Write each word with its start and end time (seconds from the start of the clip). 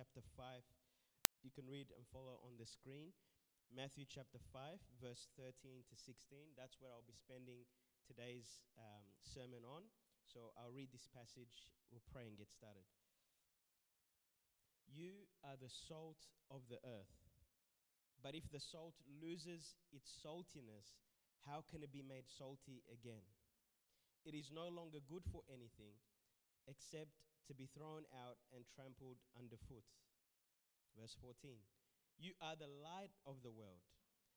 chapter 0.00 0.24
5. 0.32 0.64
You 1.44 1.52
can 1.52 1.68
read 1.68 1.92
and 1.92 2.08
follow 2.08 2.40
on 2.40 2.56
the 2.56 2.64
screen. 2.64 3.12
Matthew 3.68 4.08
chapter 4.08 4.40
5, 4.48 4.80
verse 4.96 5.28
13 5.36 5.84
to 5.92 5.92
16. 5.92 6.56
That's 6.56 6.80
where 6.80 6.88
I'll 6.88 7.04
be 7.04 7.12
spending 7.12 7.68
today's 8.08 8.64
um, 8.80 9.04
sermon 9.20 9.60
on. 9.60 9.84
So 10.24 10.56
I'll 10.56 10.72
read 10.72 10.88
this 10.88 11.04
passage, 11.12 11.68
we'll 11.92 12.00
pray 12.08 12.32
and 12.32 12.40
get 12.40 12.48
started. 12.48 12.88
You 14.88 15.28
are 15.44 15.60
the 15.60 15.68
salt 15.68 16.32
of 16.48 16.64
the 16.72 16.80
earth. 16.80 17.20
But 18.24 18.32
if 18.32 18.48
the 18.48 18.62
salt 18.72 18.96
loses 19.04 19.76
its 19.92 20.08
saltiness, 20.24 20.96
how 21.44 21.60
can 21.68 21.84
it 21.84 21.92
be 21.92 22.00
made 22.00 22.24
salty 22.24 22.80
again? 22.88 23.28
It 24.24 24.32
is 24.32 24.48
no 24.48 24.64
longer 24.64 25.04
good 25.04 25.28
for 25.28 25.44
anything 25.52 25.92
except 26.64 27.20
to 27.50 27.58
be 27.58 27.66
thrown 27.74 28.06
out 28.14 28.38
and 28.54 28.62
trampled 28.62 29.18
underfoot. 29.34 29.82
Verse 30.94 31.18
14 31.18 31.58
You 32.22 32.38
are 32.38 32.54
the 32.54 32.70
light 32.70 33.10
of 33.26 33.42
the 33.42 33.50
world. 33.50 33.82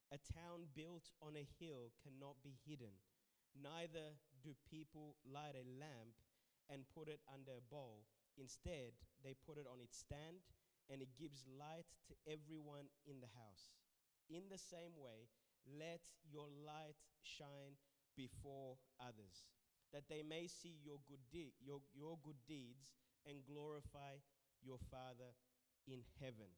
A 0.09 0.17
town 0.17 0.73
built 0.73 1.13
on 1.21 1.37
a 1.37 1.45
hill 1.61 1.93
cannot 2.01 2.41
be 2.41 2.57
hidden. 2.65 2.97
Neither 3.53 4.17
do 4.41 4.57
people 4.65 5.21
light 5.21 5.53
a 5.53 5.61
lamp 5.77 6.17
and 6.73 6.89
put 6.89 7.05
it 7.05 7.21
under 7.29 7.53
a 7.53 7.67
bowl. 7.69 8.09
Instead, 8.33 8.97
they 9.21 9.37
put 9.45 9.61
it 9.61 9.69
on 9.69 9.77
its 9.77 10.01
stand 10.01 10.41
and 10.89 11.05
it 11.05 11.13
gives 11.13 11.45
light 11.45 11.85
to 12.09 12.17
everyone 12.25 12.89
in 13.05 13.21
the 13.21 13.29
house. 13.37 13.77
In 14.25 14.49
the 14.49 14.57
same 14.57 14.97
way, 14.97 15.29
let 15.69 16.01
your 16.25 16.49
light 16.65 16.97
shine 17.21 17.77
before 18.17 18.81
others, 18.97 19.45
that 19.93 20.09
they 20.09 20.25
may 20.25 20.49
see 20.49 20.81
your 20.81 20.97
good, 21.05 21.21
de- 21.31 21.53
your, 21.61 21.79
your 21.93 22.17
good 22.25 22.41
deeds 22.49 22.91
and 23.29 23.45
glorify 23.45 24.19
your 24.65 24.81
Father 24.89 25.31
in 25.87 26.01
heaven. 26.19 26.49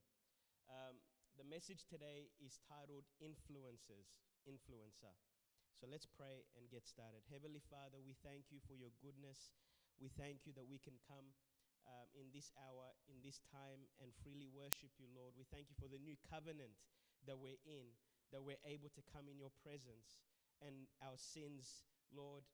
Um, 0.72 0.98
the 1.38 1.46
message 1.46 1.84
today 1.86 2.32
is 2.40 2.58
titled 2.66 3.06
Influences, 3.20 4.16
Influencer. 4.48 5.14
So 5.76 5.84
let's 5.92 6.08
pray 6.08 6.48
and 6.56 6.72
get 6.72 6.88
started. 6.88 7.28
Heavenly 7.28 7.60
Father, 7.68 8.00
we 8.00 8.16
thank 8.24 8.48
you 8.48 8.64
for 8.64 8.74
your 8.80 8.96
goodness. 9.04 9.52
We 10.00 10.08
thank 10.16 10.48
you 10.48 10.56
that 10.56 10.64
we 10.64 10.80
can 10.80 10.96
come 11.04 11.36
um, 11.86 12.08
in 12.16 12.32
this 12.32 12.56
hour, 12.56 12.96
in 13.12 13.20
this 13.20 13.44
time, 13.52 13.84
and 14.00 14.16
freely 14.24 14.48
worship 14.48 14.96
you, 14.96 15.12
Lord. 15.12 15.36
We 15.36 15.44
thank 15.52 15.68
you 15.68 15.76
for 15.76 15.92
the 15.92 16.00
new 16.00 16.16
covenant 16.32 16.80
that 17.28 17.36
we're 17.36 17.60
in, 17.68 17.92
that 18.32 18.42
we're 18.42 18.62
able 18.64 18.88
to 18.96 19.04
come 19.12 19.28
in 19.28 19.36
your 19.36 19.52
presence, 19.60 20.24
and 20.64 20.88
our 21.04 21.20
sins, 21.20 21.84
Lord, 22.16 22.48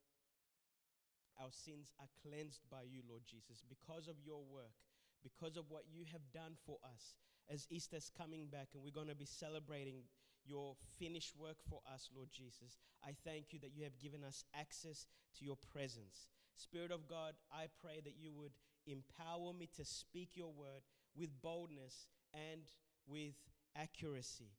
our 1.41 1.51
sins 1.51 1.91
are 1.99 2.09
cleansed 2.21 2.61
by 2.69 2.83
you, 2.85 3.01
Lord 3.09 3.23
Jesus, 3.25 3.63
because 3.67 4.07
of 4.07 4.21
your 4.23 4.43
work, 4.45 4.77
because 5.23 5.57
of 5.57 5.65
what 5.69 5.89
you 5.91 6.05
have 6.11 6.21
done 6.33 6.53
for 6.65 6.77
us. 6.85 7.15
As 7.49 7.67
Easter's 7.69 8.11
coming 8.15 8.47
back 8.51 8.69
and 8.73 8.83
we're 8.83 8.93
going 8.93 9.09
to 9.09 9.15
be 9.15 9.25
celebrating 9.25 10.05
your 10.45 10.75
finished 10.99 11.35
work 11.35 11.57
for 11.67 11.81
us, 11.91 12.09
Lord 12.15 12.29
Jesus, 12.31 12.77
I 13.03 13.15
thank 13.25 13.51
you 13.51 13.59
that 13.59 13.73
you 13.75 13.83
have 13.83 13.97
given 13.99 14.23
us 14.23 14.45
access 14.53 15.07
to 15.37 15.45
your 15.45 15.57
presence. 15.73 16.29
Spirit 16.55 16.91
of 16.91 17.07
God, 17.07 17.33
I 17.51 17.65
pray 17.81 18.01
that 18.03 18.15
you 18.19 18.31
would 18.33 18.53
empower 18.85 19.53
me 19.53 19.67
to 19.77 19.85
speak 19.85 20.29
your 20.35 20.51
word 20.51 20.83
with 21.15 21.41
boldness 21.41 22.07
and 22.33 22.61
with 23.07 23.35
accuracy. 23.75 24.51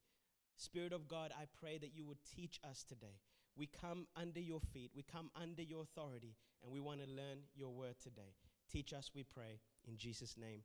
Spirit 0.55 0.93
of 0.93 1.07
God, 1.07 1.31
I 1.37 1.45
pray 1.59 1.77
that 1.77 1.95
you 1.95 2.05
would 2.05 2.19
teach 2.35 2.59
us 2.69 2.83
today. 2.87 3.19
We 3.55 3.67
come 3.67 4.07
under 4.15 4.39
your 4.39 4.59
feet, 4.59 4.91
we 4.95 5.03
come 5.03 5.29
under 5.39 5.61
your 5.61 5.83
authority, 5.83 6.35
and 6.63 6.71
we 6.71 6.79
want 6.79 7.01
to 7.01 7.07
learn 7.07 7.39
your 7.55 7.69
word 7.69 7.95
today. 8.01 8.33
Teach 8.71 8.93
us, 8.93 9.11
we 9.13 9.23
pray. 9.23 9.59
In 9.87 9.97
Jesus' 9.97 10.35
name, 10.37 10.61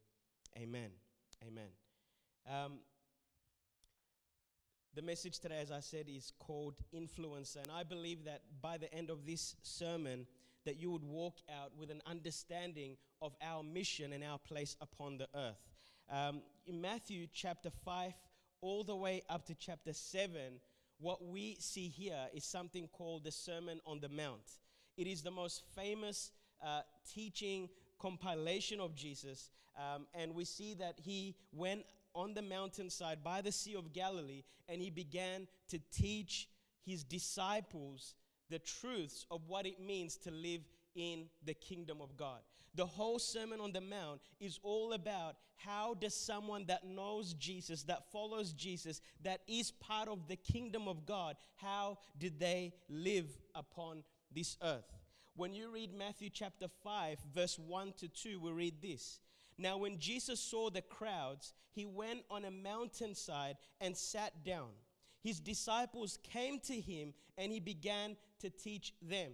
amen. 0.57 0.91
Amen. 1.47 1.69
Um, 2.51 2.79
the 4.95 5.03
message 5.03 5.39
today, 5.39 5.61
as 5.61 5.71
I 5.71 5.81
said, 5.81 6.07
is 6.09 6.33
called 6.39 6.75
influencer. 6.95 7.57
And 7.57 7.71
I 7.71 7.83
believe 7.83 8.25
that 8.25 8.43
by 8.61 8.79
the 8.79 8.93
end 8.93 9.11
of 9.11 9.27
this 9.27 9.55
sermon, 9.63 10.27
that 10.65 10.77
you 10.77 10.91
would 10.91 11.05
walk 11.05 11.37
out 11.61 11.73
with 11.79 11.91
an 11.91 12.03
understanding 12.07 12.97
of 13.23 13.35
our 13.43 13.63
mission 13.63 14.13
and 14.13 14.25
our 14.25 14.39
place 14.39 14.77
upon 14.81 15.19
the 15.19 15.29
earth. 15.35 15.61
Um, 16.11 16.43
in 16.67 16.81
Matthew 16.81 17.27
chapter 17.33 17.71
5, 17.85 18.13
all 18.61 18.83
the 18.83 18.97
way 18.97 19.23
up 19.29 19.47
to 19.47 19.55
chapter 19.55 19.93
7, 19.93 20.33
what 20.99 21.25
we 21.25 21.57
see 21.61 21.89
here 21.89 22.27
is 22.35 22.45
something 22.45 22.89
called 22.89 23.25
the 23.25 23.33
Sermon 23.33 23.81
on 23.87 24.01
the 24.01 24.09
Mount. 24.09 24.59
It 24.97 25.07
is 25.07 25.23
the 25.23 25.31
most 25.31 25.63
famous 25.75 26.33
uh, 26.65 26.81
teaching 27.13 27.69
compilation 27.99 28.81
of 28.81 28.95
Jesus. 28.95 29.51
Um, 29.77 30.07
and 30.15 30.35
we 30.35 30.45
see 30.45 30.75
that 30.75 30.99
he 31.01 31.37
went 31.53 31.85
on 32.15 32.35
the 32.35 32.43
mountainside 32.43 33.23
by 33.23 33.43
the 33.43 33.53
Sea 33.53 33.75
of 33.75 33.93
Galilee 33.93 34.43
and 34.69 34.83
he 34.83 34.91
began 34.91 35.47
to 35.69 35.79
teach 35.93 36.49
his 36.85 37.05
disciples 37.05 38.15
the 38.51 38.59
truths 38.59 39.27
of 39.31 39.43
what 39.47 39.67
it 39.67 39.81
means 39.81 40.17
to 40.17 40.31
live 40.31 40.63
in 40.95 41.27
the 41.45 41.55
kingdom 41.55 42.01
of 42.01 42.17
God. 42.17 42.41
The 42.75 42.87
whole 42.87 43.19
Sermon 43.19 43.61
on 43.61 43.73
the 43.73 43.81
Mount 43.81 44.21
is 44.41 44.61
all 44.63 44.93
about 44.93 45.37
how 45.57 45.95
does 45.95 46.15
someone 46.15 46.67
that 46.67 46.87
knows 46.87 47.35
Jesus, 47.35 47.83
that 47.85 48.11
follows 48.13 48.53
Jesus, 48.53 49.01
that 49.25 49.41
is 49.49 49.73
part 49.73 50.09
of 50.09 50.29
the 50.29 50.37
kingdom 50.37 50.87
of 50.87 51.05
God, 51.05 51.37
how 51.57 51.99
did 52.19 52.39
they 52.39 52.73
live 52.89 53.27
upon 53.55 54.05
this 54.33 54.57
earth? 54.63 54.93
When 55.35 55.55
you 55.55 55.73
read 55.73 55.93
Matthew 55.93 56.31
chapter 56.31 56.67
5, 56.83 57.19
verse 57.35 57.59
1 57.59 57.95
to 57.99 58.09
2, 58.09 58.41
we 58.41 58.51
read 58.53 58.83
this. 58.83 59.21
Now, 59.57 59.77
when 59.79 59.99
Jesus 59.99 60.39
saw 60.39 60.71
the 60.71 60.83
crowds, 60.83 61.53
he 61.71 61.85
went 61.85 62.21
on 62.31 62.45
a 62.45 62.51
mountainside 62.51 63.57
and 63.81 63.97
sat 63.97 64.45
down. 64.45 64.69
His 65.21 65.41
disciples 65.41 66.19
came 66.23 66.61
to 66.61 66.81
him 66.81 67.13
and 67.37 67.51
he 67.51 67.59
began 67.59 68.17
to 68.41 68.51
teach 68.51 68.95
them. 69.03 69.33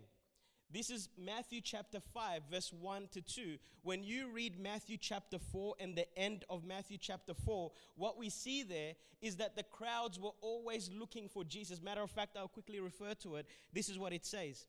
This 0.75 0.91
is 0.91 1.09
Matthew 1.17 1.61
chapter 1.61 2.01
5, 2.01 2.43
verse 2.51 2.73
1 2.73 3.07
to 3.13 3.21
2. 3.21 3.59
When 3.85 4.03
you 4.03 4.29
read 4.33 4.59
Matthew 4.59 4.97
chapter 4.97 5.39
4 5.39 5.77
and 5.79 5.95
the 5.95 6.19
end 6.19 6.45
of 6.51 6.65
Matthew 6.65 6.99
chapter 7.01 7.33
4, 7.33 7.71
what 7.95 8.19
we 8.19 8.29
see 8.29 8.65
there 8.65 8.95
is 9.23 9.37
that 9.37 9.55
the 9.55 9.63
crowds 9.63 10.19
were 10.19 10.33
always 10.41 10.91
looking 10.93 11.29
for 11.29 11.45
Jesus. 11.45 11.81
Matter 11.81 12.03
of 12.03 12.11
fact, 12.11 12.37
I'll 12.37 12.49
quickly 12.49 12.81
refer 12.81 13.15
to 13.23 13.37
it. 13.37 13.47
This 13.73 13.89
is 13.89 14.01
what 14.01 14.13
it 14.13 14.27
says 14.27 14.67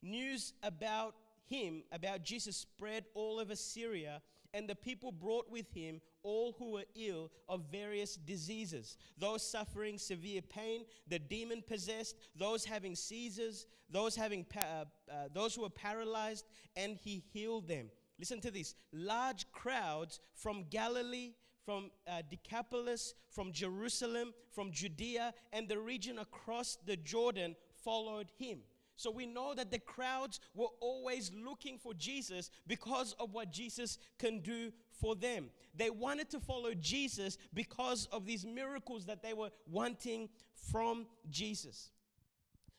News 0.00 0.52
about 0.62 1.16
him, 1.48 1.82
about 1.90 2.22
Jesus, 2.22 2.56
spread 2.56 3.06
all 3.14 3.40
over 3.40 3.56
Syria, 3.56 4.22
and 4.54 4.68
the 4.68 4.74
people 4.74 5.12
brought 5.12 5.50
with 5.50 5.70
him 5.72 6.00
all 6.22 6.54
who 6.58 6.72
were 6.72 6.84
ill 6.94 7.30
of 7.48 7.62
various 7.70 8.16
diseases 8.16 8.96
those 9.18 9.48
suffering 9.48 9.98
severe 9.98 10.42
pain, 10.42 10.84
the 11.06 11.18
demon 11.18 11.62
possessed, 11.66 12.16
those 12.36 12.64
having 12.64 12.94
seizures, 12.94 13.66
those, 13.90 14.14
having 14.14 14.46
uh, 14.56 14.60
uh, 14.60 15.14
those 15.32 15.54
who 15.54 15.62
were 15.62 15.70
paralyzed, 15.70 16.44
and 16.76 16.96
he 16.96 17.22
healed 17.32 17.68
them. 17.68 17.90
Listen 18.18 18.40
to 18.40 18.50
this 18.50 18.74
large 18.92 19.50
crowds 19.52 20.20
from 20.34 20.64
Galilee, 20.70 21.32
from 21.64 21.90
uh, 22.06 22.22
Decapolis, 22.30 23.14
from 23.30 23.52
Jerusalem, 23.52 24.32
from 24.50 24.72
Judea, 24.72 25.34
and 25.52 25.68
the 25.68 25.78
region 25.78 26.18
across 26.18 26.78
the 26.86 26.96
Jordan 26.96 27.54
followed 27.84 28.30
him. 28.38 28.60
So 28.98 29.12
we 29.12 29.26
know 29.26 29.54
that 29.54 29.70
the 29.70 29.78
crowds 29.78 30.40
were 30.56 30.72
always 30.80 31.30
looking 31.32 31.78
for 31.78 31.94
Jesus 31.94 32.50
because 32.66 33.14
of 33.20 33.32
what 33.32 33.52
Jesus 33.52 33.96
can 34.18 34.40
do 34.40 34.72
for 34.90 35.14
them. 35.14 35.50
They 35.72 35.88
wanted 35.88 36.28
to 36.30 36.40
follow 36.40 36.74
Jesus 36.74 37.38
because 37.54 38.06
of 38.10 38.26
these 38.26 38.44
miracles 38.44 39.06
that 39.06 39.22
they 39.22 39.34
were 39.34 39.50
wanting 39.70 40.28
from 40.72 41.06
Jesus. 41.30 41.92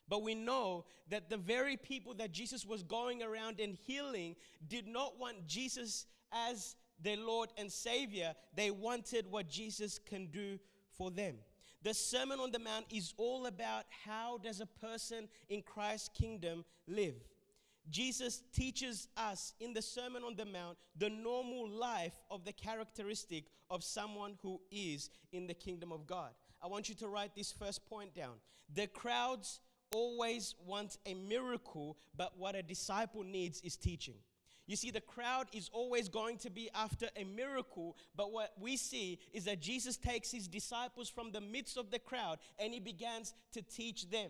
But 0.09 0.21
we 0.21 0.35
know 0.35 0.83
that 1.07 1.29
the 1.29 1.37
very 1.37 1.77
people 1.77 2.13
that 2.15 2.33
Jesus 2.33 2.65
was 2.65 2.83
going 2.83 3.23
around 3.23 3.61
and 3.61 3.77
healing 3.87 4.35
did 4.67 4.87
not 4.87 5.17
want 5.17 5.47
Jesus 5.47 6.05
as 6.33 6.75
their 7.01 7.15
Lord 7.15 7.49
and 7.57 7.71
Savior. 7.71 8.33
They 8.53 8.71
wanted 8.71 9.25
what 9.31 9.47
Jesus 9.47 10.01
can 10.05 10.27
do 10.27 10.59
for 10.97 11.11
them. 11.11 11.35
The 11.81 11.93
Sermon 11.93 12.39
on 12.39 12.51
the 12.51 12.59
Mount 12.59 12.85
is 12.91 13.13
all 13.17 13.45
about 13.45 13.85
how 14.05 14.37
does 14.37 14.59
a 14.59 14.65
person 14.65 15.29
in 15.47 15.61
Christ's 15.61 16.09
kingdom 16.09 16.65
live. 16.87 17.15
Jesus 17.89 18.43
teaches 18.53 19.07
us 19.15 19.53
in 19.59 19.73
the 19.73 19.81
Sermon 19.81 20.23
on 20.23 20.35
the 20.35 20.45
Mount 20.45 20.77
the 20.97 21.09
normal 21.09 21.69
life 21.69 22.19
of 22.29 22.43
the 22.43 22.51
characteristic 22.51 23.45
of 23.69 23.83
someone 23.83 24.37
who 24.41 24.59
is 24.71 25.09
in 25.31 25.47
the 25.47 25.53
kingdom 25.53 25.91
of 25.91 26.05
God. 26.05 26.31
I 26.61 26.67
want 26.67 26.89
you 26.89 26.95
to 26.95 27.07
write 27.07 27.33
this 27.35 27.51
first 27.51 27.89
point 27.89 28.13
down. 28.13 28.35
The 28.73 28.87
crowds 28.87 29.61
always 29.95 30.55
want 30.65 30.97
a 31.05 31.13
miracle, 31.13 31.97
but 32.15 32.37
what 32.37 32.55
a 32.55 32.61
disciple 32.61 33.23
needs 33.23 33.61
is 33.61 33.75
teaching. 33.75 34.15
You 34.69 34.75
see, 34.75 34.91
the 34.91 35.01
crowd 35.01 35.47
is 35.51 35.67
always 35.73 36.09
going 36.09 36.37
to 36.37 36.51
be 36.51 36.69
after 36.75 37.07
a 37.15 37.23
miracle, 37.23 37.97
but 38.15 38.31
what 38.31 38.53
we 38.61 38.77
see 38.77 39.17
is 39.33 39.45
that 39.45 39.59
Jesus 39.59 39.97
takes 39.97 40.29
his 40.29 40.47
disciples 40.47 41.09
from 41.09 41.31
the 41.31 41.41
midst 41.41 41.75
of 41.75 41.89
the 41.89 41.97
crowd 41.97 42.37
and 42.59 42.71
he 42.71 42.79
begins 42.79 43.33
to 43.53 43.63
teach 43.63 44.11
them. 44.11 44.29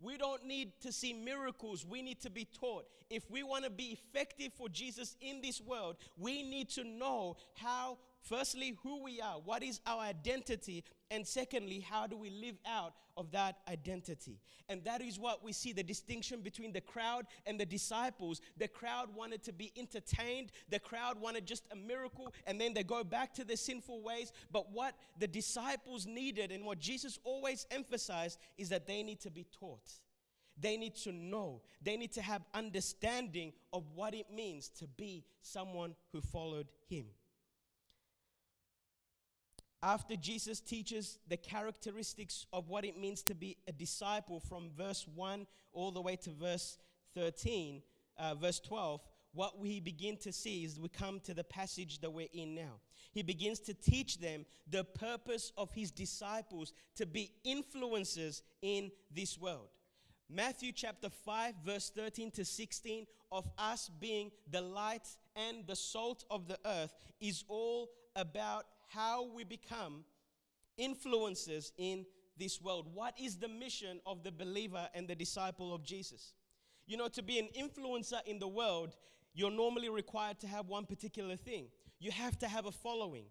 We 0.00 0.16
don't 0.16 0.44
need 0.44 0.72
to 0.80 0.90
see 0.90 1.12
miracles. 1.12 1.86
We 1.86 2.02
need 2.02 2.20
to 2.22 2.30
be 2.30 2.44
taught. 2.44 2.86
If 3.08 3.30
we 3.30 3.44
want 3.44 3.66
to 3.66 3.70
be 3.70 3.96
effective 3.96 4.52
for 4.52 4.68
Jesus 4.68 5.14
in 5.20 5.40
this 5.42 5.60
world, 5.60 5.98
we 6.16 6.42
need 6.42 6.70
to 6.70 6.82
know 6.82 7.36
how 7.54 7.98
firstly, 8.22 8.76
who 8.82 9.02
we 9.02 9.20
are, 9.20 9.36
what 9.44 9.62
is 9.62 9.80
our 9.86 10.00
identity, 10.00 10.82
and 11.10 11.26
secondly, 11.26 11.80
how 11.80 12.06
do 12.06 12.16
we 12.16 12.30
live 12.30 12.56
out 12.66 12.94
of 13.16 13.30
that 13.32 13.58
identity? 13.68 14.40
And 14.68 14.84
that 14.84 15.00
is 15.00 15.18
what 15.18 15.42
we 15.42 15.52
see 15.52 15.72
the 15.72 15.82
distinction 15.82 16.42
between 16.42 16.72
the 16.72 16.82
crowd 16.82 17.26
and 17.46 17.58
the 17.58 17.64
disciples. 17.64 18.40
The 18.58 18.68
crowd 18.68 19.14
wanted 19.14 19.42
to 19.44 19.52
be 19.52 19.72
entertained, 19.76 20.52
the 20.68 20.78
crowd 20.78 21.18
wanted 21.18 21.46
just 21.46 21.64
a 21.72 21.76
miracle, 21.76 22.34
and 22.46 22.60
then 22.60 22.74
they 22.74 22.82
go 22.82 23.04
back 23.04 23.32
to 23.34 23.44
their 23.44 23.56
sinful 23.56 24.02
ways. 24.02 24.32
But 24.52 24.70
what 24.70 24.94
the 25.18 25.26
disciples 25.28 26.06
needed, 26.06 26.52
and 26.52 26.64
what 26.64 26.78
Jesus 26.78 27.18
always 27.24 27.66
emphasized, 27.70 28.38
is 28.58 28.68
that 28.68 28.86
they 28.86 29.02
need 29.02 29.20
to 29.20 29.30
be 29.30 29.46
taught. 29.58 29.90
They 30.60 30.76
need 30.76 30.96
to 30.96 31.12
know. 31.12 31.62
They 31.80 31.96
need 31.96 32.12
to 32.12 32.22
have 32.22 32.42
understanding 32.52 33.52
of 33.72 33.84
what 33.94 34.12
it 34.12 34.26
means 34.30 34.68
to 34.80 34.86
be 34.86 35.24
someone 35.40 35.94
who 36.12 36.20
followed 36.20 36.66
him. 36.88 37.06
After 39.82 40.16
Jesus 40.16 40.60
teaches 40.60 41.18
the 41.28 41.36
characteristics 41.36 42.46
of 42.52 42.68
what 42.68 42.84
it 42.84 42.98
means 42.98 43.22
to 43.24 43.34
be 43.34 43.56
a 43.68 43.72
disciple 43.72 44.40
from 44.40 44.70
verse 44.76 45.06
1 45.14 45.46
all 45.72 45.92
the 45.92 46.00
way 46.00 46.16
to 46.16 46.30
verse 46.30 46.78
13, 47.14 47.82
uh, 48.18 48.34
verse 48.34 48.58
12, 48.58 49.00
what 49.32 49.58
we 49.60 49.78
begin 49.78 50.16
to 50.16 50.32
see 50.32 50.64
is 50.64 50.80
we 50.80 50.88
come 50.88 51.20
to 51.20 51.32
the 51.32 51.44
passage 51.44 52.00
that 52.00 52.10
we're 52.10 52.26
in 52.32 52.56
now. 52.56 52.80
He 53.12 53.22
begins 53.22 53.60
to 53.60 53.74
teach 53.74 54.18
them 54.18 54.44
the 54.68 54.82
purpose 54.82 55.52
of 55.56 55.70
his 55.72 55.92
disciples 55.92 56.72
to 56.96 57.06
be 57.06 57.30
influencers 57.46 58.42
in 58.62 58.90
this 59.14 59.38
world. 59.38 59.68
Matthew 60.28 60.72
chapter 60.72 61.08
5, 61.08 61.54
verse 61.64 61.90
13 61.94 62.32
to 62.32 62.44
16, 62.44 63.06
of 63.30 63.48
us 63.56 63.90
being 64.00 64.30
the 64.50 64.60
light 64.60 65.06
and 65.36 65.66
the 65.66 65.76
salt 65.76 66.24
of 66.30 66.48
the 66.48 66.58
earth, 66.66 66.92
is 67.20 67.44
all 67.48 67.88
about 68.16 68.64
how 68.88 69.28
we 69.34 69.44
become 69.44 70.04
influencers 70.78 71.72
in 71.76 72.06
this 72.36 72.60
world. 72.60 72.86
What 72.92 73.14
is 73.20 73.36
the 73.36 73.48
mission 73.48 74.00
of 74.06 74.22
the 74.22 74.32
believer 74.32 74.88
and 74.94 75.08
the 75.08 75.14
disciple 75.14 75.74
of 75.74 75.84
Jesus? 75.84 76.34
You 76.86 76.96
know, 76.96 77.08
to 77.08 77.22
be 77.22 77.38
an 77.38 77.48
influencer 77.58 78.24
in 78.26 78.38
the 78.38 78.48
world, 78.48 78.96
you're 79.34 79.50
normally 79.50 79.88
required 79.88 80.40
to 80.40 80.46
have 80.46 80.68
one 80.68 80.86
particular 80.86 81.36
thing. 81.36 81.66
You 82.00 82.10
have 82.12 82.38
to 82.38 82.48
have 82.48 82.66
a 82.66 82.72
following. 82.72 83.24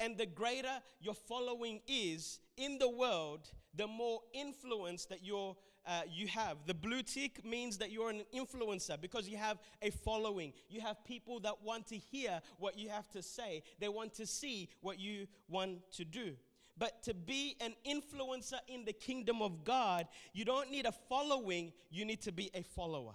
And 0.00 0.18
the 0.18 0.26
greater 0.26 0.80
your 1.00 1.14
following 1.14 1.80
is 1.86 2.40
in 2.56 2.78
the 2.78 2.88
world, 2.88 3.50
the 3.74 3.86
more 3.86 4.20
influence 4.32 5.04
that 5.06 5.24
you're 5.24 5.56
uh, 5.86 6.02
you 6.10 6.26
have. 6.28 6.58
The 6.66 6.74
blue 6.74 7.02
tick 7.02 7.44
means 7.44 7.78
that 7.78 7.90
you're 7.90 8.10
an 8.10 8.22
influencer 8.34 9.00
because 9.00 9.28
you 9.28 9.36
have 9.36 9.58
a 9.82 9.90
following. 9.90 10.52
You 10.68 10.80
have 10.80 11.04
people 11.04 11.40
that 11.40 11.62
want 11.62 11.86
to 11.88 11.96
hear 11.96 12.40
what 12.58 12.78
you 12.78 12.88
have 12.88 13.08
to 13.10 13.22
say, 13.22 13.62
they 13.78 13.88
want 13.88 14.14
to 14.14 14.26
see 14.26 14.68
what 14.80 14.98
you 14.98 15.26
want 15.48 15.78
to 15.92 16.04
do. 16.04 16.34
But 16.76 17.02
to 17.04 17.14
be 17.14 17.56
an 17.60 17.74
influencer 17.88 18.58
in 18.66 18.84
the 18.84 18.92
kingdom 18.92 19.42
of 19.42 19.64
God, 19.64 20.08
you 20.32 20.44
don't 20.44 20.70
need 20.70 20.86
a 20.86 20.92
following, 21.08 21.72
you 21.90 22.04
need 22.04 22.20
to 22.22 22.32
be 22.32 22.50
a 22.52 22.62
follower. 22.62 23.14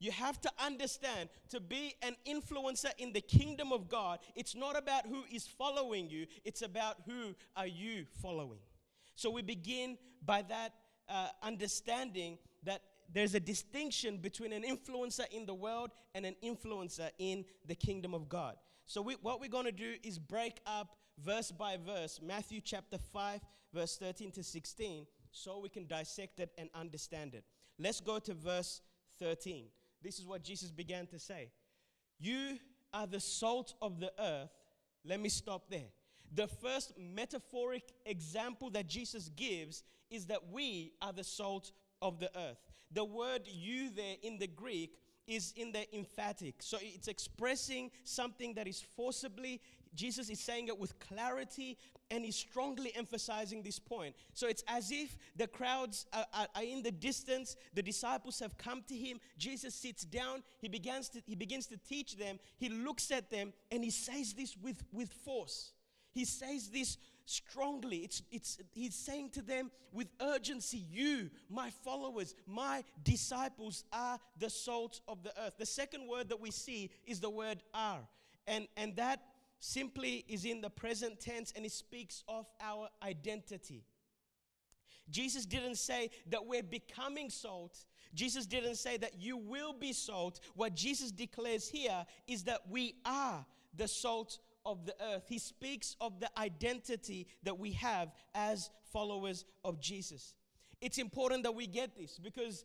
You 0.00 0.10
have 0.10 0.40
to 0.40 0.50
understand 0.58 1.28
to 1.50 1.60
be 1.60 1.94
an 2.02 2.16
influencer 2.26 2.90
in 2.98 3.12
the 3.12 3.20
kingdom 3.20 3.72
of 3.72 3.88
God, 3.88 4.18
it's 4.34 4.56
not 4.56 4.76
about 4.76 5.06
who 5.06 5.22
is 5.32 5.46
following 5.46 6.10
you, 6.10 6.26
it's 6.44 6.62
about 6.62 6.96
who 7.06 7.36
are 7.54 7.68
you 7.68 8.06
following. 8.20 8.58
So 9.14 9.30
we 9.30 9.42
begin 9.42 9.96
by 10.24 10.42
that 10.42 10.72
uh, 11.12 11.28
understanding 11.42 12.38
that 12.64 12.80
there's 13.12 13.34
a 13.34 13.40
distinction 13.40 14.16
between 14.16 14.52
an 14.52 14.62
influencer 14.62 15.26
in 15.30 15.44
the 15.44 15.54
world 15.54 15.90
and 16.14 16.24
an 16.24 16.34
influencer 16.42 17.10
in 17.18 17.44
the 17.66 17.74
kingdom 17.74 18.14
of 18.14 18.28
God. 18.28 18.56
So, 18.86 19.02
we, 19.02 19.14
what 19.22 19.40
we're 19.40 19.48
going 19.48 19.66
to 19.66 19.72
do 19.72 19.94
is 20.02 20.18
break 20.18 20.60
up 20.66 20.96
verse 21.22 21.52
by 21.52 21.76
verse 21.76 22.20
Matthew 22.22 22.60
chapter 22.60 22.98
5, 22.98 23.40
verse 23.72 23.96
13 23.96 24.32
to 24.32 24.42
16, 24.42 25.06
so 25.30 25.60
we 25.60 25.68
can 25.68 25.86
dissect 25.86 26.40
it 26.40 26.50
and 26.56 26.70
understand 26.74 27.34
it. 27.34 27.44
Let's 27.78 28.00
go 28.00 28.18
to 28.18 28.34
verse 28.34 28.80
13. 29.18 29.66
This 30.02 30.18
is 30.18 30.26
what 30.26 30.42
Jesus 30.42 30.70
began 30.70 31.06
to 31.08 31.18
say 31.18 31.50
You 32.18 32.58
are 32.92 33.06
the 33.06 33.20
salt 33.20 33.74
of 33.82 34.00
the 34.00 34.12
earth. 34.18 34.50
Let 35.04 35.20
me 35.20 35.28
stop 35.28 35.68
there. 35.68 35.90
The 36.34 36.46
first 36.46 36.94
metaphoric 36.98 37.82
example 38.06 38.70
that 38.70 38.86
Jesus 38.86 39.30
gives 39.36 39.82
is 40.10 40.26
that 40.26 40.50
we 40.50 40.92
are 41.02 41.12
the 41.12 41.24
salt 41.24 41.72
of 42.00 42.18
the 42.18 42.30
earth. 42.36 42.58
The 42.90 43.04
word 43.04 43.42
you 43.46 43.90
there 43.90 44.16
in 44.22 44.38
the 44.38 44.46
Greek 44.46 44.98
is 45.26 45.52
in 45.56 45.72
the 45.72 45.94
emphatic. 45.94 46.56
So 46.60 46.78
it's 46.80 47.08
expressing 47.08 47.90
something 48.04 48.54
that 48.54 48.66
is 48.66 48.82
forcibly, 48.96 49.60
Jesus 49.94 50.28
is 50.28 50.40
saying 50.40 50.68
it 50.68 50.78
with 50.78 50.98
clarity 50.98 51.78
and 52.10 52.24
he's 52.24 52.36
strongly 52.36 52.94
emphasizing 52.94 53.62
this 53.62 53.78
point. 53.78 54.14
So 54.34 54.46
it's 54.46 54.62
as 54.68 54.90
if 54.90 55.16
the 55.36 55.46
crowds 55.46 56.06
are, 56.12 56.26
are, 56.34 56.46
are, 56.54 56.62
in 56.62 56.82
the 56.82 56.90
distance, 56.90 57.56
the 57.72 57.82
disciples 57.82 58.38
have 58.40 58.58
come 58.58 58.82
to 58.88 58.94
him. 58.94 59.18
Jesus 59.38 59.74
sits 59.74 60.04
down, 60.04 60.42
he 60.58 60.68
begins 60.68 61.08
to, 61.10 61.22
he 61.24 61.34
begins 61.34 61.66
to 61.68 61.78
teach 61.78 62.16
them, 62.18 62.38
he 62.58 62.68
looks 62.68 63.10
at 63.10 63.30
them, 63.30 63.54
and 63.70 63.82
he 63.82 63.90
says 63.90 64.34
this 64.34 64.56
with, 64.62 64.82
with 64.92 65.10
force. 65.24 65.72
He 66.12 66.24
says 66.24 66.68
this 66.68 66.98
strongly. 67.24 67.98
It's, 67.98 68.22
it's, 68.30 68.58
he's 68.72 68.94
saying 68.94 69.30
to 69.30 69.42
them 69.42 69.70
with 69.92 70.08
urgency, 70.20 70.84
You, 70.90 71.30
my 71.48 71.70
followers, 71.84 72.34
my 72.46 72.84
disciples, 73.02 73.84
are 73.92 74.18
the 74.38 74.50
salt 74.50 75.00
of 75.08 75.22
the 75.22 75.32
earth. 75.40 75.54
The 75.58 75.66
second 75.66 76.08
word 76.08 76.28
that 76.28 76.40
we 76.40 76.50
see 76.50 76.90
is 77.06 77.20
the 77.20 77.30
word 77.30 77.62
are. 77.74 78.00
And, 78.46 78.68
and 78.76 78.96
that 78.96 79.20
simply 79.60 80.24
is 80.28 80.44
in 80.44 80.60
the 80.60 80.70
present 80.70 81.20
tense 81.20 81.52
and 81.54 81.64
it 81.64 81.72
speaks 81.72 82.24
of 82.28 82.46
our 82.60 82.88
identity. 83.02 83.84
Jesus 85.10 85.46
didn't 85.46 85.76
say 85.76 86.10
that 86.30 86.46
we're 86.46 86.62
becoming 86.62 87.30
salt. 87.30 87.84
Jesus 88.14 88.46
didn't 88.46 88.76
say 88.76 88.96
that 88.98 89.20
you 89.20 89.36
will 89.36 89.72
be 89.72 89.92
salt. 89.92 90.40
What 90.54 90.74
Jesus 90.74 91.12
declares 91.12 91.68
here 91.68 92.04
is 92.26 92.44
that 92.44 92.62
we 92.68 92.96
are 93.04 93.44
the 93.76 93.88
salt 93.88 94.38
of 94.64 94.84
the 94.86 94.94
earth. 95.02 95.24
He 95.28 95.38
speaks 95.38 95.96
of 96.00 96.20
the 96.20 96.30
identity 96.38 97.26
that 97.42 97.58
we 97.58 97.72
have 97.72 98.12
as 98.34 98.70
followers 98.92 99.44
of 99.64 99.80
Jesus. 99.80 100.34
It's 100.80 100.98
important 100.98 101.44
that 101.44 101.54
we 101.54 101.66
get 101.66 101.96
this 101.96 102.18
because 102.18 102.64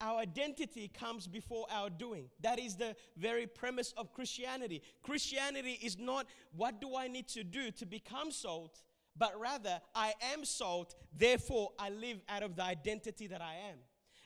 our 0.00 0.18
identity 0.18 0.88
comes 0.88 1.26
before 1.26 1.66
our 1.70 1.88
doing. 1.88 2.28
That 2.40 2.58
is 2.58 2.76
the 2.76 2.94
very 3.16 3.46
premise 3.46 3.92
of 3.96 4.12
Christianity. 4.12 4.82
Christianity 5.02 5.78
is 5.82 5.98
not 5.98 6.26
what 6.54 6.80
do 6.80 6.96
I 6.96 7.08
need 7.08 7.28
to 7.28 7.42
do 7.42 7.70
to 7.72 7.86
become 7.86 8.30
salt, 8.30 8.82
but 9.16 9.38
rather 9.40 9.80
I 9.94 10.12
am 10.34 10.44
salt, 10.44 10.94
therefore 11.16 11.70
I 11.78 11.90
live 11.90 12.20
out 12.28 12.42
of 12.42 12.56
the 12.56 12.64
identity 12.64 13.26
that 13.28 13.40
I 13.40 13.54
am. 13.70 13.78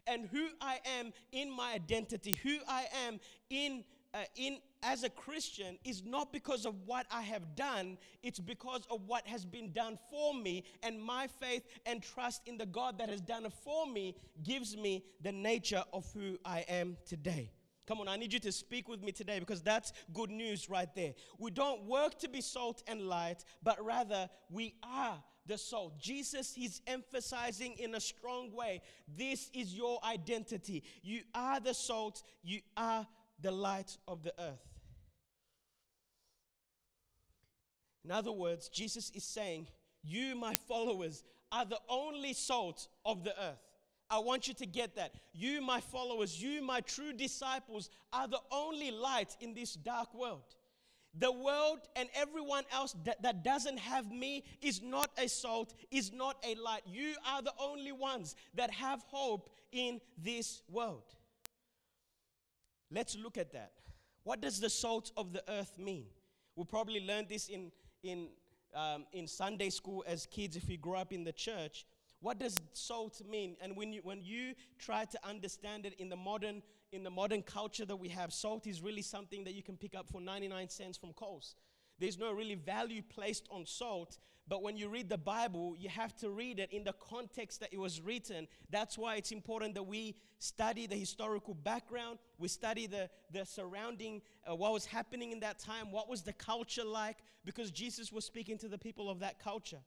And 0.07 0.27
who 0.27 0.49
I 0.61 0.81
am 0.99 1.13
in 1.31 1.51
my 1.51 1.75
identity, 1.75 2.37
who 2.43 2.57
I 2.67 2.87
am 3.07 3.21
in 3.49 3.85
uh, 4.15 4.19
in 4.37 4.59
as 4.83 5.05
a 5.05 5.11
Christian 5.11 5.79
is 5.85 6.03
not 6.05 6.33
because 6.33 6.65
of 6.65 6.75
what 6.87 7.07
I 7.11 7.23
have 7.23 7.55
done, 7.55 7.99
it's 8.23 8.41
because 8.41 8.87
of 8.91 9.03
what 9.07 9.27
has 9.27 9.45
been 9.45 9.73
done 9.73 9.99
for 10.11 10.35
me. 10.35 10.65
And 10.83 11.03
my 11.03 11.27
faith 11.27 11.67
and 11.85 12.03
trust 12.03 12.43
in 12.47 12.57
the 12.57 12.67
God 12.67 12.99
that 12.99 13.11
has 13.11 13.21
done 13.21 13.45
it 13.45 13.53
for 13.53 13.87
me 13.87 14.17
gives 14.43 14.77
me 14.77 15.05
the 15.21 15.33
nature 15.33 15.85
of 15.93 16.11
who 16.15 16.39
I 16.45 16.65
am 16.69 16.97
today. 17.07 17.51
Come 17.87 18.01
on, 18.01 18.09
I 18.09 18.17
need 18.17 18.33
you 18.33 18.39
to 18.41 18.53
speak 18.53 18.89
with 18.89 19.03
me 19.03 19.11
today 19.13 19.39
because 19.39 19.63
that's 19.63 19.93
good 20.13 20.31
news 20.31 20.71
right 20.71 20.89
there. 20.95 21.13
We 21.39 21.51
don't 21.51 21.85
work 21.85 22.19
to 22.21 22.29
be 22.29 22.41
salt 22.41 22.83
and 22.87 23.03
light, 23.03 23.45
but 23.63 23.85
rather 23.85 24.31
we 24.49 24.75
are 24.83 25.23
the 25.47 25.59
salt. 25.59 25.99
Jesus 25.99 26.57
is 26.57 26.81
emphasizing 26.87 27.75
in 27.79 27.97
a 27.97 28.01
strong 28.01 28.53
way 28.53 28.81
this 29.19 29.51
is 29.53 29.75
your 29.75 29.99
identity. 30.05 30.85
You 31.03 31.23
are 31.35 31.59
the 31.59 31.75
salt, 31.75 32.23
you 32.45 32.61
are 32.77 33.07
the 33.43 33.51
light 33.51 33.97
of 34.07 34.23
the 34.23 34.33
earth. 34.39 34.67
In 38.05 38.11
other 38.11 38.33
words, 38.33 38.69
Jesus 38.69 39.11
is 39.15 39.25
saying, 39.25 39.69
You, 40.03 40.35
my 40.35 40.55
followers, 40.55 41.25
are 41.53 41.65
the 41.65 41.81
only 41.89 42.33
salt 42.33 42.89
of 43.05 43.25
the 43.25 43.39
earth. 43.41 43.59
I 44.09 44.19
want 44.19 44.49
you 44.49 44.55
to 44.55 44.67
get 44.67 44.97
that. 44.97 45.15
You, 45.33 45.61
my 45.61 45.81
followers, 45.81 46.43
you, 46.43 46.63
my 46.63 46.81
true 46.81 47.13
disciples, 47.13 47.91
are 48.13 48.27
the 48.27 48.41
only 48.51 48.91
light 48.91 49.37
in 49.41 49.55
this 49.55 49.75
dark 49.75 50.13
world. 50.15 50.57
The 51.19 51.31
world 51.31 51.81
and 51.97 52.09
everyone 52.15 52.65
else 52.73 52.95
that, 53.05 53.23
that, 53.23 53.43
doesn't 53.43 53.79
have 53.79 54.11
me 54.11 54.45
is 54.63 54.81
not 54.81 55.11
a 55.19 55.29
salt, 55.29 55.75
is 55.91 56.13
not 56.13 56.37
a 56.45 56.55
light. 56.55 56.83
You 56.87 57.15
are 57.27 57.43
the 57.43 57.53
only 57.59 57.93
ones 57.93 58.37
that 58.55 58.71
have 58.71 59.03
hope 59.09 59.51
in 59.73 60.01
this 60.17 60.63
world. 60.69 61.03
Let's 62.91 63.17
look 63.17 63.39
at 63.39 63.53
that. 63.53 63.73
What 64.25 64.41
does 64.41 64.61
the 64.61 64.71
salt 64.71 65.13
of 65.17 65.33
the 65.33 65.43
earth 65.49 65.79
mean? 65.79 66.07
We 66.57 66.65
probably 66.65 67.01
learned 67.01 67.29
this 67.29 67.49
in, 67.49 67.71
in, 68.03 68.29
um, 68.75 69.07
in 69.13 69.27
Sunday 69.27 69.71
school 69.71 70.05
as 70.07 70.27
kids 70.27 70.57
if 70.57 70.69
we 70.69 70.77
grew 70.77 70.97
up 70.97 71.13
in 71.13 71.25
the 71.25 71.33
church. 71.33 71.87
What 72.21 72.39
does 72.39 72.61
salt 72.73 73.23
mean? 73.29 73.57
And 73.63 73.77
when 73.77 73.93
you, 73.93 74.01
when 74.03 74.23
you 74.23 74.55
try 74.79 75.05
to 75.07 75.19
understand 75.27 75.87
it 75.87 75.95
in 75.99 76.09
the 76.09 76.17
modern 76.17 76.63
in 76.93 77.05
the 77.05 77.11
modern 77.11 77.43
culture 77.43 77.85
that 77.85 77.97
we 77.97 78.09
have, 78.09 78.33
salt 78.33 78.67
is 78.67 78.83
really 78.83 79.03
something 79.03 79.45
that 79.45 79.55
you 79.55 79.63
can 79.63 79.77
pick 79.77 79.95
up 79.95 80.09
for 80.09 80.21
99 80.21 80.69
cents 80.69 80.99
from 80.99 81.13
Coles. 81.13 81.55
There's 82.01 82.19
no 82.19 82.33
really 82.33 82.55
value 82.55 83.03
placed 83.03 83.47
on 83.51 83.67
salt. 83.67 84.19
But 84.49 84.65
when 84.65 84.77
you 84.77 84.89
read 84.89 85.09
the 85.09 85.19
Bible, 85.19 85.77
you 85.79 85.89
have 85.89 86.17
to 86.17 86.31
read 86.31 86.59
it 86.59 86.73
in 86.73 86.83
the 86.83 86.95
context 86.95 87.61
that 87.61 87.73
it 87.73 87.79
was 87.79 88.01
written. 88.01 88.49
That's 88.69 88.99
why 88.99 89.15
it's 89.15 89.31
important 89.31 89.75
that 89.75 89.85
we 89.85 90.17
study 90.39 90.89
the 90.89 90.97
historical 90.97 91.55
background, 91.55 92.19
we 92.39 92.49
study 92.49 92.89
the, 92.89 93.09
the 93.31 93.45
surrounding, 93.47 94.23
uh, 94.51 94.57
what 94.57 94.73
was 94.73 94.87
happening 94.87 95.31
in 95.31 95.41
that 95.41 95.61
time, 95.61 95.93
what 95.93 96.09
was 96.09 96.23
the 96.23 96.33
culture 96.33 96.85
like, 96.85 97.19
because 97.45 97.71
Jesus 97.71 98.11
was 98.11 98.25
speaking 98.25 98.59
to 98.59 98.69
the 98.69 98.79
people 98.79 99.09
of 99.09 99.21
that 99.21 99.39
culture. 99.39 99.81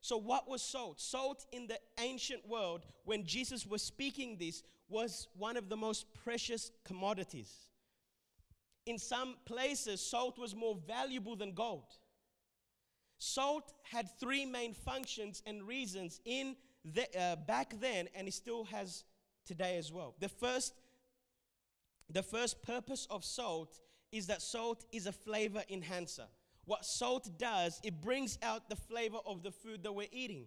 So, 0.00 0.16
what 0.16 0.48
was 0.48 0.62
salt? 0.62 0.98
Salt 0.98 1.44
in 1.52 1.66
the 1.66 1.78
ancient 1.98 2.48
world, 2.48 2.86
when 3.04 3.26
Jesus 3.26 3.66
was 3.66 3.82
speaking 3.82 4.38
this, 4.38 4.62
was 4.88 5.28
one 5.36 5.58
of 5.58 5.68
the 5.68 5.76
most 5.76 6.06
precious 6.24 6.70
commodities. 6.84 7.69
In 8.86 8.98
some 8.98 9.36
places, 9.44 10.00
salt 10.00 10.38
was 10.38 10.54
more 10.54 10.76
valuable 10.86 11.36
than 11.36 11.52
gold. 11.52 11.98
Salt 13.18 13.72
had 13.82 14.08
three 14.18 14.46
main 14.46 14.72
functions 14.72 15.42
and 15.46 15.62
reasons 15.62 16.20
in 16.24 16.56
the, 16.84 17.06
uh, 17.18 17.36
back 17.36 17.78
then, 17.78 18.08
and 18.14 18.26
it 18.26 18.34
still 18.34 18.64
has 18.64 19.04
today 19.44 19.76
as 19.76 19.92
well. 19.92 20.14
The 20.20 20.28
first, 20.28 20.72
the 22.08 22.22
first 22.22 22.62
purpose 22.62 23.06
of 23.10 23.24
salt 23.24 23.78
is 24.10 24.26
that 24.28 24.40
salt 24.40 24.84
is 24.90 25.06
a 25.06 25.12
flavor 25.12 25.62
enhancer. 25.68 26.26
What 26.64 26.84
salt 26.84 27.28
does, 27.38 27.80
it 27.82 28.00
brings 28.00 28.38
out 28.42 28.68
the 28.70 28.76
flavor 28.76 29.18
of 29.26 29.42
the 29.42 29.50
food 29.50 29.82
that 29.82 29.92
we're 29.92 30.08
eating. 30.12 30.46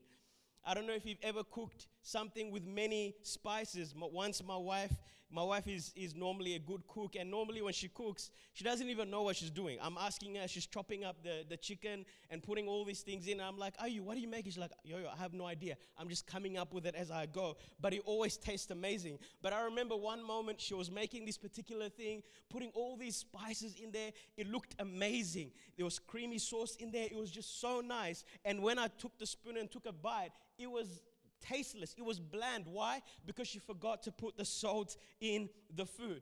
I 0.65 0.73
don't 0.73 0.87
know 0.87 0.93
if 0.93 1.05
you've 1.05 1.17
ever 1.21 1.43
cooked 1.43 1.87
something 2.03 2.51
with 2.51 2.65
many 2.65 3.15
spices. 3.23 3.93
Once 3.97 4.43
my 4.43 4.57
wife 4.57 4.95
my 5.33 5.41
wife 5.41 5.67
is, 5.67 5.91
is 5.95 6.13
normally 6.13 6.53
a 6.53 6.59
good 6.59 6.85
cook, 6.87 7.15
and 7.19 7.29
normally 7.29 7.61
when 7.63 7.73
she 7.73 7.87
cooks, 7.87 8.29
she 8.53 8.63
doesn't 8.63 8.87
even 8.87 9.09
know 9.09 9.23
what 9.23 9.35
she's 9.35 9.49
doing. 9.49 9.79
I'm 9.81 9.97
asking 9.97 10.35
her, 10.35 10.47
she's 10.47 10.67
chopping 10.67 11.03
up 11.03 11.23
the, 11.23 11.43
the 11.49 11.57
chicken 11.57 12.05
and 12.29 12.43
putting 12.43 12.67
all 12.67 12.85
these 12.85 13.01
things 13.01 13.25
in. 13.25 13.41
I'm 13.41 13.57
like, 13.57 13.73
Are 13.79 13.87
you, 13.87 14.03
what 14.03 14.15
are 14.15 14.19
you 14.19 14.27
making? 14.27 14.51
She's 14.51 14.61
like, 14.61 14.73
Yo, 14.83 14.99
yo, 14.99 15.07
I 15.07 15.19
have 15.19 15.33
no 15.33 15.47
idea. 15.47 15.75
I'm 15.97 16.07
just 16.07 16.27
coming 16.27 16.55
up 16.55 16.71
with 16.71 16.85
it 16.85 16.93
as 16.93 17.09
I 17.09 17.25
go. 17.25 17.57
But 17.81 17.93
it 17.93 18.03
always 18.05 18.37
tastes 18.37 18.69
amazing. 18.69 19.17
But 19.41 19.53
I 19.53 19.63
remember 19.63 19.95
one 19.95 20.23
moment 20.23 20.61
she 20.61 20.75
was 20.75 20.91
making 20.91 21.25
this 21.25 21.39
particular 21.39 21.89
thing, 21.89 22.21
putting 22.49 22.69
all 22.75 22.95
these 22.95 23.15
spices 23.15 23.75
in 23.83 23.91
there. 23.91 24.11
It 24.37 24.47
looked 24.47 24.75
amazing. 24.77 25.49
There 25.77 25.85
was 25.85 25.97
creamy 25.97 26.37
sauce 26.37 26.75
in 26.75 26.91
there. 26.91 27.07
It 27.09 27.17
was 27.17 27.31
just 27.31 27.59
so 27.59 27.81
nice. 27.81 28.23
And 28.45 28.61
when 28.61 28.77
I 28.77 28.87
took 28.87 29.17
the 29.17 29.25
spoon 29.25 29.57
and 29.57 29.71
took 29.71 29.87
a 29.87 29.93
bite, 29.93 30.29
it 30.59 30.69
was 30.69 31.01
tasteless, 31.47 31.95
it 31.97 32.03
was 32.03 32.19
bland. 32.19 32.65
Why? 32.67 33.01
Because 33.25 33.47
she 33.47 33.59
forgot 33.59 34.03
to 34.03 34.11
put 34.11 34.37
the 34.37 34.45
salt 34.45 34.97
in 35.19 35.49
the 35.75 35.85
food. 35.85 36.21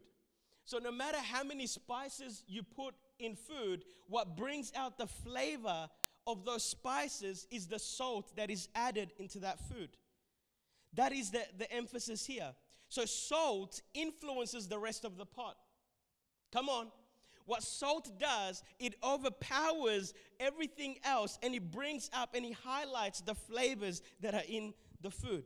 So, 0.65 0.77
no 0.77 0.91
matter 0.91 1.17
how 1.17 1.43
many 1.43 1.67
spices 1.67 2.43
you 2.47 2.63
put 2.63 2.93
in 3.19 3.35
food, 3.35 3.83
what 4.07 4.37
brings 4.37 4.71
out 4.75 4.97
the 4.97 5.07
flavor 5.07 5.89
of 6.27 6.45
those 6.45 6.63
spices 6.63 7.47
is 7.51 7.67
the 7.67 7.79
salt 7.79 8.35
that 8.35 8.49
is 8.49 8.69
added 8.75 9.11
into 9.17 9.39
that 9.39 9.59
food. 9.59 9.89
That 10.93 11.13
is 11.13 11.31
the, 11.31 11.41
the 11.57 11.71
emphasis 11.71 12.25
here. 12.25 12.53
So, 12.89 13.05
salt 13.05 13.81
influences 13.93 14.67
the 14.67 14.77
rest 14.77 15.03
of 15.03 15.17
the 15.17 15.25
pot. 15.25 15.57
Come 16.51 16.69
on. 16.69 16.91
What 17.45 17.63
salt 17.63 18.19
does, 18.19 18.63
it 18.79 18.95
overpowers 19.03 20.13
everything 20.39 20.97
else 21.03 21.39
and 21.41 21.55
it 21.55 21.71
brings 21.71 22.09
up 22.13 22.35
and 22.35 22.45
it 22.45 22.53
highlights 22.53 23.21
the 23.21 23.35
flavors 23.35 24.01
that 24.21 24.33
are 24.33 24.43
in 24.47 24.73
the 25.01 25.11
food. 25.11 25.45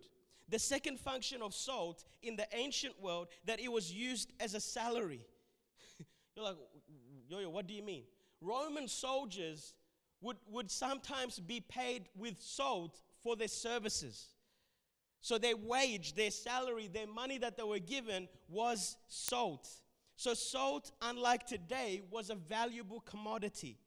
The 0.49 0.59
second 0.59 0.99
function 0.99 1.41
of 1.41 1.53
salt 1.53 2.03
in 2.21 2.35
the 2.35 2.45
ancient 2.53 3.01
world 3.01 3.27
that 3.45 3.59
it 3.59 3.71
was 3.71 3.91
used 3.91 4.31
as 4.39 4.53
a 4.53 4.59
salary. 4.59 5.21
You're 6.35 6.45
like, 6.45 6.57
yo, 7.27 7.39
yo, 7.39 7.49
what 7.49 7.67
do 7.67 7.73
you 7.73 7.83
mean? 7.83 8.03
Roman 8.41 8.87
soldiers 8.87 9.73
would, 10.21 10.37
would 10.47 10.69
sometimes 10.69 11.39
be 11.39 11.61
paid 11.61 12.09
with 12.15 12.39
salt 12.39 13.01
for 13.23 13.35
their 13.35 13.47
services. 13.47 14.27
So 15.21 15.39
their 15.39 15.57
wage, 15.57 16.13
their 16.13 16.29
salary, 16.29 16.87
their 16.87 17.07
money 17.07 17.39
that 17.39 17.57
they 17.57 17.63
were 17.63 17.79
given 17.79 18.27
was 18.47 18.97
salt. 19.07 19.67
So 20.15 20.33
salt, 20.33 20.91
unlike 21.01 21.47
today, 21.47 22.03
was 22.11 22.29
a 22.29 22.35
valuable 22.35 23.01
commodity. 23.01 23.77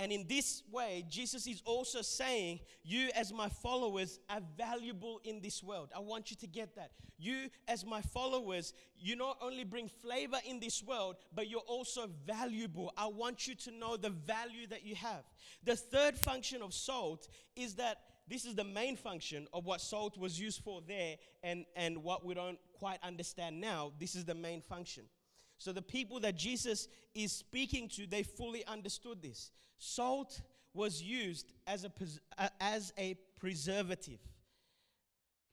And 0.00 0.10
in 0.10 0.24
this 0.26 0.62
way, 0.72 1.04
Jesus 1.10 1.46
is 1.46 1.60
also 1.66 2.00
saying, 2.00 2.60
You, 2.82 3.10
as 3.14 3.34
my 3.34 3.50
followers, 3.50 4.18
are 4.30 4.40
valuable 4.56 5.20
in 5.24 5.42
this 5.42 5.62
world. 5.62 5.90
I 5.94 5.98
want 5.98 6.30
you 6.30 6.36
to 6.38 6.46
get 6.46 6.74
that. 6.76 6.92
You, 7.18 7.50
as 7.68 7.84
my 7.84 8.00
followers, 8.00 8.72
you 8.98 9.14
not 9.14 9.36
only 9.42 9.62
bring 9.62 9.90
flavor 9.90 10.38
in 10.48 10.58
this 10.58 10.82
world, 10.82 11.16
but 11.34 11.50
you're 11.50 11.60
also 11.60 12.08
valuable. 12.26 12.94
I 12.96 13.08
want 13.08 13.46
you 13.46 13.54
to 13.56 13.70
know 13.72 13.98
the 13.98 14.08
value 14.08 14.66
that 14.68 14.86
you 14.86 14.94
have. 14.94 15.22
The 15.64 15.76
third 15.76 16.16
function 16.16 16.62
of 16.62 16.72
salt 16.72 17.28
is 17.54 17.74
that 17.74 17.98
this 18.26 18.46
is 18.46 18.54
the 18.54 18.64
main 18.64 18.96
function 18.96 19.48
of 19.52 19.66
what 19.66 19.82
salt 19.82 20.16
was 20.16 20.40
used 20.40 20.62
for 20.62 20.80
there 20.88 21.16
and, 21.42 21.66
and 21.76 22.02
what 22.02 22.24
we 22.24 22.32
don't 22.32 22.58
quite 22.72 23.00
understand 23.02 23.60
now. 23.60 23.92
This 24.00 24.14
is 24.14 24.24
the 24.24 24.34
main 24.34 24.62
function. 24.62 25.04
So 25.60 25.72
the 25.74 25.82
people 25.82 26.20
that 26.20 26.36
Jesus 26.36 26.88
is 27.14 27.32
speaking 27.32 27.86
to, 27.90 28.06
they 28.06 28.22
fully 28.22 28.64
understood 28.64 29.20
this. 29.20 29.50
Salt 29.76 30.40
was 30.72 31.02
used 31.02 31.52
as 31.66 31.84
a, 31.84 31.92
uh, 32.38 32.48
as 32.62 32.94
a 32.96 33.18
preservative. 33.38 34.20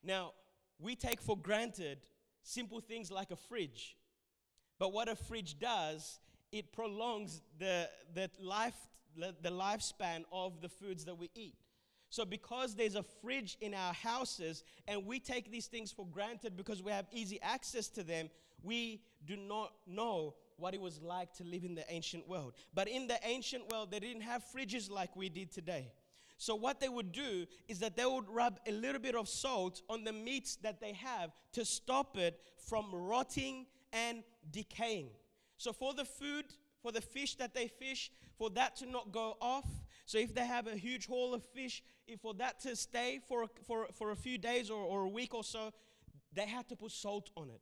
Now, 0.01 0.31
we 0.79 0.95
take 0.95 1.19
for 1.19 1.37
granted 1.37 1.97
simple 2.41 2.79
things 2.79 3.11
like 3.11 3.31
a 3.31 3.35
fridge. 3.35 3.97
But 4.79 4.93
what 4.93 5.09
a 5.09 5.15
fridge 5.17 5.59
does, 5.59 6.19
it 6.53 6.71
prolongs 6.71 7.41
the, 7.59 7.89
the, 8.13 8.29
life, 8.39 8.77
the 9.17 9.49
lifespan 9.49 10.23
of 10.31 10.61
the 10.61 10.69
foods 10.69 11.03
that 11.03 11.17
we 11.17 11.29
eat. 11.35 11.57
So, 12.09 12.23
because 12.23 12.75
there's 12.75 12.95
a 12.95 13.03
fridge 13.03 13.57
in 13.59 13.73
our 13.73 13.91
houses 13.91 14.63
and 14.87 15.05
we 15.05 15.19
take 15.19 15.51
these 15.51 15.67
things 15.67 15.91
for 15.91 16.05
granted 16.05 16.55
because 16.55 16.81
we 16.81 16.93
have 16.93 17.07
easy 17.11 17.41
access 17.41 17.89
to 17.89 18.03
them, 18.03 18.29
we 18.63 19.01
do 19.25 19.35
not 19.35 19.73
know 19.85 20.35
what 20.57 20.73
it 20.73 20.81
was 20.81 21.01
like 21.01 21.33
to 21.33 21.43
live 21.43 21.63
in 21.63 21.75
the 21.75 21.85
ancient 21.91 22.27
world. 22.27 22.53
But 22.73 22.87
in 22.87 23.07
the 23.07 23.19
ancient 23.23 23.71
world, 23.71 23.91
they 23.91 23.99
didn't 23.99 24.23
have 24.23 24.43
fridges 24.43 24.89
like 24.89 25.15
we 25.15 25.29
did 25.29 25.51
today. 25.51 25.91
So, 26.39 26.55
what 26.55 26.79
they 26.79 26.89
would 26.89 27.11
do 27.11 27.45
is 27.67 27.79
that 27.79 27.95
they 27.95 28.05
would 28.05 28.29
rub 28.29 28.59
a 28.67 28.71
little 28.71 29.01
bit 29.01 29.15
of 29.15 29.27
salt 29.27 29.81
on 29.89 30.03
the 30.03 30.13
meats 30.13 30.55
that 30.57 30.79
they 30.79 30.93
have 30.93 31.31
to 31.53 31.65
stop 31.65 32.15
it 32.17 32.39
from 32.67 32.93
rotting 32.93 33.65
and 33.91 34.23
decaying. 34.51 35.09
So, 35.57 35.73
for 35.73 35.95
the 35.95 36.05
food, 36.05 36.45
for 36.83 36.91
the 36.91 37.01
fish 37.01 37.35
that 37.35 37.55
they 37.55 37.67
fish, 37.67 38.11
for 38.37 38.51
that 38.51 38.75
to 38.77 38.85
not 38.85 39.11
go 39.11 39.35
off. 39.41 39.67
So, 40.05 40.19
if 40.19 40.35
they 40.35 40.45
have 40.45 40.67
a 40.67 40.75
huge 40.75 41.07
haul 41.07 41.33
of 41.33 41.43
fish, 41.55 41.81
if 42.07 42.21
for 42.21 42.35
that 42.35 42.59
to 42.61 42.75
stay 42.75 43.19
for, 43.27 43.47
for, 43.65 43.87
for 43.93 44.11
a 44.11 44.15
few 44.15 44.37
days 44.37 44.69
or, 44.69 44.83
or 44.83 45.01
a 45.01 45.09
week 45.09 45.33
or 45.33 45.43
so, 45.43 45.73
they 46.33 46.45
had 46.45 46.69
to 46.69 46.75
put 46.75 46.91
salt 46.91 47.31
on 47.35 47.49
it. 47.49 47.61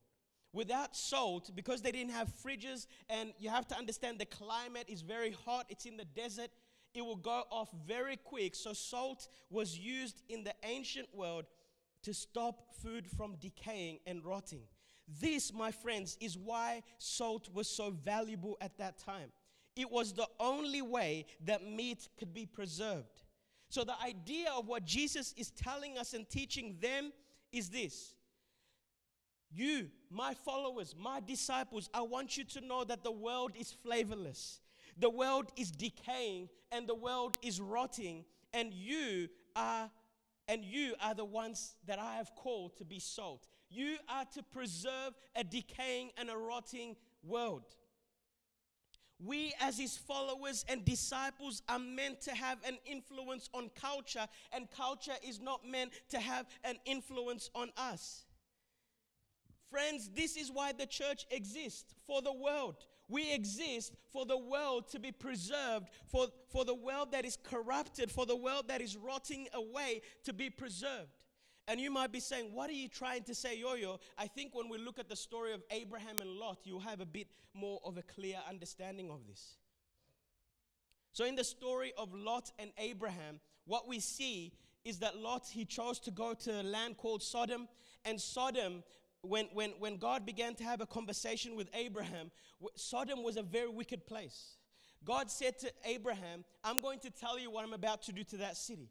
Without 0.55 0.95
salt, 0.95 1.51
because 1.53 1.81
they 1.81 1.91
didn't 1.91 2.13
have 2.13 2.31
fridges, 2.41 2.87
and 3.09 3.33
you 3.37 3.49
have 3.49 3.67
to 3.67 3.77
understand 3.77 4.19
the 4.19 4.25
climate 4.25 4.85
is 4.87 5.01
very 5.01 5.35
hot, 5.45 5.65
it's 5.67 5.85
in 5.85 5.97
the 5.97 6.05
desert, 6.05 6.49
it 6.93 7.01
will 7.01 7.17
go 7.17 7.43
off 7.51 7.67
very 7.85 8.15
quick. 8.15 8.55
So, 8.55 8.71
salt 8.71 9.27
was 9.49 9.77
used 9.77 10.23
in 10.29 10.45
the 10.45 10.53
ancient 10.63 11.13
world 11.13 11.43
to 12.03 12.13
stop 12.13 12.73
food 12.81 13.05
from 13.05 13.35
decaying 13.35 13.99
and 14.07 14.23
rotting. 14.23 14.61
This, 15.19 15.53
my 15.53 15.71
friends, 15.71 16.17
is 16.21 16.37
why 16.37 16.83
salt 16.99 17.49
was 17.53 17.67
so 17.67 17.91
valuable 17.91 18.57
at 18.61 18.77
that 18.77 18.97
time. 18.97 19.33
It 19.75 19.91
was 19.91 20.13
the 20.13 20.27
only 20.39 20.81
way 20.81 21.25
that 21.43 21.67
meat 21.67 22.07
could 22.17 22.33
be 22.33 22.45
preserved. 22.45 23.23
So, 23.67 23.83
the 23.83 24.01
idea 24.01 24.51
of 24.57 24.67
what 24.67 24.85
Jesus 24.85 25.33
is 25.35 25.51
telling 25.51 25.97
us 25.97 26.13
and 26.13 26.29
teaching 26.29 26.77
them 26.79 27.11
is 27.51 27.67
this 27.67 28.15
you, 29.51 29.89
my 30.09 30.33
followers, 30.33 30.95
my 30.97 31.19
disciples, 31.19 31.89
I 31.93 32.01
want 32.01 32.37
you 32.37 32.43
to 32.45 32.61
know 32.61 32.83
that 32.83 33.03
the 33.03 33.11
world 33.11 33.51
is 33.57 33.71
flavorless. 33.71 34.59
The 34.97 35.09
world 35.09 35.51
is 35.57 35.71
decaying 35.71 36.49
and 36.71 36.87
the 36.87 36.95
world 36.95 37.37
is 37.41 37.59
rotting 37.59 38.25
and 38.53 38.73
you 38.73 39.29
are 39.55 39.89
and 40.47 40.63
you 40.63 40.93
are 41.01 41.15
the 41.15 41.25
ones 41.25 41.75
that 41.87 41.97
I 41.97 42.15
have 42.15 42.35
called 42.35 42.77
to 42.77 42.85
be 42.85 42.99
salt. 42.99 43.47
You 43.69 43.97
are 44.07 44.25
to 44.35 44.43
preserve 44.43 45.13
a 45.35 45.43
decaying 45.43 46.11
and 46.17 46.29
a 46.29 46.37
rotting 46.37 46.95
world. 47.23 47.63
We, 49.17 49.53
as 49.61 49.79
his 49.79 49.97
followers 49.97 50.65
and 50.67 50.83
disciples, 50.83 51.63
are 51.69 51.79
meant 51.79 52.21
to 52.21 52.35
have 52.35 52.59
an 52.65 52.77
influence 52.85 53.49
on 53.53 53.71
culture, 53.73 54.27
and 54.51 54.69
culture 54.69 55.15
is 55.25 55.39
not 55.39 55.65
meant 55.65 55.93
to 56.09 56.19
have 56.19 56.45
an 56.63 56.75
influence 56.85 57.49
on 57.55 57.71
us. 57.77 58.24
Friends, 59.69 60.09
this 60.15 60.37
is 60.37 60.51
why 60.51 60.71
the 60.71 60.85
church 60.85 61.25
exists 61.31 61.95
for 62.05 62.21
the 62.21 62.33
world. 62.33 62.77
We 63.07 63.33
exist 63.33 63.93
for 64.11 64.25
the 64.25 64.37
world 64.37 64.89
to 64.89 64.99
be 64.99 65.11
preserved, 65.11 65.89
for, 66.07 66.27
for 66.49 66.65
the 66.65 66.73
world 66.73 67.11
that 67.11 67.25
is 67.25 67.37
corrupted, 67.43 68.11
for 68.11 68.25
the 68.25 68.35
world 68.35 68.67
that 68.67 68.81
is 68.81 68.97
rotting 68.97 69.47
away 69.53 70.01
to 70.23 70.33
be 70.33 70.49
preserved. 70.49 71.25
And 71.67 71.79
you 71.79 71.91
might 71.91 72.11
be 72.11 72.19
saying, 72.19 72.53
What 72.53 72.69
are 72.69 72.73
you 72.73 72.87
trying 72.87 73.23
to 73.23 73.35
say, 73.35 73.57
Yo 73.57 73.73
Yo? 73.73 73.99
I 74.17 74.27
think 74.27 74.53
when 74.53 74.69
we 74.69 74.77
look 74.77 74.99
at 74.99 75.09
the 75.09 75.15
story 75.15 75.53
of 75.53 75.63
Abraham 75.71 76.17
and 76.19 76.29
Lot, 76.29 76.59
you'll 76.63 76.79
have 76.79 77.01
a 77.01 77.05
bit 77.05 77.27
more 77.53 77.79
of 77.83 77.97
a 77.97 78.03
clear 78.03 78.37
understanding 78.47 79.09
of 79.09 79.25
this. 79.27 79.57
So, 81.11 81.25
in 81.25 81.35
the 81.35 81.43
story 81.43 81.93
of 81.97 82.13
Lot 82.13 82.51
and 82.59 82.71
Abraham, 82.77 83.39
what 83.65 83.87
we 83.87 83.99
see 83.99 84.53
is 84.83 84.99
that 84.99 85.17
Lot, 85.17 85.47
he 85.51 85.65
chose 85.65 85.99
to 86.01 86.11
go 86.11 86.33
to 86.33 86.61
a 86.61 86.63
land 86.63 86.97
called 86.97 87.23
Sodom. 87.23 87.67
And 88.03 88.21
Sodom, 88.21 88.83
when, 89.27 89.47
when, 89.53 89.71
when 89.79 89.97
God 89.97 90.25
began 90.25 90.55
to 90.55 90.63
have 90.63 90.81
a 90.81 90.85
conversation 90.85 91.55
with 91.55 91.69
Abraham, 91.73 92.31
Sodom 92.75 93.23
was 93.23 93.37
a 93.37 93.43
very 93.43 93.69
wicked 93.69 94.05
place. 94.05 94.57
God 95.03 95.29
said 95.29 95.59
to 95.59 95.71
Abraham, 95.83 96.43
I'm 96.63 96.81
going 96.81 96.99
to 96.99 97.09
tell 97.09 97.37
you 97.37 97.51
what 97.51 97.63
I'm 97.63 97.73
about 97.73 98.01
to 98.03 98.11
do 98.11 98.23
to 98.25 98.37
that 98.37 98.57
city. 98.57 98.89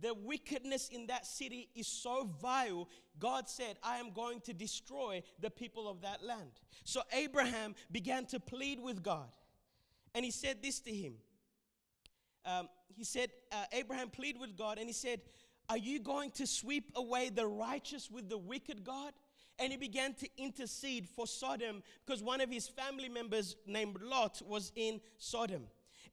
The 0.00 0.12
wickedness 0.12 0.88
in 0.88 1.06
that 1.06 1.24
city 1.24 1.68
is 1.74 1.86
so 1.86 2.28
vile, 2.40 2.88
God 3.18 3.48
said, 3.48 3.76
I 3.82 3.98
am 3.98 4.10
going 4.12 4.40
to 4.42 4.52
destroy 4.52 5.22
the 5.40 5.50
people 5.50 5.88
of 5.88 6.02
that 6.02 6.22
land. 6.22 6.50
So 6.84 7.00
Abraham 7.12 7.74
began 7.90 8.26
to 8.26 8.40
plead 8.40 8.80
with 8.80 9.02
God. 9.02 9.30
And 10.14 10.24
he 10.24 10.30
said 10.30 10.62
this 10.62 10.80
to 10.80 10.92
him. 10.92 11.14
Um, 12.44 12.68
he 12.96 13.04
said, 13.04 13.30
uh, 13.52 13.64
Abraham 13.72 14.10
pleaded 14.10 14.40
with 14.40 14.56
God 14.56 14.78
and 14.78 14.86
he 14.86 14.92
said, 14.92 15.20
Are 15.68 15.78
you 15.78 16.00
going 16.00 16.30
to 16.32 16.46
sweep 16.46 16.92
away 16.94 17.30
the 17.30 17.46
righteous 17.46 18.10
with 18.10 18.28
the 18.28 18.38
wicked, 18.38 18.84
God? 18.84 19.12
And 19.58 19.70
he 19.70 19.78
began 19.78 20.14
to 20.14 20.28
intercede 20.36 21.08
for 21.08 21.26
Sodom 21.26 21.82
because 22.04 22.22
one 22.22 22.40
of 22.40 22.50
his 22.50 22.66
family 22.66 23.08
members 23.08 23.56
named 23.66 23.98
Lot 24.02 24.42
was 24.46 24.72
in 24.74 25.00
Sodom. 25.18 25.66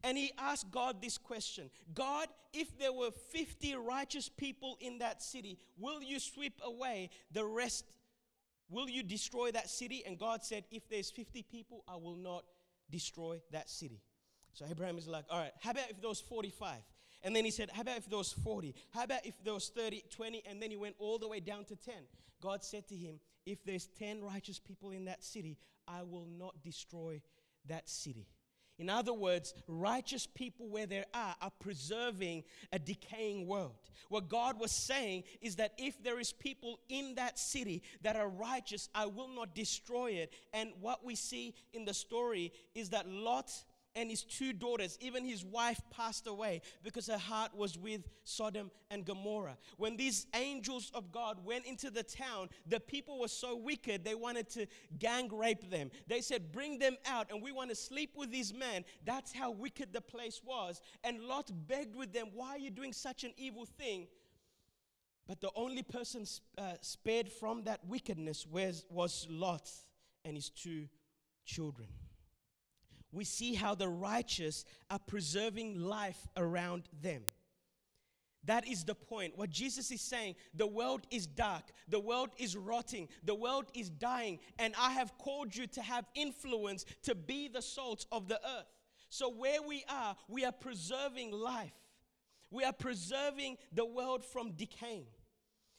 And 0.03 0.17
he 0.17 0.31
asked 0.37 0.71
God 0.71 1.01
this 1.01 1.17
question 1.17 1.69
God, 1.93 2.27
if 2.53 2.77
there 2.77 2.93
were 2.93 3.11
50 3.11 3.75
righteous 3.75 4.29
people 4.29 4.77
in 4.79 4.99
that 4.99 5.21
city, 5.21 5.57
will 5.77 6.01
you 6.01 6.19
sweep 6.19 6.59
away 6.63 7.09
the 7.31 7.45
rest? 7.45 7.85
Will 8.69 8.89
you 8.89 9.03
destroy 9.03 9.51
that 9.51 9.69
city? 9.69 10.03
And 10.05 10.17
God 10.17 10.43
said, 10.43 10.63
If 10.71 10.87
there's 10.89 11.11
50 11.11 11.43
people, 11.43 11.83
I 11.87 11.97
will 11.97 12.15
not 12.15 12.43
destroy 12.89 13.41
that 13.51 13.69
city. 13.69 14.01
So 14.53 14.65
Abraham 14.69 14.97
is 14.97 15.07
like, 15.07 15.25
All 15.29 15.39
right, 15.39 15.51
how 15.59 15.71
about 15.71 15.89
if 15.89 15.99
there 15.99 16.09
was 16.09 16.21
45? 16.21 16.77
And 17.23 17.35
then 17.35 17.45
he 17.45 17.51
said, 17.51 17.69
How 17.73 17.81
about 17.81 17.97
if 17.97 18.09
there 18.09 18.17
was 18.17 18.31
40? 18.31 18.75
How 18.91 19.03
about 19.03 19.25
if 19.25 19.35
there 19.43 19.53
was 19.53 19.69
30, 19.69 20.03
20? 20.09 20.43
And 20.49 20.61
then 20.61 20.71
he 20.71 20.77
went 20.77 20.95
all 20.99 21.17
the 21.17 21.27
way 21.27 21.39
down 21.39 21.65
to 21.65 21.75
10. 21.75 21.93
God 22.41 22.63
said 22.63 22.87
to 22.87 22.95
him, 22.95 23.19
If 23.45 23.63
there's 23.63 23.87
10 23.99 24.23
righteous 24.23 24.59
people 24.59 24.91
in 24.91 25.05
that 25.05 25.23
city, 25.23 25.57
I 25.87 26.03
will 26.03 26.27
not 26.37 26.63
destroy 26.63 27.21
that 27.67 27.89
city. 27.89 28.27
In 28.81 28.89
other 28.89 29.13
words, 29.13 29.53
righteous 29.67 30.25
people 30.25 30.67
where 30.67 30.87
there 30.87 31.05
are 31.13 31.35
are 31.39 31.51
preserving 31.59 32.43
a 32.73 32.79
decaying 32.79 33.45
world. 33.45 33.75
What 34.09 34.27
God 34.27 34.59
was 34.59 34.71
saying 34.71 35.23
is 35.39 35.57
that 35.57 35.73
if 35.77 36.01
there 36.01 36.19
is 36.19 36.33
people 36.33 36.79
in 36.89 37.13
that 37.15 37.37
city 37.37 37.83
that 38.01 38.15
are 38.15 38.27
righteous, 38.27 38.89
I 38.95 39.05
will 39.05 39.27
not 39.27 39.53
destroy 39.53 40.13
it. 40.13 40.33
And 40.51 40.71
what 40.79 41.05
we 41.05 41.13
see 41.13 41.53
in 41.73 41.85
the 41.85 41.93
story 41.93 42.53
is 42.73 42.89
that 42.89 43.07
Lot 43.07 43.51
and 43.95 44.09
his 44.09 44.23
two 44.23 44.53
daughters, 44.53 44.97
even 45.01 45.25
his 45.25 45.43
wife 45.43 45.81
passed 45.89 46.27
away 46.27 46.61
because 46.83 47.07
her 47.07 47.17
heart 47.17 47.55
was 47.55 47.77
with 47.77 48.01
Sodom 48.23 48.71
and 48.89 49.05
Gomorrah. 49.05 49.57
When 49.77 49.97
these 49.97 50.27
angels 50.33 50.91
of 50.93 51.11
God 51.11 51.43
went 51.43 51.65
into 51.65 51.89
the 51.89 52.03
town, 52.03 52.49
the 52.67 52.79
people 52.79 53.19
were 53.19 53.27
so 53.27 53.55
wicked, 53.55 54.03
they 54.03 54.15
wanted 54.15 54.49
to 54.51 54.67
gang 54.99 55.29
rape 55.33 55.69
them. 55.69 55.91
They 56.07 56.21
said, 56.21 56.51
Bring 56.51 56.79
them 56.79 56.97
out, 57.05 57.31
and 57.31 57.41
we 57.41 57.51
want 57.51 57.69
to 57.69 57.75
sleep 57.75 58.11
with 58.15 58.31
these 58.31 58.53
men. 58.53 58.85
That's 59.05 59.33
how 59.33 59.51
wicked 59.51 59.93
the 59.93 60.01
place 60.01 60.41
was. 60.43 60.81
And 61.03 61.21
Lot 61.21 61.51
begged 61.67 61.95
with 61.95 62.13
them, 62.13 62.27
Why 62.33 62.51
are 62.51 62.59
you 62.59 62.71
doing 62.71 62.93
such 62.93 63.23
an 63.23 63.33
evil 63.37 63.65
thing? 63.65 64.07
But 65.27 65.41
the 65.41 65.51
only 65.55 65.83
person 65.83 66.25
uh, 66.57 66.73
spared 66.81 67.29
from 67.29 67.63
that 67.63 67.85
wickedness 67.85 68.47
was, 68.47 68.85
was 68.89 69.27
Lot 69.29 69.69
and 70.25 70.35
his 70.35 70.49
two 70.49 70.87
children 71.45 71.87
we 73.11 73.23
see 73.23 73.53
how 73.53 73.75
the 73.75 73.89
righteous 73.89 74.65
are 74.89 74.99
preserving 74.99 75.79
life 75.79 76.27
around 76.37 76.83
them. 77.01 77.23
That 78.45 78.67
is 78.67 78.83
the 78.83 78.95
point. 78.95 79.37
What 79.37 79.49
Jesus 79.49 79.91
is 79.91 80.01
saying 80.01 80.35
the 80.53 80.67
world 80.67 81.05
is 81.11 81.27
dark, 81.27 81.63
the 81.87 81.99
world 81.99 82.29
is 82.37 82.57
rotting, 82.57 83.07
the 83.23 83.35
world 83.35 83.65
is 83.75 83.89
dying, 83.89 84.39
and 84.57 84.73
I 84.79 84.91
have 84.91 85.17
called 85.17 85.55
you 85.55 85.67
to 85.67 85.81
have 85.81 86.05
influence 86.15 86.85
to 87.03 87.13
be 87.13 87.47
the 87.47 87.61
salt 87.61 88.05
of 88.11 88.27
the 88.27 88.39
earth. 88.45 88.65
So, 89.09 89.29
where 89.29 89.61
we 89.61 89.83
are, 89.89 90.15
we 90.27 90.45
are 90.45 90.51
preserving 90.51 91.31
life, 91.31 91.73
we 92.49 92.63
are 92.63 92.73
preserving 92.73 93.57
the 93.71 93.85
world 93.85 94.25
from 94.25 94.51
decaying. 94.51 95.07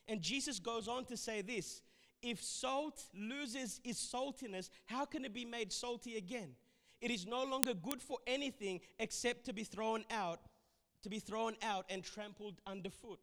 And 0.07 0.21
Jesus 0.21 0.59
goes 0.59 0.87
on 0.87 1.05
to 1.07 1.17
say 1.17 1.43
this 1.43 1.83
if 2.23 2.41
salt 2.43 3.03
loses 3.15 3.81
its 3.83 4.01
saltiness, 4.13 4.71
how 4.87 5.05
can 5.05 5.25
it 5.25 5.35
be 5.35 5.45
made 5.45 5.73
salty 5.73 6.17
again? 6.17 6.55
It 7.03 7.11
is 7.11 7.27
no 7.27 7.45
longer 7.45 7.75
good 7.75 8.01
for 8.01 8.19
anything 8.29 8.81
except 9.01 9.45
to 9.47 9.53
be 9.53 9.65
thrown 9.65 10.05
out, 10.11 10.39
to 11.03 11.11
be 11.11 11.19
thrown 11.19 11.57
out 11.61 11.85
and 11.91 12.03
trampled 12.03 12.61
underfoot. 12.65 13.19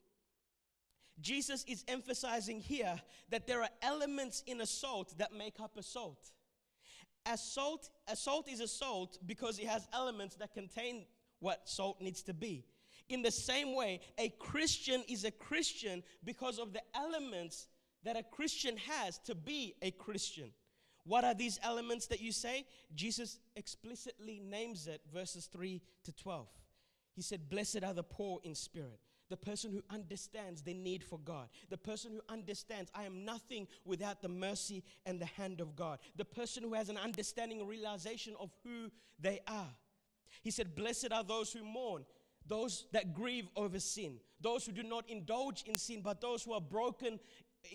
Jesus 1.21 1.63
is 1.65 1.85
emphasizing 1.87 2.59
here 2.59 2.99
that 3.29 3.47
there 3.47 3.61
are 3.61 3.69
elements 3.81 4.43
in 4.45 4.59
a 4.59 4.65
salt 4.65 5.17
that 5.17 5.33
make 5.33 5.61
up 5.61 5.77
a 5.77 5.83
salt. 5.83 6.31
A 7.25 7.37
salt, 7.37 7.89
a 8.07 8.17
salt 8.17 8.49
is 8.49 8.59
a 8.59 8.67
salt 8.67 9.17
because 9.25 9.59
it 9.59 9.67
has 9.67 9.87
elements 9.93 10.35
that 10.35 10.53
contain 10.53 11.05
what 11.39 11.67
salt 11.67 12.01
needs 12.01 12.21
to 12.23 12.33
be. 12.33 12.65
In 13.07 13.21
the 13.21 13.31
same 13.31 13.75
way, 13.75 14.01
a 14.17 14.29
Christian 14.39 15.03
is 15.07 15.23
a 15.23 15.31
Christian 15.31 16.03
because 16.25 16.59
of 16.59 16.73
the 16.73 16.81
elements 16.93 17.67
that 18.03 18.17
a 18.17 18.23
Christian 18.23 18.75
has 18.77 19.19
to 19.19 19.35
be 19.35 19.75
a 19.81 19.91
Christian. 19.91 20.51
What 21.09 21.23
are 21.23 21.33
these 21.33 21.59
elements 21.63 22.05
that 22.07 22.21
you 22.21 22.31
say? 22.31 22.67
Jesus 22.93 23.39
explicitly 23.55 24.39
names 24.47 24.85
it, 24.85 25.01
verses 25.11 25.47
3 25.47 25.81
to 26.03 26.11
12. 26.11 26.47
He 27.15 27.23
said, 27.23 27.49
Blessed 27.49 27.83
are 27.83 27.95
the 27.95 28.03
poor 28.03 28.39
in 28.43 28.53
spirit. 28.53 28.99
The 29.31 29.35
person 29.35 29.71
who 29.71 29.81
understands 29.91 30.61
the 30.61 30.75
need 30.75 31.03
for 31.03 31.17
God. 31.17 31.49
The 31.71 31.79
person 31.79 32.11
who 32.11 32.21
understands, 32.31 32.91
I 32.93 33.05
am 33.05 33.25
nothing 33.25 33.67
without 33.85 34.21
the 34.21 34.29
mercy 34.29 34.83
and 35.07 35.19
the 35.19 35.25
hand 35.25 35.61
of 35.61 35.75
God. 35.75 35.97
The 36.15 36.25
person 36.25 36.61
who 36.61 36.75
has 36.75 36.89
an 36.89 36.97
understanding 36.97 37.59
and 37.59 37.67
realization 37.67 38.35
of 38.39 38.51
who 38.63 38.91
they 39.19 39.39
are. 39.47 39.73
He 40.43 40.51
said, 40.51 40.75
Blessed 40.75 41.11
are 41.11 41.23
those 41.23 41.51
who 41.51 41.63
mourn, 41.63 42.05
those 42.45 42.85
that 42.91 43.15
grieve 43.15 43.47
over 43.55 43.79
sin, 43.79 44.19
those 44.41 44.63
who 44.63 44.73
do 44.73 44.83
not 44.83 45.09
indulge 45.09 45.63
in 45.63 45.75
sin, 45.75 46.01
but 46.03 46.21
those 46.21 46.43
who 46.43 46.53
are 46.53 46.61
broken 46.61 47.19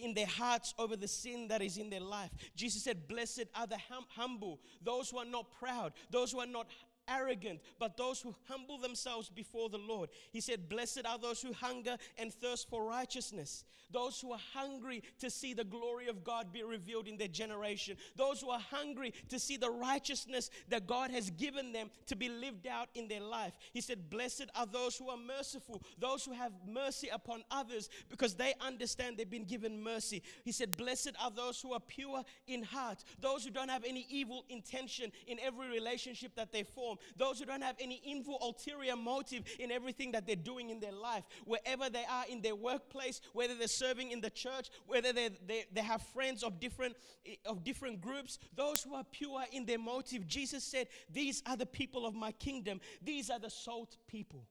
in 0.01 0.15
their 0.15 0.27
hearts 0.27 0.75
over 0.79 0.97
the 0.97 1.09
sin 1.09 1.49
that 1.49 1.63
is 1.63 1.77
in 1.77 1.91
their 1.91 2.01
life. 2.01 2.31
Jesus 2.57 2.83
said, 2.83 3.09
Blessed 3.09 3.47
are 3.55 3.67
the 3.67 3.79
hum- 3.91 4.07
humble, 4.09 4.61
those 4.83 5.11
who 5.11 5.19
are 5.19 5.25
not 5.25 5.51
proud, 5.59 5.93
those 6.11 6.33
who 6.33 6.41
are 6.41 6.47
not 6.47 6.67
arrogant, 7.09 7.61
but 7.79 7.97
those 7.97 8.21
who 8.21 8.35
humble 8.49 8.79
themselves 8.79 9.29
before 9.29 9.69
the 9.69 9.79
Lord. 9.79 10.11
He 10.31 10.41
said, 10.41 10.69
Blessed 10.69 11.07
are 11.07 11.19
those 11.19 11.43
who 11.43 11.53
hunger 11.53 11.97
and 12.19 12.33
thirst 12.33 12.69
for 12.69 12.85
righteousness, 12.85 13.65
those 13.91 14.21
who 14.21 14.33
are 14.33 14.41
hungry 14.53 15.03
to 15.21 15.31
see 15.31 15.55
the 15.55 15.65
glory 15.65 16.09
of 16.09 16.25
God 16.25 16.53
be 16.53 16.63
revealed 16.63 17.07
in 17.07 17.17
their 17.17 17.29
generation, 17.29 17.97
those 18.17 18.41
who 18.41 18.51
are 18.51 18.61
hungry 18.71 19.15
to 19.29 19.39
see 19.39 19.57
the 19.57 19.71
righteousness 19.71 20.51
that 20.69 20.87
God 20.87 21.11
has 21.11 21.31
given 21.31 21.73
them 21.73 21.91
to 22.07 22.17
be 22.17 22.29
lived 22.29 22.67
out 22.67 22.89
in 22.95 23.09
their 23.09 23.21
life. 23.21 23.53
He 23.73 23.81
said, 23.81 24.11
Blessed 24.11 24.47
are 24.55 24.67
those 24.67 24.97
who 24.97 25.11
are 25.11 25.17
merciful, 25.17 25.83
those 25.99 26.25
who 26.25 26.33
have 26.33 26.53
mercy 26.67 27.09
upon 27.09 27.45
others 27.51 27.89
because 28.09 28.35
they 28.35 28.55
understand 28.61 29.17
they've 29.17 29.31
been 29.31 29.45
given 29.45 29.83
mercy. 29.83 30.23
He 30.45 30.53
said, 30.53 30.77
Blessed 30.77 31.13
are 31.23 31.31
those 31.31 31.61
who 31.61 31.73
are 31.73 31.81
pure 31.81 32.23
in 32.47 32.63
heart, 32.63 33.05
those 33.21 33.45
who 33.45 33.51
don't 33.51 33.71
have 33.71 33.85
any 33.85 34.07
evil 34.11 34.45
intention 34.49 35.13
in 35.27 35.39
every 35.41 35.69
relationship 35.69 36.35
that 36.37 36.53
they 36.53 36.63
form 36.63 36.94
those 37.17 37.39
who 37.39 37.45
don't 37.45 37.63
have 37.63 37.77
any 37.81 38.01
evil 38.05 38.39
ulterior 38.41 38.97
motive 38.97 39.45
in 39.59 39.71
everything 39.71 40.13
that 40.13 40.27
they're 40.27 40.37
doing 40.37 40.71
in 40.71 40.81
their 40.81 40.93
life, 40.93 41.25
wherever 41.45 41.89
they 41.91 42.05
are 42.11 42.25
in 42.29 42.43
their 42.43 42.55
workplace, 42.55 43.21
whether 43.33 43.55
they're 43.55 43.69
serving 43.69 44.11
in 44.11 44.21
the 44.21 44.31
church, 44.31 44.71
whether 44.87 45.13
they, 45.13 45.31
they, 45.47 45.65
they 45.73 45.83
have 45.83 46.03
friends 46.03 46.43
of 46.43 46.61
different, 46.61 46.97
eh, 47.27 47.35
of 47.47 47.65
different 47.65 48.01
groups, 48.01 48.39
those 48.55 48.83
who 48.83 48.95
are 48.95 49.05
pure 49.05 49.45
in 49.53 49.65
their 49.67 49.79
motive. 49.79 50.27
Jesus 50.27 50.65
said, 50.65 50.89
These 51.11 51.43
are 51.47 51.57
the 51.57 51.67
people 51.67 52.07
of 52.07 52.15
my 52.15 52.33
kingdom, 52.33 52.81
these 53.03 53.31
are 53.31 53.39
the 53.39 53.51
salt 53.51 53.97
people. 54.07 54.47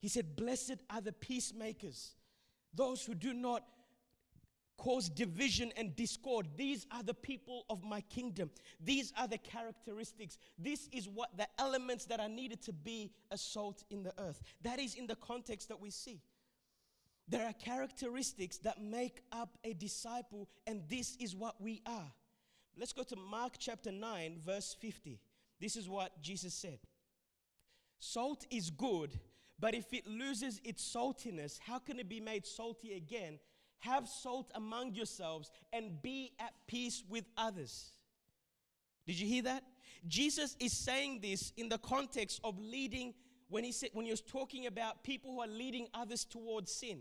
He 0.00 0.08
said, 0.08 0.36
Blessed 0.36 0.76
are 0.88 1.00
the 1.00 1.12
peacemakers, 1.12 2.12
those 2.74 3.04
who 3.04 3.14
do 3.14 3.32
not 3.34 3.64
cause 4.80 5.10
division 5.10 5.70
and 5.76 5.94
discord. 5.94 6.48
These 6.56 6.86
are 6.90 7.02
the 7.02 7.12
people 7.12 7.66
of 7.68 7.84
my 7.84 8.00
kingdom. 8.00 8.50
These 8.82 9.12
are 9.18 9.28
the 9.28 9.36
characteristics. 9.36 10.38
This 10.58 10.88
is 10.90 11.06
what 11.06 11.36
the 11.36 11.46
elements 11.58 12.06
that 12.06 12.18
are 12.18 12.30
needed 12.30 12.62
to 12.62 12.72
be 12.72 13.12
a 13.30 13.36
salt 13.36 13.84
in 13.90 14.02
the 14.02 14.14
earth. 14.18 14.42
That 14.62 14.80
is 14.80 14.94
in 14.94 15.06
the 15.06 15.16
context 15.16 15.68
that 15.68 15.78
we 15.78 15.90
see. 15.90 16.22
There 17.28 17.46
are 17.46 17.52
characteristics 17.52 18.56
that 18.58 18.82
make 18.82 19.20
up 19.30 19.58
a 19.64 19.74
disciple, 19.74 20.48
and 20.66 20.82
this 20.88 21.14
is 21.20 21.36
what 21.36 21.60
we 21.60 21.82
are. 21.84 22.10
Let's 22.78 22.94
go 22.94 23.02
to 23.02 23.16
Mark 23.16 23.56
chapter 23.58 23.92
9, 23.92 24.40
verse 24.44 24.74
50. 24.80 25.20
This 25.60 25.76
is 25.76 25.90
what 25.90 26.22
Jesus 26.22 26.54
said 26.54 26.78
Salt 27.98 28.46
is 28.50 28.70
good, 28.70 29.20
but 29.58 29.74
if 29.74 29.92
it 29.92 30.06
loses 30.06 30.58
its 30.64 30.82
saltiness, 30.82 31.58
how 31.60 31.78
can 31.78 31.98
it 31.98 32.08
be 32.08 32.18
made 32.18 32.46
salty 32.46 32.94
again? 32.94 33.38
Have 33.80 34.08
salt 34.08 34.50
among 34.54 34.94
yourselves 34.94 35.50
and 35.72 36.00
be 36.02 36.32
at 36.38 36.52
peace 36.66 37.02
with 37.08 37.24
others. 37.36 37.92
Did 39.06 39.18
you 39.18 39.26
hear 39.26 39.42
that? 39.42 39.64
Jesus 40.06 40.56
is 40.60 40.72
saying 40.72 41.20
this 41.20 41.52
in 41.56 41.68
the 41.68 41.78
context 41.78 42.40
of 42.44 42.58
leading 42.58 43.14
when 43.48 43.64
he 43.64 43.72
said 43.72 43.90
when 43.92 44.04
he 44.06 44.10
was 44.10 44.20
talking 44.20 44.66
about 44.66 45.02
people 45.02 45.32
who 45.32 45.40
are 45.40 45.48
leading 45.48 45.88
others 45.92 46.24
towards 46.24 46.72
sin. 46.72 47.00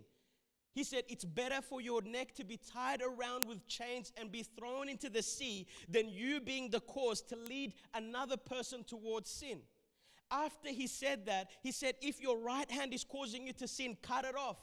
He 0.74 0.84
said, 0.84 1.04
It's 1.08 1.26
better 1.26 1.62
for 1.62 1.82
your 1.82 2.02
neck 2.02 2.36
to 2.36 2.44
be 2.44 2.58
tied 2.58 3.02
around 3.02 3.46
with 3.46 3.68
chains 3.68 4.12
and 4.18 4.32
be 4.32 4.44
thrown 4.44 4.90
into 4.90 5.10
the 5.10 5.22
sea 5.22 5.68
than 5.88 6.10
you 6.10 6.40
being 6.40 6.70
the 6.70 6.80
cause 6.82 7.22
to 7.24 7.36
lead 7.36 7.74
another 7.94 8.38
person 8.38 8.84
towards 8.84 9.30
sin. 9.30 9.60
After 10.32 10.70
he 10.70 10.88
said 10.88 11.26
that, 11.26 11.50
he 11.62 11.72
said, 11.72 11.96
If 12.02 12.22
your 12.22 12.38
right 12.38 12.70
hand 12.70 12.94
is 12.94 13.04
causing 13.04 13.48
you 13.48 13.54
to 13.54 13.68
sin, 13.68 13.98
cut 14.02 14.26
it 14.26 14.36
off. 14.36 14.58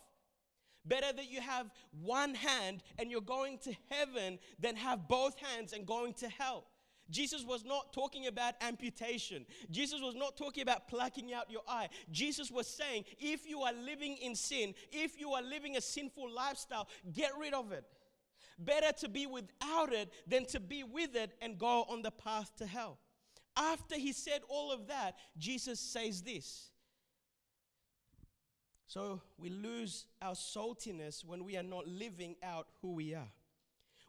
Better 0.87 1.13
that 1.13 1.31
you 1.31 1.41
have 1.41 1.71
one 2.01 2.35
hand 2.35 2.83
and 2.99 3.11
you're 3.11 3.21
going 3.21 3.59
to 3.65 3.73
heaven 3.91 4.39
than 4.59 4.77
have 4.77 5.09
both 5.09 5.37
hands 5.39 5.73
and 5.73 5.87
going 5.87 6.15
to 6.15 6.29
hell. 6.29 6.65
Jesus 7.11 7.45
was 7.45 7.65
not 7.65 7.93
talking 7.93 8.27
about 8.27 8.55
amputation. 8.61 9.47
Jesus 9.71 10.01
was 10.01 10.15
not 10.15 10.37
talking 10.37 10.63
about 10.63 10.89
plucking 10.89 11.33
out 11.33 11.51
your 11.51 11.63
eye. 11.69 11.89
Jesus 12.11 12.51
was 12.51 12.67
saying, 12.67 13.05
if 13.19 13.49
you 13.49 13.61
are 13.61 13.73
living 13.73 14.17
in 14.17 14.35
sin, 14.35 14.75
if 14.91 15.19
you 15.19 15.31
are 15.33 15.43
living 15.43 15.77
a 15.77 15.81
sinful 15.81 16.31
lifestyle, 16.31 16.89
get 17.13 17.31
rid 17.39 17.55
of 17.55 17.73
it. 17.73 17.85
Better 18.59 18.93
to 19.01 19.09
be 19.09 19.27
without 19.27 19.93
it 19.93 20.13
than 20.27 20.47
to 20.47 20.61
be 20.61 20.83
with 20.83 21.15
it 21.15 21.33
and 21.41 21.59
go 21.59 21.85
on 21.89 22.03
the 22.03 22.11
path 22.11 22.51
to 22.57 22.67
hell. 22.67 22.99
After 23.57 23.97
he 23.97 24.13
said 24.13 24.41
all 24.49 24.73
of 24.73 24.89
that, 24.89 25.17
Jesus 25.39 25.79
says 25.79 26.23
this. 26.23 26.71
So 28.87 29.21
we 29.37 29.51
lose 29.51 30.07
our 30.23 30.35
saltiness 30.35 31.25
when 31.25 31.45
we 31.45 31.57
are 31.57 31.63
not 31.63 31.89
living 31.89 32.37
out 32.43 32.69
who 32.81 32.93
we 32.93 33.15
are. 33.15 33.29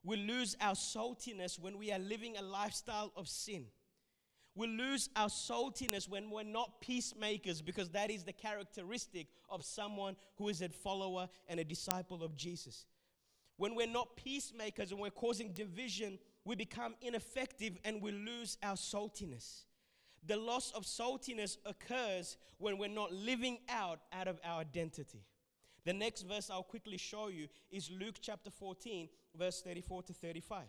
We 0.04 0.18
lose 0.18 0.56
our 0.62 0.76
saltiness 0.76 1.60
when 1.60 1.78
we 1.78 1.92
are 1.92 2.00
living 2.00 2.38
a 2.38 2.42
lifestyle 2.42 3.12
of 3.16 3.28
sin. 3.28 3.66
We 4.56 4.68
lose 4.68 5.10
our 5.16 5.28
saltiness 5.28 6.10
when 6.10 6.30
we're 6.32 6.44
not 6.44 6.82
peacemakers 6.82 7.62
because 7.62 7.90
that 7.90 8.10
is 8.10 8.24
the 8.24 8.34
characteristic 8.34 9.28
of 9.50 9.63
someone 9.63 10.16
who 10.38 10.50
is 10.50 10.62
a 10.62 10.70
follower 10.70 11.28
and 11.48 11.60
a 11.60 11.63
disciple 11.63 12.24
of 12.24 12.36
Jesus. 12.36 12.86
When 13.58 13.76
we're 13.76 13.88
not 13.88 14.16
peacemakers 14.16 14.92
and 14.92 15.00
we're 15.00 15.10
causing 15.10 15.54
division, 15.54 16.20
we 16.46 16.56
become 16.56 16.96
ineffective 17.02 17.78
and 17.84 18.02
we 18.02 18.12
lose 18.12 18.58
our 18.63 18.76
saltiness. 18.76 19.66
The 20.28 20.36
loss 20.38 20.72
of 20.72 20.84
saltiness 20.84 21.58
occurs 21.66 22.38
when 22.58 22.78
we're 22.78 22.90
not 22.90 23.13
living 23.13 23.60
out 23.70 24.00
out 24.12 24.28
of 24.28 24.40
our 24.44 24.60
identity. 24.60 25.24
The 25.86 25.94
next 25.94 26.24
verse 26.24 26.50
I'll 26.50 26.63
quickly 26.63 26.98
show 26.98 27.30
you 27.30 27.48
is 27.72 27.90
Luke 27.90 28.16
chapter 28.22 28.52
14, 28.52 29.08
verse 29.36 29.62
34 29.62 30.04
to 30.04 30.13
35. 30.13 30.63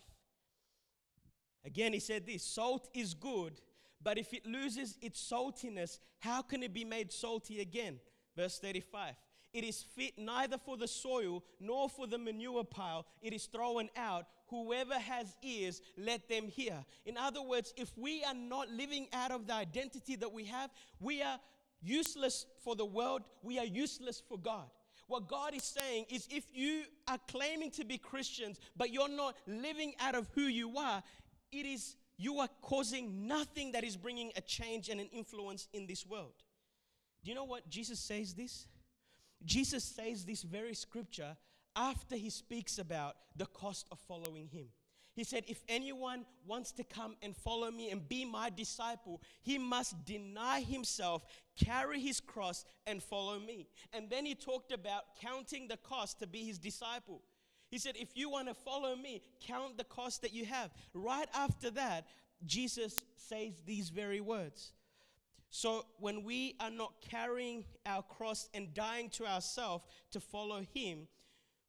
Again, 1.64 1.92
he 1.92 1.98
said 1.98 2.24
this 2.24 2.44
salt 2.44 2.88
is 2.94 3.14
good, 3.14 3.60
but 4.00 4.16
if 4.16 4.32
it 4.32 4.46
loses 4.46 4.96
its 5.02 5.20
saltiness, 5.20 5.98
how 6.20 6.40
can 6.40 6.62
it 6.62 6.72
be 6.72 6.84
made 6.84 7.12
salty 7.12 7.60
again? 7.60 7.98
Verse 8.36 8.60
35. 8.60 9.14
It 9.52 9.64
is 9.64 9.82
fit 9.82 10.18
neither 10.18 10.58
for 10.58 10.76
the 10.76 10.88
soil 10.88 11.42
nor 11.58 11.88
for 11.88 12.06
the 12.06 12.18
manure 12.18 12.64
pile. 12.64 13.06
It 13.22 13.32
is 13.32 13.46
thrown 13.46 13.88
out. 13.96 14.26
Whoever 14.48 14.94
has 14.94 15.34
ears, 15.42 15.80
let 15.96 16.28
them 16.28 16.48
hear. 16.48 16.84
In 17.06 17.16
other 17.16 17.42
words, 17.42 17.72
if 17.76 17.96
we 17.96 18.24
are 18.24 18.34
not 18.34 18.70
living 18.70 19.08
out 19.12 19.30
of 19.30 19.46
the 19.46 19.54
identity 19.54 20.16
that 20.16 20.32
we 20.32 20.44
have, 20.44 20.70
we 21.00 21.22
are 21.22 21.38
useless 21.82 22.46
for 22.62 22.76
the 22.76 22.84
world, 22.84 23.22
we 23.42 23.58
are 23.58 23.64
useless 23.64 24.22
for 24.26 24.38
God. 24.38 24.68
What 25.06 25.28
God 25.28 25.54
is 25.54 25.64
saying 25.64 26.06
is 26.10 26.28
if 26.30 26.44
you 26.52 26.82
are 27.06 27.18
claiming 27.28 27.70
to 27.72 27.84
be 27.84 27.96
Christians, 27.96 28.58
but 28.76 28.90
you're 28.90 29.08
not 29.08 29.36
living 29.46 29.94
out 30.00 30.14
of 30.14 30.28
who 30.34 30.42
you 30.42 30.76
are, 30.76 31.02
it 31.50 31.64
is 31.64 31.96
you 32.18 32.40
are 32.40 32.48
causing 32.60 33.26
nothing 33.26 33.72
that 33.72 33.84
is 33.84 33.96
bringing 33.96 34.32
a 34.36 34.40
change 34.42 34.88
and 34.90 35.00
an 35.00 35.08
influence 35.12 35.68
in 35.72 35.86
this 35.86 36.04
world. 36.04 36.34
Do 37.24 37.30
you 37.30 37.34
know 37.34 37.44
what 37.44 37.68
Jesus 37.70 37.98
says 37.98 38.34
this? 38.34 38.66
Jesus 39.44 39.84
says 39.84 40.24
this 40.24 40.42
very 40.42 40.74
scripture 40.74 41.36
after 41.76 42.16
he 42.16 42.30
speaks 42.30 42.78
about 42.78 43.16
the 43.36 43.46
cost 43.46 43.86
of 43.90 43.98
following 44.00 44.48
him. 44.48 44.66
He 45.18 45.24
said, 45.24 45.42
If 45.48 45.62
anyone 45.68 46.24
wants 46.46 46.70
to 46.72 46.84
come 46.84 47.16
and 47.22 47.36
follow 47.36 47.72
me 47.72 47.90
and 47.90 48.08
be 48.08 48.24
my 48.24 48.50
disciple, 48.50 49.20
he 49.42 49.58
must 49.58 50.04
deny 50.04 50.60
himself, 50.60 51.24
carry 51.56 52.00
his 52.00 52.20
cross, 52.20 52.64
and 52.86 53.02
follow 53.02 53.40
me. 53.40 53.66
And 53.92 54.08
then 54.08 54.24
he 54.24 54.36
talked 54.36 54.70
about 54.70 55.16
counting 55.20 55.66
the 55.66 55.76
cost 55.76 56.20
to 56.20 56.28
be 56.28 56.44
his 56.44 56.58
disciple. 56.58 57.22
He 57.68 57.78
said, 57.78 57.96
If 57.96 58.16
you 58.16 58.30
want 58.30 58.46
to 58.46 58.54
follow 58.54 58.94
me, 58.94 59.22
count 59.40 59.76
the 59.76 59.82
cost 59.82 60.22
that 60.22 60.32
you 60.32 60.44
have. 60.44 60.70
Right 60.94 61.28
after 61.34 61.70
that, 61.72 62.06
Jesus 62.46 63.02
says 63.16 63.60
these 63.66 63.88
very 63.88 64.20
words. 64.20 64.72
So 65.50 65.86
when 65.98 66.24
we 66.24 66.56
are 66.60 66.70
not 66.70 66.94
carrying 67.00 67.64
our 67.86 68.02
cross 68.02 68.48
and 68.52 68.74
dying 68.74 69.08
to 69.10 69.26
ourselves 69.26 69.84
to 70.12 70.20
follow 70.20 70.62
him, 70.74 71.08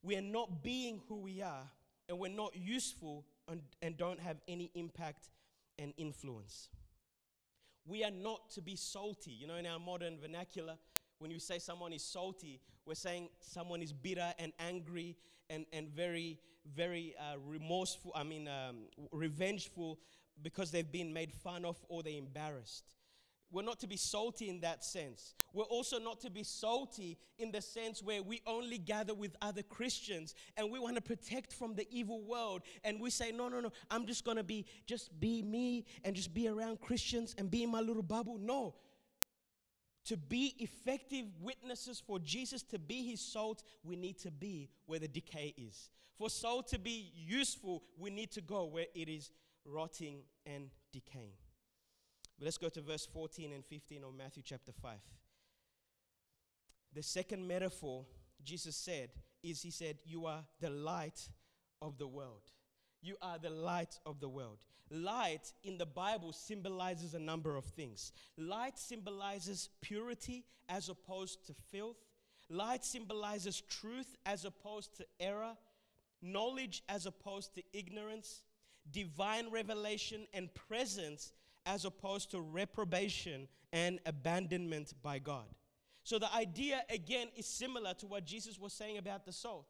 we 0.01 0.15
are 0.15 0.21
not 0.21 0.63
being 0.63 1.01
who 1.07 1.17
we 1.17 1.41
are 1.41 1.69
and 2.07 2.19
we're 2.19 2.29
not 2.29 2.55
useful 2.55 3.25
and, 3.47 3.61
and 3.81 3.97
don't 3.97 4.19
have 4.19 4.37
any 4.47 4.71
impact 4.75 5.29
and 5.77 5.93
influence. 5.97 6.69
We 7.85 8.03
are 8.03 8.11
not 8.11 8.51
to 8.51 8.61
be 8.61 8.75
salty. 8.75 9.31
You 9.31 9.47
know, 9.47 9.55
in 9.55 9.65
our 9.65 9.79
modern 9.79 10.19
vernacular, 10.19 10.75
when 11.19 11.31
you 11.31 11.39
say 11.39 11.59
someone 11.59 11.93
is 11.93 12.03
salty, 12.03 12.59
we're 12.85 12.95
saying 12.95 13.29
someone 13.39 13.81
is 13.81 13.93
bitter 13.93 14.33
and 14.39 14.51
angry 14.59 15.15
and, 15.49 15.65
and 15.73 15.89
very, 15.89 16.39
very 16.75 17.15
uh, 17.19 17.37
remorseful, 17.45 18.11
I 18.15 18.23
mean, 18.23 18.47
um, 18.47 18.87
revengeful 19.11 19.99
because 20.41 20.71
they've 20.71 20.91
been 20.91 21.13
made 21.13 21.33
fun 21.33 21.65
of 21.65 21.77
or 21.89 22.03
they're 22.03 22.13
embarrassed. 22.13 22.95
We're 23.51 23.63
not 23.63 23.79
to 23.79 23.88
be 23.88 23.97
salty 23.97 24.49
in 24.49 24.59
that 24.62 24.83
sense. 24.83 25.33
We're 25.53 25.63
also 25.63 25.97
not 25.97 26.21
to 26.21 26.29
be 26.29 26.43
salty 26.43 27.17
in 27.39 27.51
the 27.51 27.62
sense 27.62 28.03
where 28.03 28.21
we 28.21 28.41
only 28.45 28.77
gather 28.77 29.15
with 29.15 29.35
other 29.41 29.63
Christians 29.63 30.35
and 30.55 30.71
we 30.71 30.79
want 30.79 30.95
to 30.95 31.01
protect 31.01 31.53
from 31.53 31.73
the 31.73 31.88
evil 31.89 32.21
world. 32.21 32.62
And 32.83 33.01
we 33.01 33.09
say, 33.09 33.31
no, 33.31 33.49
no, 33.49 33.59
no, 33.59 33.71
I'm 33.89 34.05
just 34.05 34.23
going 34.23 34.38
to 34.38 34.43
be, 34.43 34.65
just 34.85 35.19
be 35.19 35.41
me 35.41 35.85
and 36.03 36.15
just 36.15 36.33
be 36.33 36.47
around 36.47 36.79
Christians 36.79 37.33
and 37.38 37.49
be 37.49 37.63
in 37.63 37.71
my 37.71 37.81
little 37.81 38.03
bubble. 38.03 38.38
No. 38.38 38.75
To 40.05 40.17
be 40.17 40.55
effective 40.59 41.25
witnesses 41.41 42.01
for 42.05 42.19
Jesus, 42.19 42.62
to 42.63 42.79
be 42.79 43.03
his 43.03 43.19
salt, 43.19 43.63
we 43.83 43.95
need 43.95 44.19
to 44.19 44.31
be 44.31 44.69
where 44.85 44.99
the 44.99 45.07
decay 45.07 45.53
is. 45.57 45.89
For 46.17 46.29
salt 46.29 46.67
to 46.69 46.79
be 46.79 47.12
useful, 47.15 47.83
we 47.97 48.09
need 48.09 48.31
to 48.31 48.41
go 48.41 48.65
where 48.65 48.88
it 48.93 49.09
is 49.09 49.31
rotting 49.65 50.19
and 50.45 50.69
decaying. 50.91 51.33
Let's 52.41 52.58
go 52.58 52.69
to 52.69 52.82
verse 52.82 53.06
14 53.06 53.52
and 53.52 53.65
15 53.65 54.04
of 54.04 54.15
Matthew 54.15 54.43
chapter 54.45 54.71
5. 54.71 54.91
The 56.93 57.04
second 57.04 57.45
metaphor 57.45 58.06
Jesus 58.43 58.78
said 58.78 59.10
is 59.43 59.62
He 59.62 59.71
said, 59.71 59.97
You 60.06 60.25
are 60.25 60.45
the 60.62 60.69
light 60.69 61.30
of 61.82 61.97
the 61.97 62.08
world. 62.08 62.43
You 63.02 63.15
are 63.21 63.38
the 63.39 63.49
light 63.49 63.99
of 64.06 64.19
the 64.21 64.30
world. 64.30 64.60
Light 64.89 65.54
in 65.63 65.78
the 65.78 65.86
Bible 65.86 66.32
symbolizes 66.32 67.13
a 67.13 67.19
number 67.19 67.56
of 67.56 67.65
things. 67.65 68.12
Light 68.38 68.80
symbolizes 68.80 69.69
purity 69.82 70.45
as 70.67 70.89
opposed 70.89 71.45
to 71.47 71.54
filth. 71.71 71.97
Light 72.49 72.84
symbolizes 72.84 73.62
truth 73.62 74.15
as 74.25 74.45
opposed 74.45 74.95
to 74.97 75.06
error. 75.19 75.56
Knowledge 76.21 76.84
as 76.89 77.06
opposed 77.06 77.54
to 77.56 77.63
ignorance. 77.73 78.43
Divine 78.91 79.52
revelation 79.52 80.25
and 80.34 80.49
presence 80.56 81.34
as 81.65 81.86
opposed 81.86 82.32
to 82.32 82.41
reprobation 82.41 83.48
and 83.72 84.00
abandonment 84.06 84.93
by 85.02 85.19
God. 85.19 85.45
So 86.04 86.17
the 86.17 86.34
idea 86.34 86.82
again 86.89 87.28
is 87.36 87.45
similar 87.45 87.93
to 87.95 88.08
what 88.08 88.26
Jesus 88.26 88.60
was 88.60 88.74
saying 88.74 88.98
about 88.98 89.26
the 89.26 89.32
salt. 89.32 89.67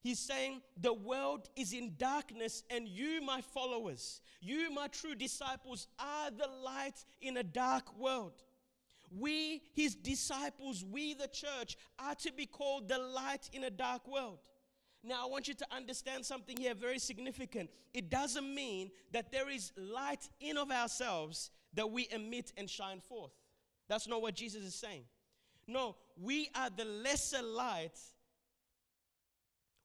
He's 0.00 0.18
saying, 0.18 0.60
The 0.76 0.92
world 0.92 1.48
is 1.56 1.72
in 1.72 1.94
darkness, 1.96 2.62
and 2.68 2.86
you, 2.86 3.22
my 3.22 3.40
followers, 3.40 4.20
you, 4.40 4.70
my 4.70 4.88
true 4.88 5.14
disciples, 5.14 5.88
are 5.98 6.30
the 6.30 6.48
light 6.62 7.04
in 7.22 7.38
a 7.38 7.42
dark 7.42 7.98
world. 7.98 8.42
We, 9.10 9.62
his 9.72 9.94
disciples, 9.94 10.84
we, 10.84 11.14
the 11.14 11.28
church, 11.28 11.76
are 11.98 12.14
to 12.16 12.32
be 12.32 12.46
called 12.46 12.88
the 12.88 12.98
light 12.98 13.48
in 13.52 13.64
a 13.64 13.70
dark 13.70 14.06
world. 14.06 14.40
Now, 15.06 15.26
I 15.26 15.30
want 15.30 15.48
you 15.48 15.54
to 15.54 15.66
understand 15.70 16.24
something 16.24 16.56
here 16.56 16.74
very 16.74 16.98
significant. 16.98 17.68
It 17.92 18.08
doesn't 18.08 18.54
mean 18.54 18.90
that 19.12 19.30
there 19.30 19.50
is 19.50 19.70
light 19.76 20.28
in 20.40 20.56
of 20.56 20.70
ourselves 20.70 21.50
that 21.74 21.90
we 21.90 22.08
emit 22.10 22.52
and 22.56 22.70
shine 22.70 23.00
forth. 23.00 23.32
That's 23.86 24.08
not 24.08 24.22
what 24.22 24.34
Jesus 24.34 24.62
is 24.62 24.74
saying. 24.74 25.04
No, 25.66 25.96
we 26.16 26.48
are 26.54 26.70
the 26.74 26.86
lesser 26.86 27.42
light. 27.42 27.98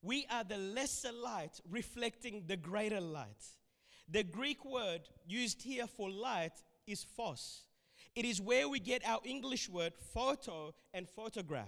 We 0.01 0.25
are 0.31 0.45
the 0.45 0.57
lesser 0.57 1.11
light 1.11 1.59
reflecting 1.69 2.43
the 2.47 2.55
greater 2.55 3.01
light. 3.01 3.43
The 4.07 4.23
Greek 4.23 4.63
word 4.63 5.01
used 5.27 5.61
here 5.61 5.87
for 5.87 6.09
light 6.09 6.53
is 6.87 7.03
phos. 7.03 7.65
It 8.15 8.23
is 8.23 8.39
where 8.41 8.69
we 8.69 8.79
get 8.79 9.05
our 9.05 9.19
English 9.25 9.69
word 9.69 9.93
photo 10.13 10.73
and 10.93 11.07
photograph. 11.07 11.67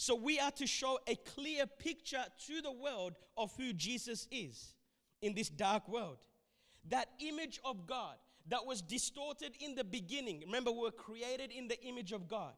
So 0.00 0.14
we 0.14 0.40
are 0.40 0.50
to 0.52 0.66
show 0.66 0.98
a 1.06 1.14
clear 1.14 1.66
picture 1.66 2.24
to 2.46 2.62
the 2.62 2.72
world 2.72 3.16
of 3.36 3.54
who 3.58 3.74
Jesus 3.74 4.26
is 4.30 4.72
in 5.20 5.34
this 5.34 5.50
dark 5.50 5.90
world. 5.90 6.16
That 6.88 7.10
image 7.18 7.60
of 7.66 7.86
God 7.86 8.14
that 8.48 8.64
was 8.64 8.80
distorted 8.80 9.52
in 9.60 9.74
the 9.74 9.84
beginning. 9.84 10.40
Remember, 10.46 10.72
we 10.72 10.78
were 10.78 10.90
created 10.90 11.50
in 11.50 11.68
the 11.68 11.78
image 11.84 12.12
of 12.12 12.28
God. 12.28 12.54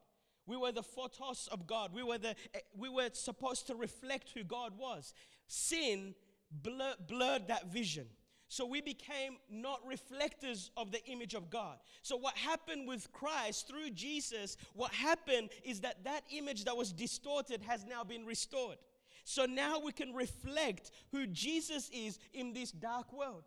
We 0.46 0.56
were 0.56 0.70
the 0.70 0.84
photos 0.84 1.48
of 1.50 1.66
God. 1.66 1.92
We 1.92 2.04
were, 2.04 2.18
the, 2.18 2.36
eh, 2.54 2.60
we 2.78 2.88
were 2.88 3.10
supposed 3.12 3.66
to 3.66 3.74
reflect 3.74 4.30
who 4.32 4.44
God 4.44 4.78
was. 4.78 5.12
Sin 5.48 6.14
blur, 6.52 6.94
blurred 7.08 7.48
that 7.48 7.72
vision. 7.72 8.06
So 8.52 8.66
we 8.66 8.82
became 8.82 9.38
not 9.50 9.80
reflectors 9.86 10.72
of 10.76 10.92
the 10.92 11.02
image 11.06 11.32
of 11.32 11.48
God. 11.48 11.78
So 12.02 12.18
what 12.18 12.36
happened 12.36 12.86
with 12.86 13.10
Christ 13.10 13.66
through 13.66 13.92
Jesus, 13.92 14.58
what 14.74 14.92
happened 14.92 15.48
is 15.64 15.80
that 15.80 16.04
that 16.04 16.24
image 16.30 16.66
that 16.66 16.76
was 16.76 16.92
distorted 16.92 17.62
has 17.62 17.86
now 17.86 18.04
been 18.04 18.26
restored. 18.26 18.76
So 19.24 19.46
now 19.46 19.80
we 19.80 19.90
can 19.90 20.12
reflect 20.12 20.90
who 21.12 21.26
Jesus 21.28 21.88
is 21.94 22.18
in 22.34 22.52
this 22.52 22.72
dark 22.72 23.10
world. 23.14 23.44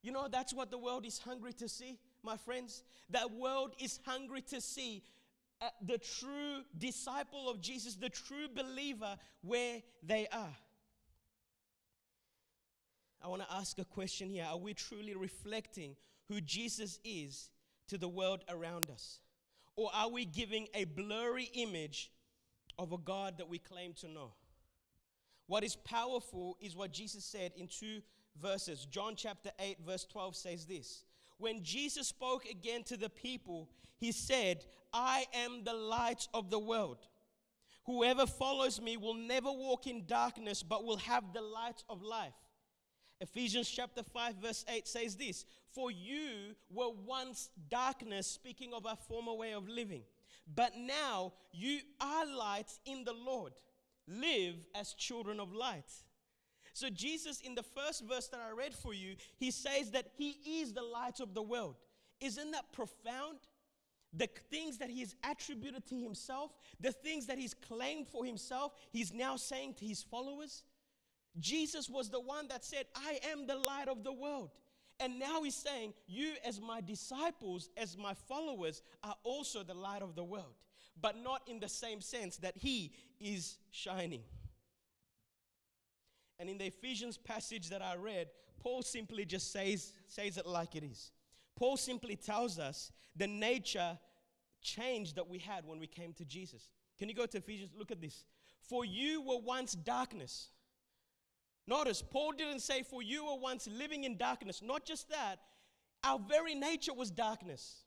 You 0.00 0.12
know, 0.12 0.26
that's 0.26 0.54
what 0.54 0.70
the 0.70 0.78
world 0.78 1.04
is 1.04 1.18
hungry 1.18 1.52
to 1.52 1.68
see, 1.68 1.98
my 2.22 2.38
friends. 2.38 2.84
That 3.10 3.30
world 3.32 3.74
is 3.78 4.00
hungry 4.06 4.40
to 4.40 4.62
see 4.62 5.02
uh, 5.60 5.66
the 5.82 5.98
true 5.98 6.62
disciple 6.78 7.50
of 7.50 7.60
Jesus, 7.60 7.94
the 7.96 8.08
true 8.08 8.48
believer, 8.56 9.18
where 9.42 9.82
they 10.02 10.28
are. 10.32 10.56
I 13.22 13.28
want 13.28 13.42
to 13.42 13.52
ask 13.52 13.78
a 13.78 13.84
question 13.84 14.28
here. 14.28 14.46
Are 14.48 14.56
we 14.56 14.74
truly 14.74 15.14
reflecting 15.14 15.96
who 16.28 16.40
Jesus 16.40 16.98
is 17.04 17.50
to 17.88 17.98
the 17.98 18.08
world 18.08 18.44
around 18.48 18.90
us? 18.90 19.20
Or 19.76 19.90
are 19.94 20.10
we 20.10 20.24
giving 20.24 20.68
a 20.74 20.84
blurry 20.84 21.50
image 21.54 22.10
of 22.78 22.92
a 22.92 22.98
God 22.98 23.38
that 23.38 23.48
we 23.48 23.58
claim 23.58 23.92
to 24.00 24.08
know? 24.08 24.32
What 25.46 25.64
is 25.64 25.76
powerful 25.76 26.56
is 26.60 26.76
what 26.76 26.92
Jesus 26.92 27.24
said 27.24 27.52
in 27.56 27.68
two 27.68 28.02
verses. 28.40 28.86
John 28.86 29.14
chapter 29.16 29.50
8, 29.58 29.78
verse 29.86 30.04
12 30.04 30.36
says 30.36 30.66
this 30.66 31.04
When 31.38 31.62
Jesus 31.62 32.08
spoke 32.08 32.44
again 32.44 32.82
to 32.84 32.96
the 32.96 33.08
people, 33.08 33.68
he 33.96 34.12
said, 34.12 34.64
I 34.92 35.26
am 35.34 35.64
the 35.64 35.74
light 35.74 36.28
of 36.32 36.50
the 36.50 36.58
world. 36.58 36.98
Whoever 37.84 38.26
follows 38.26 38.80
me 38.80 38.96
will 38.96 39.14
never 39.14 39.50
walk 39.50 39.86
in 39.86 40.04
darkness, 40.06 40.62
but 40.62 40.84
will 40.84 40.98
have 40.98 41.32
the 41.32 41.40
light 41.40 41.82
of 41.88 42.02
life. 42.02 42.34
Ephesians 43.20 43.68
chapter 43.68 44.02
5, 44.02 44.36
verse 44.36 44.64
8 44.68 44.86
says 44.86 45.16
this 45.16 45.44
For 45.72 45.90
you 45.90 46.54
were 46.70 46.90
once 47.04 47.50
darkness, 47.68 48.26
speaking 48.26 48.72
of 48.72 48.86
our 48.86 48.96
former 48.96 49.34
way 49.34 49.52
of 49.52 49.68
living, 49.68 50.02
but 50.54 50.76
now 50.76 51.32
you 51.52 51.80
are 52.00 52.26
light 52.26 52.70
in 52.84 53.04
the 53.04 53.12
Lord. 53.12 53.52
Live 54.06 54.54
as 54.74 54.94
children 54.94 55.38
of 55.38 55.52
light. 55.52 55.90
So, 56.72 56.88
Jesus, 56.88 57.40
in 57.40 57.54
the 57.54 57.62
first 57.62 58.04
verse 58.04 58.28
that 58.28 58.40
I 58.40 58.52
read 58.52 58.72
for 58.72 58.94
you, 58.94 59.16
he 59.36 59.50
says 59.50 59.90
that 59.90 60.06
he 60.16 60.60
is 60.60 60.72
the 60.72 60.82
light 60.82 61.20
of 61.20 61.34
the 61.34 61.42
world. 61.42 61.74
Isn't 62.20 62.52
that 62.52 62.72
profound? 62.72 63.38
The 64.14 64.28
things 64.50 64.78
that 64.78 64.88
he 64.88 65.00
has 65.00 65.14
attributed 65.28 65.86
to 65.88 66.00
himself, 66.00 66.52
the 66.80 66.92
things 66.92 67.26
that 67.26 67.36
he's 67.36 67.52
claimed 67.52 68.06
for 68.08 68.24
himself, 68.24 68.72
he's 68.90 69.12
now 69.12 69.36
saying 69.36 69.74
to 69.74 69.84
his 69.84 70.02
followers. 70.02 70.62
Jesus 71.38 71.88
was 71.88 72.10
the 72.10 72.20
one 72.20 72.48
that 72.48 72.64
said, 72.64 72.86
I 72.94 73.20
am 73.30 73.46
the 73.46 73.56
light 73.56 73.88
of 73.88 74.04
the 74.04 74.12
world. 74.12 74.50
And 75.00 75.18
now 75.18 75.42
he's 75.42 75.54
saying, 75.54 75.94
You, 76.06 76.32
as 76.44 76.60
my 76.60 76.80
disciples, 76.80 77.70
as 77.76 77.96
my 77.96 78.14
followers, 78.14 78.82
are 79.04 79.14
also 79.22 79.62
the 79.62 79.74
light 79.74 80.02
of 80.02 80.16
the 80.16 80.24
world, 80.24 80.54
but 81.00 81.16
not 81.22 81.42
in 81.46 81.60
the 81.60 81.68
same 81.68 82.00
sense 82.00 82.36
that 82.38 82.56
he 82.56 82.92
is 83.20 83.58
shining. 83.70 84.22
And 86.40 86.48
in 86.48 86.58
the 86.58 86.66
Ephesians 86.66 87.16
passage 87.16 87.68
that 87.70 87.82
I 87.82 87.96
read, 87.96 88.28
Paul 88.60 88.82
simply 88.82 89.24
just 89.24 89.52
says, 89.52 89.92
says 90.06 90.36
it 90.36 90.46
like 90.46 90.74
it 90.74 90.84
is. 90.84 91.12
Paul 91.56 91.76
simply 91.76 92.16
tells 92.16 92.58
us 92.58 92.92
the 93.16 93.26
nature 93.26 93.98
change 94.60 95.14
that 95.14 95.28
we 95.28 95.38
had 95.38 95.64
when 95.66 95.78
we 95.78 95.86
came 95.86 96.12
to 96.14 96.24
Jesus. 96.24 96.68
Can 96.98 97.08
you 97.08 97.14
go 97.14 97.26
to 97.26 97.38
Ephesians? 97.38 97.70
Look 97.76 97.90
at 97.90 98.00
this. 98.00 98.24
For 98.62 98.84
you 98.84 99.22
were 99.22 99.38
once 99.38 99.74
darkness 99.74 100.48
Notice, 101.68 102.00
Paul 102.00 102.32
didn't 102.32 102.60
say, 102.60 102.82
For 102.82 103.02
you 103.02 103.26
were 103.26 103.36
once 103.36 103.68
living 103.70 104.04
in 104.04 104.16
darkness. 104.16 104.62
Not 104.62 104.86
just 104.86 105.10
that, 105.10 105.36
our 106.02 106.18
very 106.18 106.54
nature 106.54 106.94
was 106.94 107.10
darkness. 107.10 107.84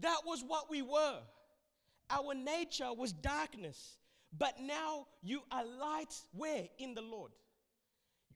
That 0.00 0.22
was 0.24 0.42
what 0.42 0.70
we 0.70 0.80
were. 0.80 1.18
Our 2.08 2.32
nature 2.32 2.90
was 2.94 3.12
darkness. 3.12 3.98
But 4.36 4.54
now 4.62 5.08
you 5.22 5.42
are 5.52 5.62
light 5.62 6.14
where? 6.32 6.64
In 6.78 6.94
the 6.94 7.02
Lord. 7.02 7.32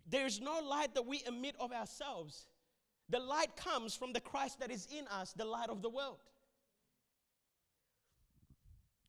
There's 0.06 0.42
no 0.42 0.60
light 0.60 0.94
that 0.94 1.06
we 1.06 1.22
emit 1.26 1.56
of 1.58 1.72
ourselves. 1.72 2.46
The 3.08 3.20
light 3.20 3.56
comes 3.56 3.94
from 3.94 4.12
the 4.12 4.20
Christ 4.20 4.60
that 4.60 4.70
is 4.70 4.86
in 4.94 5.06
us, 5.08 5.32
the 5.32 5.46
light 5.46 5.70
of 5.70 5.80
the 5.80 5.88
world. 5.88 6.18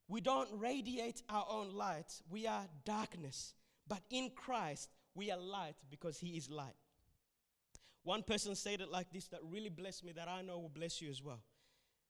We 0.08 0.22
don't 0.22 0.50
radiate 0.54 1.22
our 1.30 1.46
own 1.50 1.74
light, 1.74 2.22
we 2.30 2.48
are 2.48 2.64
darkness. 2.86 3.54
But 3.88 4.02
in 4.10 4.32
Christ, 4.36 4.90
we 5.20 5.30
are 5.32 5.38
light 5.38 5.76
because 5.92 6.18
He 6.18 6.30
is 6.30 6.50
light. 6.50 6.76
One 8.04 8.24
person 8.24 8.56
said 8.56 8.80
it 8.80 8.90
like 8.90 9.12
this 9.12 9.28
that 9.28 9.42
really 9.44 9.70
blessed 9.70 10.06
me, 10.06 10.14
that 10.14 10.30
I 10.30 10.42
know 10.42 10.58
will 10.58 10.70
bless 10.70 11.02
you 11.02 11.10
as 11.10 11.22
well. 11.22 11.42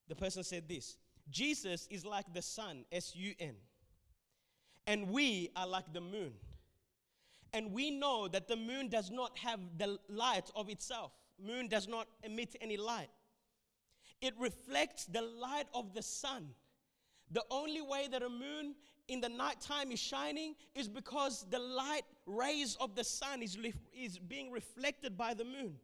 The 0.07 0.15
person 0.15 0.43
said 0.43 0.69
this 0.69 0.97
Jesus 1.29 1.87
is 1.89 2.05
like 2.05 2.31
the 2.33 2.43
sun, 2.43 2.85
S 2.91 3.15
U 3.15 3.33
N, 3.39 3.55
and 4.85 5.09
we 5.09 5.49
are 5.55 5.67
like 5.67 5.91
the 5.91 6.01
moon. 6.01 6.33
And 7.51 7.73
we 7.73 7.89
know 7.89 8.27
that 8.27 8.47
the 8.47 8.55
moon 8.55 8.89
does 8.89 9.09
not 9.09 9.35
have 9.39 9.59
the 9.79 9.97
light 10.07 10.51
of 10.55 10.69
itself, 10.69 11.11
moon 11.43 11.67
does 11.67 11.87
not 11.87 12.07
emit 12.23 12.55
any 12.61 12.77
light. 12.77 13.09
It 14.21 14.35
reflects 14.37 15.05
the 15.05 15.21
light 15.21 15.65
of 15.73 15.95
the 15.95 16.03
sun. 16.03 16.49
The 17.31 17.43
only 17.49 17.81
way 17.81 18.07
that 18.11 18.21
a 18.21 18.29
moon 18.29 18.75
in 19.07 19.21
the 19.21 19.29
nighttime 19.29 19.91
is 19.91 19.99
shining 19.99 20.55
is 20.75 20.87
because 20.87 21.45
the 21.49 21.59
light 21.59 22.03
rays 22.29 22.77
of 22.79 22.95
the 22.95 23.03
sun 23.03 23.41
is, 23.41 23.57
is 23.93 24.17
being 24.17 24.51
reflected 24.51 25.17
by 25.17 25.33
the 25.33 25.43
moon. 25.43 25.75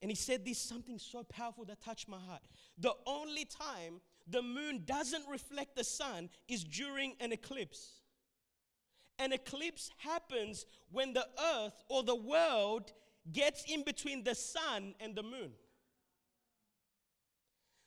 And 0.00 0.10
he 0.10 0.16
said 0.16 0.44
this 0.44 0.58
something 0.58 0.98
so 0.98 1.22
powerful 1.22 1.64
that 1.66 1.80
touched 1.80 2.08
my 2.08 2.18
heart. 2.18 2.42
The 2.78 2.92
only 3.06 3.44
time 3.44 4.00
the 4.26 4.42
moon 4.42 4.82
doesn't 4.84 5.24
reflect 5.28 5.76
the 5.76 5.84
sun 5.84 6.28
is 6.48 6.64
during 6.64 7.14
an 7.20 7.32
eclipse. 7.32 8.00
An 9.18 9.32
eclipse 9.32 9.90
happens 9.98 10.66
when 10.90 11.12
the 11.12 11.26
earth 11.54 11.84
or 11.88 12.02
the 12.02 12.16
world 12.16 12.92
gets 13.30 13.64
in 13.70 13.84
between 13.84 14.24
the 14.24 14.34
sun 14.34 14.94
and 14.98 15.14
the 15.14 15.22
moon. 15.22 15.52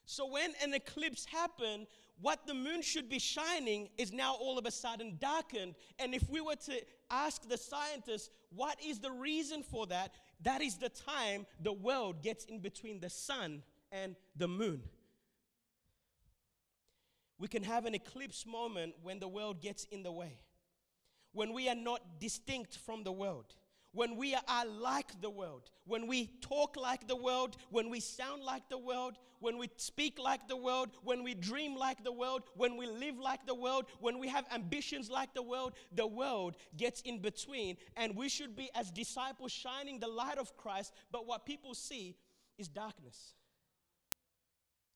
So 0.06 0.28
when 0.28 0.54
an 0.64 0.74
eclipse 0.74 1.26
happens, 1.26 1.88
what 2.22 2.48
the 2.48 2.54
moon 2.54 2.82
should 2.82 3.10
be 3.10 3.20
shining 3.20 3.90
is 3.98 4.14
now 4.14 4.36
all 4.36 4.58
of 4.58 4.66
a 4.66 4.72
sudden 4.72 5.18
darkened. 5.20 5.76
And 6.00 6.14
if 6.14 6.30
we 6.30 6.42
were 6.42 6.56
to 6.56 6.82
ask 7.10 7.48
the 7.48 7.58
scientists, 7.58 8.30
what 8.56 8.78
is 8.86 9.00
the 9.00 9.12
reason 9.12 9.64
for 9.64 9.86
that? 9.88 10.14
That 10.42 10.62
is 10.62 10.78
the 10.78 10.90
time 10.90 11.46
the 11.62 11.74
world 11.74 12.22
gets 12.22 12.46
in 12.46 12.60
between 12.60 13.00
the 13.00 13.10
sun 13.10 13.64
and 13.92 14.16
the 14.36 14.48
moon. 14.48 14.82
We 17.38 17.50
can 17.50 17.64
have 17.64 17.86
an 17.86 17.94
eclipse 17.94 18.46
moment 18.46 18.96
when 19.04 19.20
the 19.20 19.28
world 19.28 19.62
gets 19.62 19.84
in 19.86 20.04
the 20.04 20.12
way, 20.12 20.38
when 21.34 21.52
we 21.52 21.68
are 21.68 21.76
not 21.76 22.20
distinct 22.20 22.78
from 22.78 23.04
the 23.04 23.12
world 23.12 23.56
when 23.96 24.18
we 24.18 24.36
are 24.36 24.66
like 24.66 25.20
the 25.22 25.30
world, 25.30 25.72
when 25.86 26.06
we 26.06 26.28
talk 26.42 26.76
like 26.76 27.08
the 27.08 27.16
world, 27.16 27.56
when 27.70 27.90
we 27.90 28.00
sound 28.00 28.44
like 28.44 28.68
the 28.70 28.78
world, 28.78 29.18
when 29.40 29.58
we 29.58 29.70
speak 29.78 30.20
like 30.20 30.48
the 30.48 30.58
world, 30.58 30.90
when 31.04 31.24
we 31.24 31.34
dream 31.34 31.76
like 31.76 32.04
the 32.04 32.12
world, 32.12 32.44
when 32.56 32.76
we 32.76 32.86
live 32.88 33.18
like 33.18 33.46
the 33.46 33.56
world, 33.56 33.86
when 34.00 34.20
we 34.20 34.28
have 34.28 34.46
ambitions 34.54 35.10
like 35.10 35.34
the 35.34 35.42
world, 35.42 35.74
the 35.94 36.06
world 36.06 36.58
gets 36.76 37.02
in 37.02 37.20
between. 37.20 37.78
And 37.96 38.16
we 38.16 38.28
should 38.28 38.56
be, 38.56 38.70
as 38.76 38.92
disciples, 38.92 39.52
shining 39.52 40.00
the 40.00 40.08
light 40.08 40.38
of 40.38 40.56
Christ, 40.58 40.92
but 41.12 41.26
what 41.26 41.46
people 41.46 41.74
see 41.74 42.18
is 42.58 42.68
darkness. 42.68 43.34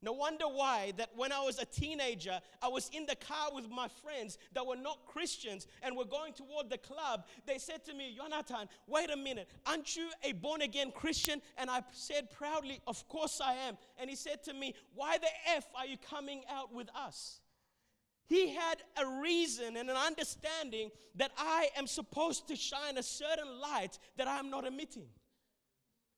No 0.01 0.13
wonder 0.13 0.45
why 0.45 0.93
that 0.97 1.09
when 1.15 1.33
I 1.33 1.41
was 1.41 1.59
a 1.59 1.65
teenager, 1.65 2.39
I 2.61 2.69
was 2.69 2.89
in 2.93 3.05
the 3.05 3.15
car 3.15 3.49
with 3.53 3.69
my 3.69 3.89
friends 4.01 4.37
that 4.53 4.65
were 4.65 4.77
not 4.77 5.05
Christians 5.05 5.67
and 5.83 5.97
were 5.97 6.05
going 6.05 6.31
toward 6.31 6.69
the 6.69 6.77
club. 6.77 7.25
They 7.45 7.57
said 7.57 7.83
to 7.85 7.93
me, 7.93 8.15
Jonathan, 8.15 8.69
wait 8.87 9.09
a 9.09 9.17
minute, 9.17 9.49
aren't 9.65 9.97
you 9.97 10.09
a 10.23 10.31
born 10.31 10.61
again 10.61 10.91
Christian? 10.95 11.41
And 11.57 11.69
I 11.69 11.83
said 11.91 12.31
proudly, 12.31 12.79
Of 12.87 13.07
course 13.09 13.41
I 13.43 13.53
am. 13.53 13.77
And 13.97 14.09
he 14.09 14.15
said 14.15 14.41
to 14.45 14.53
me, 14.53 14.73
Why 14.95 15.17
the 15.17 15.27
F 15.55 15.65
are 15.75 15.85
you 15.85 15.97
coming 15.97 16.43
out 16.49 16.73
with 16.73 16.87
us? 16.95 17.41
He 18.29 18.53
had 18.53 18.83
a 18.95 19.05
reason 19.21 19.75
and 19.75 19.89
an 19.89 19.97
understanding 19.97 20.91
that 21.15 21.31
I 21.37 21.69
am 21.75 21.87
supposed 21.87 22.47
to 22.49 22.55
shine 22.55 22.97
a 22.97 23.03
certain 23.03 23.59
light 23.59 23.97
that 24.17 24.27
I'm 24.27 24.51
not 24.51 24.65
emitting. 24.65 25.07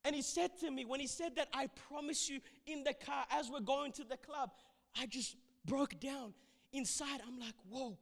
And 0.04 0.16
he 0.16 0.22
said 0.22 0.52
to 0.62 0.72
me, 0.72 0.86
when 0.86 1.00
he 1.00 1.08
said 1.08 1.36
that, 1.36 1.48
I 1.54 1.68
promise 1.90 2.30
you 2.30 2.40
in 2.66 2.84
the 2.84 2.94
car 2.94 3.26
as 3.32 3.50
we're 3.50 3.60
going 3.60 3.92
to 3.94 4.04
the 4.04 4.18
club, 4.18 4.52
I 5.00 5.06
just 5.06 5.36
broke 5.66 6.00
down. 6.00 6.34
Inside, 6.74 7.22
I'm 7.28 7.40
like, 7.40 7.54
whoa, 7.70 7.98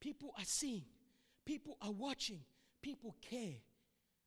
people 0.00 0.32
are 0.38 0.44
seeing, 0.44 0.84
people 1.44 1.76
are 1.82 1.92
watching, 1.92 2.40
people 2.82 3.14
care. 3.20 3.56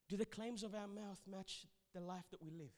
Do 0.08 0.16
the 0.16 0.26
claims 0.26 0.64
of 0.64 0.74
our 0.74 0.88
mouth 0.88 1.20
match 1.30 1.66
the 1.94 2.00
life 2.00 2.26
that 2.32 2.42
we 2.42 2.52
live? 2.52 2.72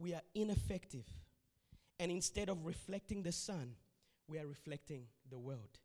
we 0.00 0.14
are 0.14 0.22
ineffective. 0.34 1.04
And 1.98 2.10
instead 2.10 2.48
of 2.48 2.64
reflecting 2.64 3.22
the 3.22 3.32
sun, 3.32 3.74
we 4.26 4.38
are 4.38 4.46
reflecting 4.46 5.04
the 5.30 5.38
world. 5.38 5.78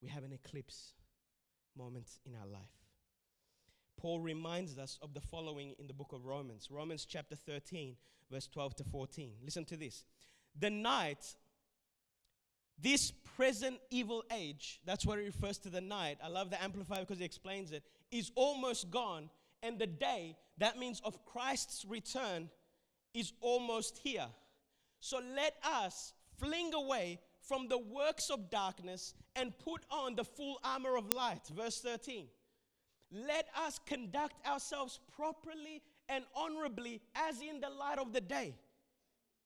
We 0.00 0.08
have 0.08 0.22
an 0.22 0.32
eclipse 0.32 0.92
moment 1.76 2.10
in 2.24 2.34
our 2.34 2.46
life. 2.46 2.62
Paul 3.96 4.20
reminds 4.20 4.78
us 4.78 4.98
of 5.02 5.14
the 5.14 5.20
following 5.20 5.74
in 5.78 5.86
the 5.86 5.92
book 5.92 6.12
of 6.12 6.26
Romans, 6.26 6.68
Romans 6.70 7.06
chapter 7.06 7.34
13, 7.34 7.96
verse 8.30 8.46
12 8.46 8.76
to 8.76 8.84
14. 8.84 9.32
Listen 9.42 9.64
to 9.66 9.76
this. 9.76 10.04
The 10.58 10.70
night, 10.70 11.34
this 12.78 13.10
present 13.36 13.78
evil 13.90 14.22
age, 14.32 14.80
that's 14.84 15.06
what 15.06 15.18
it 15.18 15.22
refers 15.22 15.58
to 15.58 15.70
the 15.70 15.80
night. 15.80 16.18
I 16.22 16.28
love 16.28 16.50
the 16.50 16.62
Amplified 16.62 17.00
because 17.00 17.18
he 17.18 17.24
explains 17.24 17.72
it, 17.72 17.84
is 18.10 18.30
almost 18.34 18.90
gone. 18.90 19.30
And 19.62 19.78
the 19.78 19.86
day, 19.86 20.36
that 20.58 20.78
means 20.78 21.00
of 21.04 21.24
Christ's 21.24 21.84
return, 21.88 22.50
is 23.14 23.32
almost 23.40 23.98
here. 23.98 24.26
So 25.00 25.20
let 25.34 25.54
us 25.64 26.12
fling 26.38 26.74
away 26.74 27.18
from 27.46 27.68
the 27.68 27.78
works 27.78 28.30
of 28.30 28.50
darkness 28.50 29.14
and 29.34 29.56
put 29.58 29.82
on 29.90 30.16
the 30.16 30.24
full 30.24 30.58
armor 30.64 30.96
of 30.96 31.12
light. 31.12 31.42
Verse 31.54 31.80
13. 31.80 32.26
Let 33.12 33.46
us 33.56 33.78
conduct 33.86 34.44
ourselves 34.46 34.98
properly 35.14 35.82
and 36.08 36.24
honorably 36.34 37.00
as 37.14 37.40
in 37.40 37.60
the 37.60 37.70
light 37.70 37.98
of 37.98 38.12
the 38.12 38.20
day. 38.20 38.54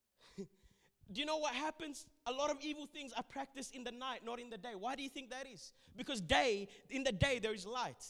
do 0.39 1.21
you 1.21 1.27
know 1.27 1.37
what 1.37 1.55
happens? 1.55 2.07
A 2.27 2.33
lot 2.33 2.51
of 2.51 2.57
evil 2.63 2.87
things 2.87 3.13
are 3.13 3.23
practiced 3.23 3.75
in 3.75 3.85
the 3.85 3.93
night, 3.93 4.21
not 4.25 4.41
in 4.41 4.49
the 4.49 4.59
day. 4.59 4.73
Why 4.79 4.97
do 4.97 5.03
you 5.03 5.11
think 5.11 5.31
that 5.31 5.47
is? 5.53 5.73
Because 5.97 6.21
day, 6.21 6.69
in 6.89 7.05
the 7.05 7.13
day 7.13 7.39
there 7.39 7.55
is 7.55 7.67
light. 7.67 8.05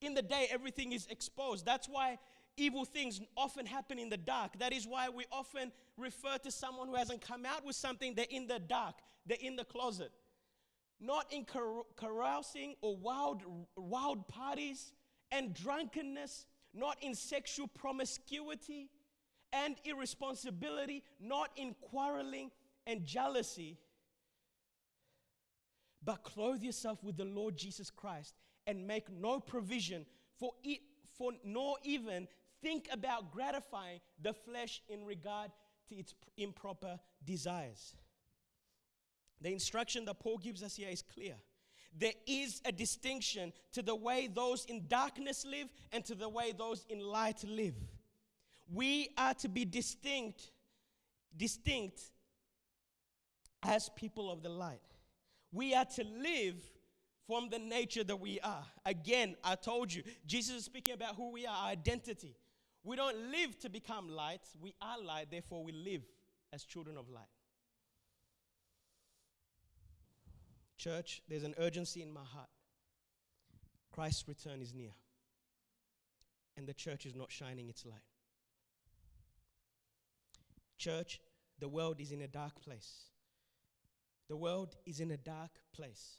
In 0.00 0.14
the 0.14 0.22
day 0.22 0.46
everything 0.50 0.92
is 0.92 1.06
exposed. 1.10 1.66
That's 1.66 1.88
why 1.88 2.18
evil 2.56 2.84
things 2.84 3.20
often 3.36 3.66
happen 3.66 3.98
in 3.98 4.08
the 4.08 4.16
dark. 4.16 4.58
That 4.58 4.72
is 4.72 4.86
why 4.86 5.08
we 5.08 5.24
often 5.32 5.72
refer 5.96 6.38
to 6.38 6.50
someone 6.50 6.88
who 6.88 6.94
hasn't 6.94 7.20
come 7.20 7.44
out 7.44 7.64
with 7.64 7.76
something, 7.76 8.14
they're 8.14 8.26
in 8.30 8.46
the 8.46 8.58
dark, 8.58 8.94
they're 9.26 9.38
in 9.40 9.56
the 9.56 9.64
closet. 9.64 10.12
Not 11.00 11.32
in 11.32 11.44
carousing 11.96 12.74
or 12.80 12.96
wild, 12.96 13.42
wild 13.76 14.28
parties 14.28 14.92
and 15.32 15.52
drunkenness, 15.52 16.46
not 16.72 16.96
in 17.02 17.14
sexual 17.14 17.68
promiscuity 17.68 18.90
and 19.52 19.76
irresponsibility, 19.84 21.02
not 21.20 21.50
in 21.56 21.74
quarreling 21.80 22.50
and 22.86 23.04
jealousy. 23.04 23.78
But 26.04 26.22
clothe 26.22 26.62
yourself 26.62 27.02
with 27.02 27.16
the 27.16 27.24
Lord 27.24 27.56
Jesus 27.56 27.90
Christ 27.90 28.34
and 28.66 28.86
make 28.86 29.10
no 29.10 29.40
provision 29.40 30.06
for, 30.38 30.52
it, 30.62 30.80
for 31.16 31.32
nor 31.44 31.76
even 31.82 32.28
think 32.62 32.88
about 32.92 33.30
gratifying 33.30 34.00
the 34.20 34.32
flesh 34.32 34.82
in 34.88 35.04
regard 35.04 35.50
to 35.88 35.96
its 35.96 36.14
improper 36.36 36.98
desires. 37.24 37.94
The 39.44 39.52
instruction 39.52 40.06
that 40.06 40.20
Paul 40.20 40.38
gives 40.38 40.62
us 40.62 40.74
here 40.74 40.88
is 40.88 41.02
clear. 41.02 41.34
There 41.94 42.14
is 42.26 42.62
a 42.64 42.72
distinction 42.72 43.52
to 43.74 43.82
the 43.82 43.94
way 43.94 44.26
those 44.26 44.64
in 44.64 44.86
darkness 44.88 45.44
live 45.44 45.68
and 45.92 46.02
to 46.06 46.14
the 46.14 46.30
way 46.30 46.52
those 46.56 46.86
in 46.88 47.00
light 47.00 47.44
live. 47.46 47.74
We 48.72 49.10
are 49.18 49.34
to 49.34 49.48
be 49.50 49.66
distinct, 49.66 50.50
distinct 51.36 52.00
as 53.62 53.90
people 53.90 54.32
of 54.32 54.42
the 54.42 54.48
light. 54.48 54.80
We 55.52 55.74
are 55.74 55.84
to 55.84 56.04
live 56.04 56.56
from 57.26 57.50
the 57.50 57.58
nature 57.58 58.02
that 58.02 58.16
we 58.18 58.40
are. 58.40 58.64
Again, 58.86 59.36
I 59.44 59.56
told 59.56 59.92
you, 59.92 60.04
Jesus 60.26 60.56
is 60.56 60.64
speaking 60.64 60.94
about 60.94 61.16
who 61.16 61.30
we 61.32 61.44
are, 61.44 61.54
our 61.54 61.68
identity. 61.68 62.34
We 62.82 62.96
don't 62.96 63.30
live 63.30 63.58
to 63.60 63.68
become 63.68 64.08
light, 64.08 64.40
we 64.58 64.74
are 64.80 64.98
light, 65.02 65.26
therefore, 65.30 65.62
we 65.62 65.72
live 65.72 66.02
as 66.50 66.64
children 66.64 66.96
of 66.96 67.10
light. 67.10 67.33
Church, 70.76 71.22
there's 71.28 71.44
an 71.44 71.54
urgency 71.58 72.02
in 72.02 72.12
my 72.12 72.24
heart. 72.24 72.48
Christ's 73.92 74.26
return 74.26 74.60
is 74.60 74.74
near, 74.74 74.92
and 76.56 76.66
the 76.66 76.74
church 76.74 77.06
is 77.06 77.14
not 77.14 77.30
shining 77.30 77.68
its 77.68 77.86
light. 77.86 78.00
Church, 80.76 81.20
the 81.60 81.68
world 81.68 82.00
is 82.00 82.10
in 82.10 82.20
a 82.20 82.26
dark 82.26 82.60
place. 82.60 83.10
The 84.28 84.36
world 84.36 84.76
is 84.84 85.00
in 85.00 85.10
a 85.10 85.16
dark 85.16 85.52
place. 85.72 86.18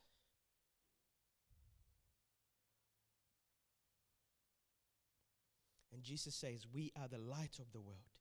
And 5.94 6.04
Jesus 6.04 6.36
says, 6.36 6.66
We 6.72 6.92
are 7.02 7.08
the 7.08 7.18
light 7.18 7.58
of 7.60 7.72
the 7.72 7.80
world, 7.80 8.12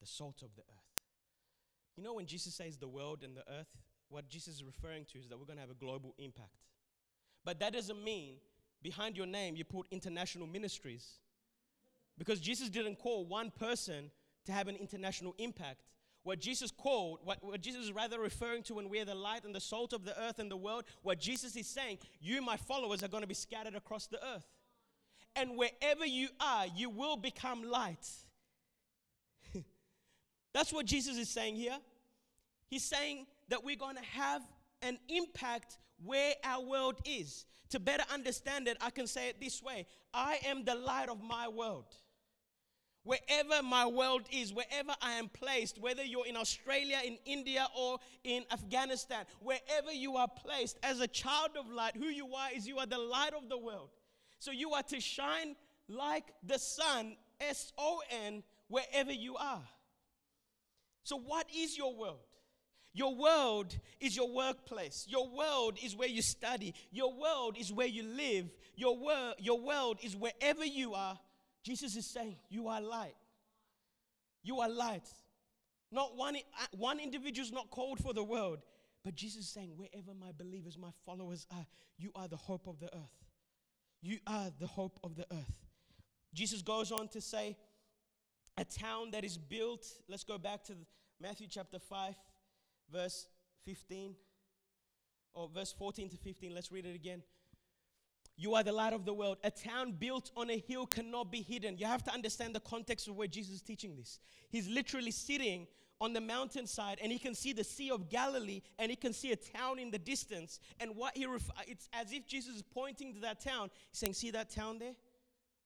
the 0.00 0.06
salt 0.06 0.42
of 0.42 0.54
the 0.56 0.62
earth. 0.62 1.04
You 1.96 2.02
know, 2.02 2.14
when 2.14 2.26
Jesus 2.26 2.54
says 2.54 2.76
the 2.76 2.88
world 2.88 3.22
and 3.22 3.36
the 3.36 3.48
earth, 3.50 3.76
what 4.14 4.28
Jesus 4.28 4.56
is 4.56 4.64
referring 4.64 5.04
to 5.12 5.18
is 5.18 5.28
that 5.28 5.38
we're 5.38 5.44
going 5.44 5.56
to 5.56 5.62
have 5.62 5.70
a 5.70 5.74
global 5.74 6.14
impact. 6.18 6.64
But 7.44 7.60
that 7.60 7.72
doesn't 7.72 8.02
mean 8.02 8.36
behind 8.82 9.16
your 9.16 9.26
name 9.26 9.56
you 9.56 9.64
put 9.64 9.86
international 9.90 10.46
ministries. 10.46 11.18
Because 12.16 12.40
Jesus 12.40 12.70
didn't 12.70 12.96
call 12.96 13.26
one 13.26 13.50
person 13.50 14.10
to 14.46 14.52
have 14.52 14.68
an 14.68 14.76
international 14.76 15.34
impact. 15.38 15.80
What 16.22 16.38
Jesus 16.38 16.70
called, 16.70 17.18
what, 17.24 17.42
what 17.42 17.60
Jesus 17.60 17.86
is 17.86 17.92
rather 17.92 18.18
referring 18.20 18.62
to 18.64 18.74
when 18.74 18.88
we're 18.88 19.04
the 19.04 19.14
light 19.14 19.44
and 19.44 19.54
the 19.54 19.60
salt 19.60 19.92
of 19.92 20.04
the 20.04 20.18
earth 20.22 20.38
and 20.38 20.50
the 20.50 20.56
world, 20.56 20.84
what 21.02 21.18
Jesus 21.18 21.56
is 21.56 21.66
saying, 21.66 21.98
you, 22.20 22.40
my 22.40 22.56
followers, 22.56 23.02
are 23.02 23.08
going 23.08 23.22
to 23.22 23.28
be 23.28 23.34
scattered 23.34 23.74
across 23.74 24.06
the 24.06 24.24
earth 24.24 24.46
and 25.36 25.56
wherever 25.56 26.06
you 26.06 26.28
are, 26.40 26.66
you 26.74 26.88
will 26.90 27.16
become 27.16 27.64
light. 27.64 28.08
That's 30.52 30.72
what 30.72 30.86
Jesus 30.86 31.16
is 31.16 31.28
saying 31.28 31.56
here. 31.56 31.76
He's 32.68 32.84
saying 32.84 33.26
that 33.48 33.64
we're 33.64 33.76
going 33.76 33.96
to 33.96 34.04
have 34.04 34.42
an 34.82 34.98
impact 35.08 35.78
where 36.02 36.34
our 36.44 36.62
world 36.62 36.96
is. 37.04 37.46
To 37.70 37.80
better 37.80 38.04
understand 38.12 38.68
it, 38.68 38.76
I 38.80 38.90
can 38.90 39.06
say 39.06 39.28
it 39.28 39.40
this 39.40 39.62
way 39.62 39.86
I 40.12 40.38
am 40.46 40.64
the 40.64 40.74
light 40.74 41.08
of 41.08 41.22
my 41.22 41.48
world. 41.48 41.86
Wherever 43.02 43.62
my 43.62 43.86
world 43.86 44.22
is, 44.32 44.52
wherever 44.54 44.94
I 45.02 45.12
am 45.12 45.28
placed, 45.28 45.78
whether 45.78 46.02
you're 46.02 46.26
in 46.26 46.36
Australia, 46.36 47.00
in 47.04 47.18
India, 47.26 47.66
or 47.76 47.98
in 48.22 48.44
Afghanistan, 48.50 49.26
wherever 49.40 49.92
you 49.92 50.16
are 50.16 50.28
placed 50.28 50.78
as 50.82 51.00
a 51.00 51.06
child 51.06 51.50
of 51.58 51.70
light, 51.70 51.96
who 51.96 52.06
you 52.06 52.34
are 52.34 52.48
is 52.56 52.66
you 52.66 52.78
are 52.78 52.86
the 52.86 52.98
light 52.98 53.34
of 53.36 53.50
the 53.50 53.58
world. 53.58 53.90
So 54.38 54.52
you 54.52 54.72
are 54.72 54.82
to 54.84 55.00
shine 55.00 55.54
like 55.86 56.32
the 56.42 56.58
sun, 56.58 57.16
S 57.40 57.72
O 57.76 58.00
N, 58.26 58.42
wherever 58.68 59.12
you 59.12 59.36
are. 59.36 59.64
So, 61.02 61.18
what 61.18 61.46
is 61.54 61.76
your 61.76 61.94
world? 61.94 62.24
Your 62.94 63.14
world 63.14 63.76
is 64.00 64.16
your 64.16 64.32
workplace. 64.32 65.04
Your 65.08 65.28
world 65.28 65.76
is 65.82 65.96
where 65.96 66.08
you 66.08 66.22
study. 66.22 66.74
Your 66.92 67.12
world 67.12 67.56
is 67.58 67.72
where 67.72 67.88
you 67.88 68.04
live. 68.04 68.46
Your, 68.76 68.96
wor- 68.96 69.34
your 69.38 69.60
world 69.60 69.98
is 70.02 70.16
wherever 70.16 70.64
you 70.64 70.94
are. 70.94 71.18
Jesus 71.64 71.96
is 71.96 72.06
saying, 72.06 72.36
You 72.48 72.68
are 72.68 72.80
light. 72.80 73.16
You 74.44 74.60
are 74.60 74.68
light. 74.68 75.08
Not 75.90 76.16
one, 76.16 76.36
one 76.70 77.00
individual 77.00 77.44
is 77.44 77.52
not 77.52 77.70
called 77.70 77.98
for 77.98 78.12
the 78.14 78.22
world, 78.22 78.60
but 79.04 79.14
Jesus 79.16 79.46
is 79.46 79.50
saying, 79.50 79.72
Wherever 79.76 80.14
my 80.18 80.30
believers, 80.38 80.78
my 80.78 80.90
followers 81.04 81.46
are, 81.50 81.66
you 81.98 82.12
are 82.14 82.28
the 82.28 82.36
hope 82.36 82.68
of 82.68 82.78
the 82.78 82.94
earth. 82.94 83.24
You 84.02 84.18
are 84.26 84.52
the 84.60 84.66
hope 84.66 85.00
of 85.02 85.16
the 85.16 85.26
earth. 85.32 85.66
Jesus 86.32 86.62
goes 86.62 86.92
on 86.92 87.08
to 87.08 87.20
say, 87.20 87.56
a 88.56 88.64
town 88.64 89.10
that 89.12 89.24
is 89.24 89.36
built, 89.36 89.84
let's 90.08 90.24
go 90.24 90.38
back 90.38 90.62
to 90.64 90.74
Matthew 91.20 91.46
chapter 91.48 91.78
5, 91.78 92.14
verse 92.92 93.28
15, 93.64 94.14
or 95.34 95.48
verse 95.48 95.72
14 95.72 96.10
to 96.10 96.16
15. 96.16 96.54
Let's 96.54 96.70
read 96.72 96.86
it 96.86 96.94
again. 96.94 97.22
You 98.36 98.54
are 98.54 98.62
the 98.62 98.72
light 98.72 98.92
of 98.92 99.04
the 99.04 99.14
world. 99.14 99.38
A 99.44 99.50
town 99.50 99.92
built 99.92 100.30
on 100.36 100.50
a 100.50 100.58
hill 100.58 100.86
cannot 100.86 101.30
be 101.30 101.40
hidden. 101.40 101.78
You 101.78 101.86
have 101.86 102.02
to 102.04 102.12
understand 102.12 102.54
the 102.54 102.60
context 102.60 103.06
of 103.06 103.16
where 103.16 103.28
Jesus 103.28 103.56
is 103.56 103.62
teaching 103.62 103.94
this. 103.96 104.18
He's 104.50 104.68
literally 104.68 105.12
sitting 105.12 105.68
on 106.00 106.12
the 106.12 106.20
mountainside 106.20 106.98
and 107.00 107.12
he 107.12 107.18
can 107.18 107.34
see 107.34 107.52
the 107.52 107.62
Sea 107.62 107.90
of 107.90 108.08
Galilee 108.08 108.62
and 108.78 108.90
he 108.90 108.96
can 108.96 109.12
see 109.12 109.30
a 109.30 109.36
town 109.36 109.78
in 109.78 109.90
the 109.90 109.98
distance. 109.98 110.58
And 110.80 110.96
what 110.96 111.16
he 111.16 111.26
ref- 111.26 111.50
it's 111.68 111.88
as 111.92 112.12
if 112.12 112.26
Jesus 112.26 112.56
is 112.56 112.62
pointing 112.62 113.14
to 113.14 113.20
that 113.20 113.40
town. 113.40 113.70
He's 113.90 114.00
saying, 114.00 114.14
See 114.14 114.32
that 114.32 114.50
town 114.50 114.80
there? 114.80 114.94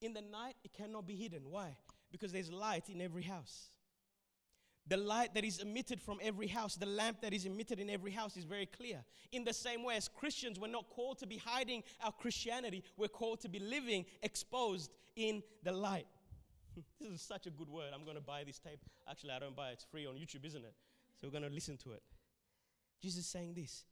In 0.03 0.13
the 0.13 0.21
night, 0.21 0.55
it 0.63 0.73
cannot 0.75 1.07
be 1.07 1.15
hidden. 1.17 1.43
Why? 1.51 1.75
Because 2.13 2.33
there's 2.33 2.53
light 2.53 2.89
in 2.89 3.01
every 3.01 3.23
house. 3.23 3.71
The 4.89 4.97
light 4.97 5.35
that 5.35 5.45
is 5.45 5.59
emitted 5.59 6.01
from 6.01 6.19
every 6.23 6.47
house, 6.47 6.77
the 6.77 6.87
lamp 6.87 7.21
that 7.21 7.35
is 7.35 7.45
emitted 7.45 7.79
in 7.79 7.91
every 7.91 8.11
house 8.11 8.37
is 8.37 8.45
very 8.45 8.67
clear. 8.67 9.05
In 9.33 9.45
the 9.45 9.53
same 9.53 9.83
way, 9.83 9.97
as 9.97 10.09
Christians, 10.09 10.59
we're 10.59 10.69
not 10.69 10.89
called 10.89 11.19
to 11.19 11.27
be 11.27 11.37
hiding 11.37 11.83
our 12.03 12.13
Christianity, 12.13 12.83
we're 12.97 13.09
called 13.09 13.41
to 13.41 13.49
be 13.49 13.59
living 13.59 14.07
exposed 14.23 14.91
in 15.15 15.43
the 15.63 15.73
light. 15.73 16.07
this 17.01 17.11
is 17.11 17.21
such 17.21 17.47
a 17.47 17.51
good 17.51 17.69
word. 17.69 17.91
I'm 17.95 18.05
going 18.05 18.17
to 18.17 18.23
buy 18.23 18.45
this 18.45 18.59
tape. 18.59 18.81
Actually, 19.09 19.33
I 19.33 19.39
don't 19.41 19.57
buy 19.57 19.71
it. 19.71 19.73
It's 19.75 19.85
free 19.85 20.07
on 20.07 20.15
YouTube, 20.15 20.45
isn't 20.47 20.65
it? 20.65 20.75
So 21.21 21.27
we're 21.27 21.39
going 21.39 21.49
to 21.49 21.55
listen 21.55 21.77
to 21.79 21.93
it. 21.93 22.03
Jesus 23.03 23.21
is 23.21 23.27
saying 23.27 23.55
this 23.55 23.85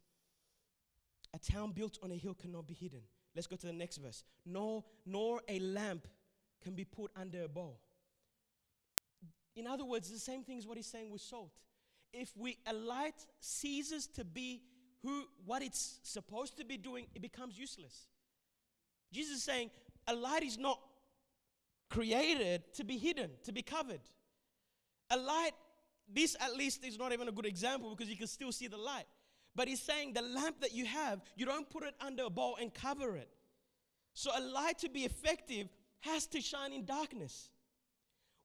A 1.34 1.38
town 1.38 1.72
built 1.72 1.98
on 2.02 2.10
a 2.10 2.16
hill 2.16 2.34
cannot 2.34 2.66
be 2.66 2.74
hidden. 2.74 3.00
Let's 3.34 3.46
go 3.46 3.56
to 3.56 3.66
the 3.66 3.72
next 3.72 3.98
verse. 3.98 4.24
Nor, 4.46 4.82
nor 5.04 5.42
a 5.48 5.58
lamp 5.58 6.06
can 6.62 6.74
be 6.74 6.84
put 6.84 7.10
under 7.16 7.44
a 7.44 7.48
bowl. 7.48 7.80
In 9.56 9.66
other 9.66 9.84
words, 9.84 10.10
the 10.10 10.18
same 10.18 10.44
thing 10.44 10.58
is 10.58 10.66
what 10.66 10.76
he's 10.76 10.86
saying 10.86 11.10
with 11.10 11.22
salt. 11.22 11.52
If 12.12 12.36
we 12.36 12.58
a 12.66 12.72
light 12.72 13.26
ceases 13.40 14.06
to 14.08 14.24
be 14.24 14.62
who 15.02 15.24
what 15.44 15.62
it's 15.62 15.98
supposed 16.02 16.56
to 16.58 16.64
be 16.64 16.76
doing, 16.76 17.06
it 17.14 17.22
becomes 17.22 17.58
useless. 17.58 18.06
Jesus 19.12 19.38
is 19.38 19.42
saying 19.42 19.70
a 20.06 20.14
light 20.14 20.42
is 20.42 20.58
not 20.58 20.78
created 21.88 22.62
to 22.74 22.84
be 22.84 22.98
hidden, 22.98 23.30
to 23.44 23.52
be 23.52 23.62
covered. 23.62 24.00
A 25.10 25.16
light, 25.16 25.52
this 26.12 26.36
at 26.40 26.54
least 26.54 26.84
is 26.84 26.98
not 26.98 27.12
even 27.12 27.28
a 27.28 27.32
good 27.32 27.46
example 27.46 27.90
because 27.90 28.10
you 28.10 28.16
can 28.16 28.26
still 28.26 28.52
see 28.52 28.66
the 28.66 28.76
light. 28.76 29.06
But 29.54 29.68
he's 29.68 29.80
saying 29.80 30.12
the 30.12 30.22
lamp 30.22 30.60
that 30.60 30.74
you 30.74 30.84
have, 30.84 31.22
you 31.34 31.46
don't 31.46 31.68
put 31.70 31.82
it 31.84 31.94
under 32.00 32.24
a 32.24 32.30
bowl 32.30 32.58
and 32.60 32.72
cover 32.74 33.16
it. 33.16 33.28
So 34.12 34.30
a 34.36 34.40
light 34.40 34.78
to 34.80 34.90
be 34.90 35.04
effective 35.04 35.68
has 36.00 36.26
to 36.28 36.40
shine 36.40 36.72
in 36.72 36.84
darkness. 36.84 37.50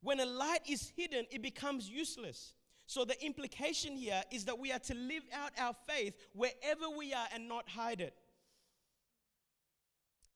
When 0.02 0.20
a 0.20 0.26
light 0.26 0.62
is 0.68 0.92
hidden, 0.96 1.26
it 1.32 1.42
becomes 1.42 1.90
useless. 1.90 2.54
So 2.88 3.06
the 3.06 3.24
implication 3.24 3.96
here 3.96 4.22
is 4.32 4.46
that 4.46 4.60
we 4.60 4.72
are 4.72 4.80
to 4.80 4.94
live 4.94 5.24
out 5.34 5.52
our 5.58 5.76
faith 5.88 6.16
wherever 6.34 6.90
we 6.96 7.14
are 7.14 7.28
and 7.34 7.48
not 7.48 7.70
hide 7.70 8.02
it. 8.02 8.14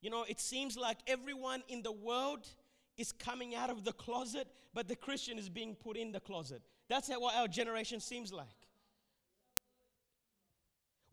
You 0.01 0.09
know, 0.09 0.23
it 0.27 0.39
seems 0.39 0.77
like 0.77 0.99
everyone 1.07 1.63
in 1.67 1.81
the 1.81 1.91
world 1.91 2.47
is 2.97 3.11
coming 3.11 3.55
out 3.55 3.69
of 3.69 3.83
the 3.83 3.91
closet, 3.91 4.47
but 4.73 4.87
the 4.87 4.95
Christian 4.95 5.37
is 5.39 5.49
being 5.49 5.75
put 5.75 5.97
in 5.97 6.11
the 6.11 6.19
closet. 6.19 6.61
That's 6.87 7.09
what 7.09 7.35
our 7.35 7.47
generation 7.47 7.99
seems 7.99 8.31
like. 8.31 8.64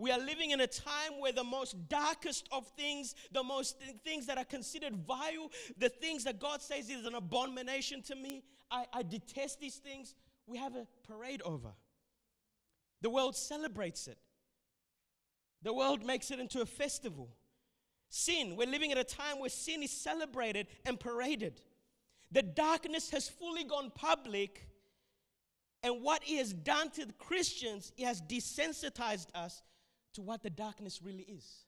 We 0.02 0.10
are 0.10 0.18
living 0.18 0.50
in 0.50 0.60
a 0.60 0.66
time 0.66 1.20
where 1.20 1.30
the 1.30 1.44
most 1.44 1.88
darkest 1.88 2.48
of 2.50 2.66
things, 2.76 3.14
the 3.30 3.44
most 3.44 3.80
th- 3.80 3.98
things 4.04 4.26
that 4.26 4.36
are 4.36 4.44
considered 4.44 4.96
vile, 4.96 5.48
the 5.78 5.90
things 5.90 6.24
that 6.24 6.40
God 6.40 6.60
says 6.60 6.90
is 6.90 7.06
an 7.06 7.14
abomination 7.14 8.02
to 8.08 8.16
me, 8.16 8.42
I, 8.68 8.84
I 8.92 9.02
detest 9.04 9.60
these 9.60 9.76
things, 9.76 10.16
we 10.44 10.58
have 10.58 10.74
a 10.74 10.88
parade 11.06 11.40
over. 11.44 11.68
The 13.00 13.10
world 13.10 13.36
celebrates 13.36 14.08
it, 14.08 14.18
the 15.62 15.72
world 15.72 16.04
makes 16.04 16.32
it 16.32 16.40
into 16.40 16.62
a 16.62 16.66
festival. 16.66 17.28
Sin, 18.08 18.56
we're 18.56 18.66
living 18.66 18.90
at 18.90 18.98
a 18.98 19.04
time 19.04 19.38
where 19.38 19.50
sin 19.50 19.84
is 19.84 19.92
celebrated 19.92 20.66
and 20.84 20.98
paraded. 20.98 21.60
The 22.32 22.42
darkness 22.42 23.10
has 23.10 23.28
fully 23.28 23.62
gone 23.62 23.92
public, 23.94 24.66
and 25.84 26.02
what 26.02 26.24
he 26.24 26.38
has 26.38 26.52
done 26.52 26.90
to 26.90 27.06
the 27.06 27.12
Christians, 27.12 27.92
he 27.94 28.02
has 28.02 28.20
desensitized 28.20 29.28
us 29.36 29.62
to 30.14 30.22
what 30.22 30.42
the 30.42 30.50
darkness 30.50 31.00
really 31.02 31.24
is. 31.24 31.64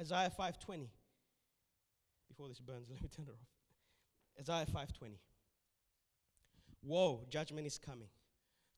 Isaiah 0.00 0.30
5:20. 0.30 0.88
Before 2.28 2.48
this 2.48 2.60
burns, 2.60 2.88
let 2.90 3.02
me 3.02 3.08
turn 3.08 3.26
it 3.28 3.32
off. 3.32 4.40
Isaiah 4.40 4.66
5:20. 4.66 5.18
Woe, 6.82 7.24
judgment 7.28 7.66
is 7.66 7.78
coming 7.78 8.08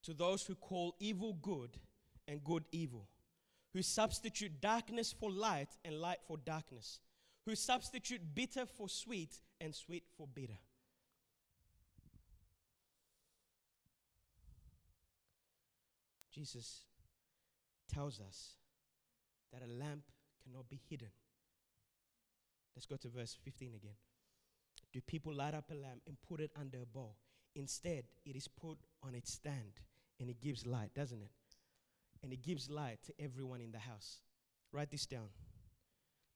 to 0.03 0.13
those 0.13 0.45
who 0.45 0.57
call 0.57 0.97
evil 0.99 1.35
good 1.35 1.79
and 2.27 2.43
good 2.43 2.65
evil 2.73 3.07
who 3.73 3.83
substitute 3.83 4.61
darkness 4.61 5.15
for 5.19 5.31
light 5.31 5.69
and 5.85 6.01
light 6.01 6.19
for 6.27 6.37
darkness, 6.37 7.01
who 7.47 7.55
substitute 7.55 8.21
bitter 8.35 8.67
for 8.67 8.89
sweet 8.89 9.41
and 9.61 9.75
sweet 9.75 10.05
for 10.17 10.27
bitter. 10.27 10.59
Jesus 16.31 16.83
tells 17.93 18.21
us 18.21 18.57
that 19.53 19.63
a 19.63 19.73
lamp 19.73 20.05
cannot 20.45 20.69
be 20.69 20.81
hidden. 20.89 21.11
Let's 22.75 22.87
go 22.87 22.97
to 22.97 23.09
verse 23.09 23.37
15 23.45 23.75
again. 23.75 23.97
Do 24.93 25.01
people 25.01 25.35
light 25.35 25.55
up 25.55 25.71
a 25.71 25.75
lamp 25.75 26.03
and 26.07 26.17
put 26.29 26.41
it 26.41 26.51
under 26.59 26.79
a 26.79 26.87
bowl? 26.87 27.17
Instead, 27.55 28.05
it 28.25 28.35
is 28.37 28.49
put 28.49 28.79
on 29.03 29.15
its 29.15 29.33
stand 29.33 29.81
and 30.19 30.31
it 30.31 30.41
gives 30.41 30.67
light, 30.67 30.95
doesn't 30.95 31.23
it? 31.23 31.31
and 32.23 32.33
it 32.33 32.43
gives 32.43 32.71
light 32.71 32.99
to 33.05 33.13
everyone 33.19 33.61
in 33.61 33.73
the 33.73 33.79
house. 33.79 34.21
Write 34.73 34.91
this 34.91 35.07
down. 35.07 35.29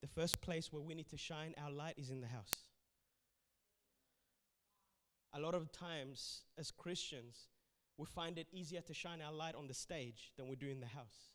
The 0.03 0.09
first 0.09 0.41
place 0.41 0.73
where 0.73 0.83
we 0.83 0.95
need 0.95 1.09
to 1.11 1.17
shine 1.17 1.55
our 1.63 1.71
light 1.71 1.95
is 1.97 2.11
in 2.11 2.21
the 2.21 2.27
house. 2.27 2.51
A 5.33 5.41
lot 5.41 5.55
of 5.55 5.73
times, 5.73 6.43
as 6.59 6.71
Christians, 6.71 7.49
we 7.97 8.07
find 8.07 8.39
it 8.39 8.49
easier 8.53 8.81
to 8.83 8.95
shine 8.95 9.21
our 9.23 9.33
light 9.33 9.55
on 9.55 9.69
the 9.69 9.75
stage 9.75 10.33
than 10.37 10.49
we 10.49 10.57
do 10.57 10.69
in 10.69 10.81
the 10.81 10.87
house. 10.87 11.31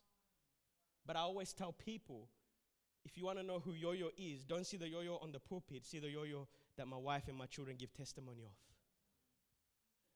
But 1.06 1.16
I 1.16 1.20
always 1.20 1.52
tell 1.52 1.72
people 1.72 2.28
if 3.04 3.18
you 3.18 3.24
want 3.24 3.38
to 3.38 3.44
know 3.44 3.58
who 3.58 3.72
yo 3.72 3.92
yo 3.92 4.10
is, 4.16 4.44
don't 4.44 4.66
see 4.66 4.76
the 4.76 4.88
yo 4.88 5.00
yo 5.00 5.18
on 5.22 5.32
the 5.32 5.40
pulpit, 5.40 5.84
see 5.84 5.98
the 5.98 6.08
yo 6.08 6.22
yo 6.22 6.46
that 6.76 6.86
my 6.86 6.96
wife 6.96 7.24
and 7.28 7.36
my 7.36 7.46
children 7.46 7.76
give 7.78 7.92
testimony 7.92 8.44
of. 8.44 8.52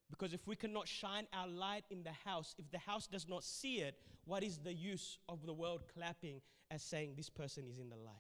Because 0.09 0.32
if 0.32 0.47
we 0.47 0.55
cannot 0.55 0.87
shine 0.87 1.26
our 1.32 1.49
light 1.49 1.84
in 1.91 2.05
the 2.05 2.12
house, 2.24 2.55
if 2.59 2.70
the 2.70 2.78
house 2.78 3.09
does 3.09 3.28
not 3.28 3.43
see 3.43 3.78
it, 3.78 3.99
what 4.24 4.45
is 4.45 4.59
the 4.59 4.72
use 4.72 5.18
of 5.28 5.45
the 5.47 5.53
world 5.53 5.82
clapping 5.93 6.41
as 6.70 6.82
saying 6.82 7.14
this 7.16 7.28
person 7.28 7.64
is 7.68 7.78
in 7.78 7.89
the 7.89 7.97
light? 7.97 8.14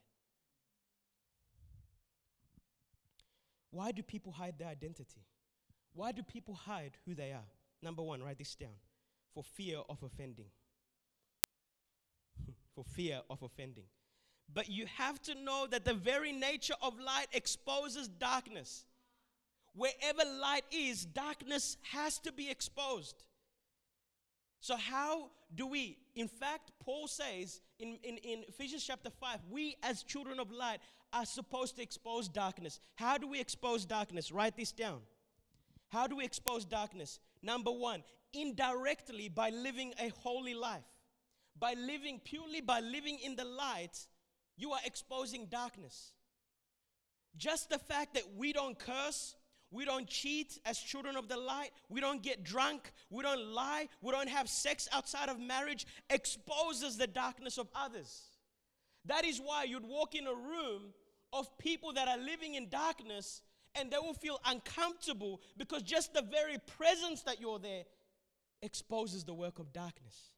Why 3.70 3.92
do 3.92 4.02
people 4.02 4.32
hide 4.32 4.58
their 4.58 4.68
identity? 4.68 5.26
Why 5.94 6.10
do 6.10 6.22
people 6.22 6.54
hide 6.54 6.96
who 7.04 7.14
they 7.14 7.30
are? 7.30 7.48
Number 7.82 8.02
one, 8.02 8.22
write 8.22 8.38
this 8.38 8.54
down 8.56 8.70
for 9.32 9.44
fear 9.44 9.78
of 9.88 10.02
offending. 10.02 10.46
For 12.76 12.84
fear 12.84 13.22
of 13.28 13.42
offending. 13.42 13.86
But 14.54 14.68
you 14.68 14.86
have 14.96 15.20
to 15.22 15.34
know 15.34 15.66
that 15.72 15.84
the 15.84 15.94
very 15.94 16.30
nature 16.30 16.76
of 16.80 17.00
light 17.00 17.26
exposes 17.32 18.06
darkness 18.06 18.84
wherever 19.76 20.22
light 20.40 20.64
is, 20.72 21.04
darkness 21.04 21.76
has 21.92 22.18
to 22.20 22.32
be 22.32 22.50
exposed. 22.50 23.24
So, 24.60 24.76
how 24.76 25.30
do 25.54 25.66
we? 25.66 25.98
In 26.14 26.28
fact, 26.28 26.72
Paul 26.80 27.06
says 27.06 27.60
in, 27.78 27.98
in, 28.02 28.16
in 28.18 28.44
Ephesians 28.48 28.84
chapter 28.84 29.10
5, 29.10 29.40
we 29.50 29.76
as 29.82 30.02
children 30.02 30.40
of 30.40 30.50
light 30.50 30.80
are 31.12 31.26
supposed 31.26 31.76
to 31.76 31.82
expose 31.82 32.28
darkness. 32.28 32.80
How 32.96 33.18
do 33.18 33.28
we 33.28 33.38
expose 33.38 33.84
darkness? 33.84 34.32
Write 34.32 34.56
this 34.56 34.72
down. 34.72 35.00
How 35.88 36.06
do 36.06 36.16
we 36.16 36.24
expose 36.24 36.64
darkness? 36.64 37.20
Number 37.42 37.70
one, 37.70 38.02
indirectly 38.32 39.28
by 39.28 39.50
living 39.50 39.94
a 40.00 40.08
holy 40.08 40.54
life. 40.54 40.82
By 41.58 41.74
living 41.74 42.20
purely 42.24 42.60
by 42.60 42.80
living 42.80 43.18
in 43.24 43.36
the 43.36 43.44
light, 43.44 43.96
you 44.56 44.72
are 44.72 44.80
exposing 44.84 45.46
darkness. 45.46 46.12
Just 47.36 47.70
the 47.70 47.78
fact 47.78 48.14
that 48.14 48.24
we 48.36 48.52
don't 48.52 48.78
curse, 48.78 49.34
we 49.70 49.84
don't 49.84 50.06
cheat 50.06 50.58
as 50.64 50.78
children 50.78 51.16
of 51.16 51.28
the 51.28 51.36
light. 51.36 51.70
We 51.88 52.00
don't 52.00 52.22
get 52.22 52.44
drunk. 52.44 52.92
We 53.10 53.22
don't 53.22 53.52
lie. 53.52 53.88
We 54.00 54.12
don't 54.12 54.28
have 54.28 54.48
sex 54.48 54.88
outside 54.92 55.28
of 55.28 55.40
marriage. 55.40 55.86
Exposes 56.08 56.96
the 56.96 57.06
darkness 57.06 57.58
of 57.58 57.68
others. 57.74 58.22
That 59.04 59.24
is 59.24 59.38
why 59.38 59.64
you'd 59.64 59.86
walk 59.86 60.14
in 60.14 60.26
a 60.26 60.34
room 60.34 60.94
of 61.32 61.58
people 61.58 61.92
that 61.94 62.08
are 62.08 62.18
living 62.18 62.54
in 62.54 62.68
darkness 62.68 63.42
and 63.74 63.90
they 63.90 63.98
will 63.98 64.14
feel 64.14 64.40
uncomfortable 64.46 65.40
because 65.56 65.82
just 65.82 66.14
the 66.14 66.22
very 66.22 66.58
presence 66.78 67.22
that 67.22 67.40
you're 67.40 67.58
there 67.58 67.82
exposes 68.62 69.24
the 69.24 69.34
work 69.34 69.58
of 69.58 69.72
darkness. 69.72 70.30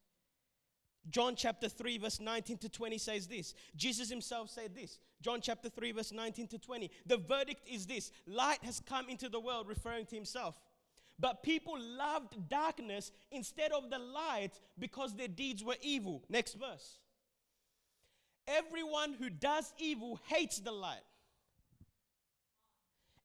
John 1.10 1.34
chapter 1.36 1.68
3, 1.68 1.98
verse 1.98 2.20
19 2.20 2.58
to 2.58 2.68
20 2.68 2.98
says 2.98 3.26
this. 3.26 3.54
Jesus 3.76 4.10
himself 4.10 4.50
said 4.50 4.74
this. 4.74 4.98
John 5.22 5.40
chapter 5.40 5.68
3, 5.68 5.92
verse 5.92 6.12
19 6.12 6.48
to 6.48 6.58
20. 6.58 6.90
The 7.06 7.16
verdict 7.16 7.66
is 7.70 7.86
this 7.86 8.12
light 8.26 8.62
has 8.62 8.80
come 8.80 9.08
into 9.08 9.28
the 9.28 9.40
world, 9.40 9.68
referring 9.68 10.06
to 10.06 10.16
himself. 10.16 10.58
But 11.18 11.42
people 11.42 11.76
loved 11.78 12.48
darkness 12.48 13.10
instead 13.32 13.72
of 13.72 13.90
the 13.90 13.98
light 13.98 14.60
because 14.78 15.14
their 15.14 15.28
deeds 15.28 15.64
were 15.64 15.76
evil. 15.82 16.22
Next 16.28 16.54
verse. 16.54 16.98
Everyone 18.46 19.14
who 19.14 19.28
does 19.28 19.72
evil 19.78 20.20
hates 20.26 20.60
the 20.60 20.72
light 20.72 21.02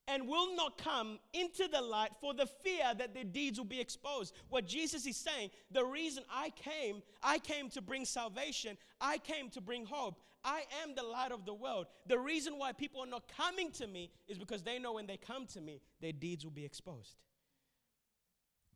and 0.06 0.28
will 0.28 0.54
not 0.54 0.76
come 0.76 1.18
into 1.32 1.66
the 1.68 1.80
light 1.80 2.10
for 2.20 2.34
the 2.34 2.46
fear 2.46 2.94
that 2.96 3.14
their 3.14 3.24
deeds 3.24 3.58
will 3.58 3.64
be 3.64 3.80
exposed. 3.80 4.34
What 4.48 4.66
Jesus 4.66 5.06
is 5.06 5.16
saying, 5.16 5.50
the 5.70 5.84
reason 5.84 6.24
I 6.30 6.50
came, 6.50 7.02
I 7.22 7.38
came 7.38 7.70
to 7.70 7.80
bring 7.80 8.04
salvation, 8.04 8.76
I 9.00 9.18
came 9.18 9.50
to 9.50 9.60
bring 9.60 9.86
hope. 9.86 10.20
I 10.44 10.64
am 10.82 10.94
the 10.94 11.02
light 11.02 11.32
of 11.32 11.46
the 11.46 11.54
world. 11.54 11.86
The 12.06 12.18
reason 12.18 12.58
why 12.58 12.72
people 12.72 13.00
are 13.00 13.06
not 13.06 13.32
coming 13.34 13.70
to 13.72 13.86
me 13.86 14.10
is 14.28 14.36
because 14.36 14.62
they 14.62 14.78
know 14.78 14.92
when 14.92 15.06
they 15.06 15.16
come 15.16 15.46
to 15.46 15.60
me, 15.60 15.80
their 16.02 16.12
deeds 16.12 16.44
will 16.44 16.52
be 16.52 16.66
exposed. 16.66 17.16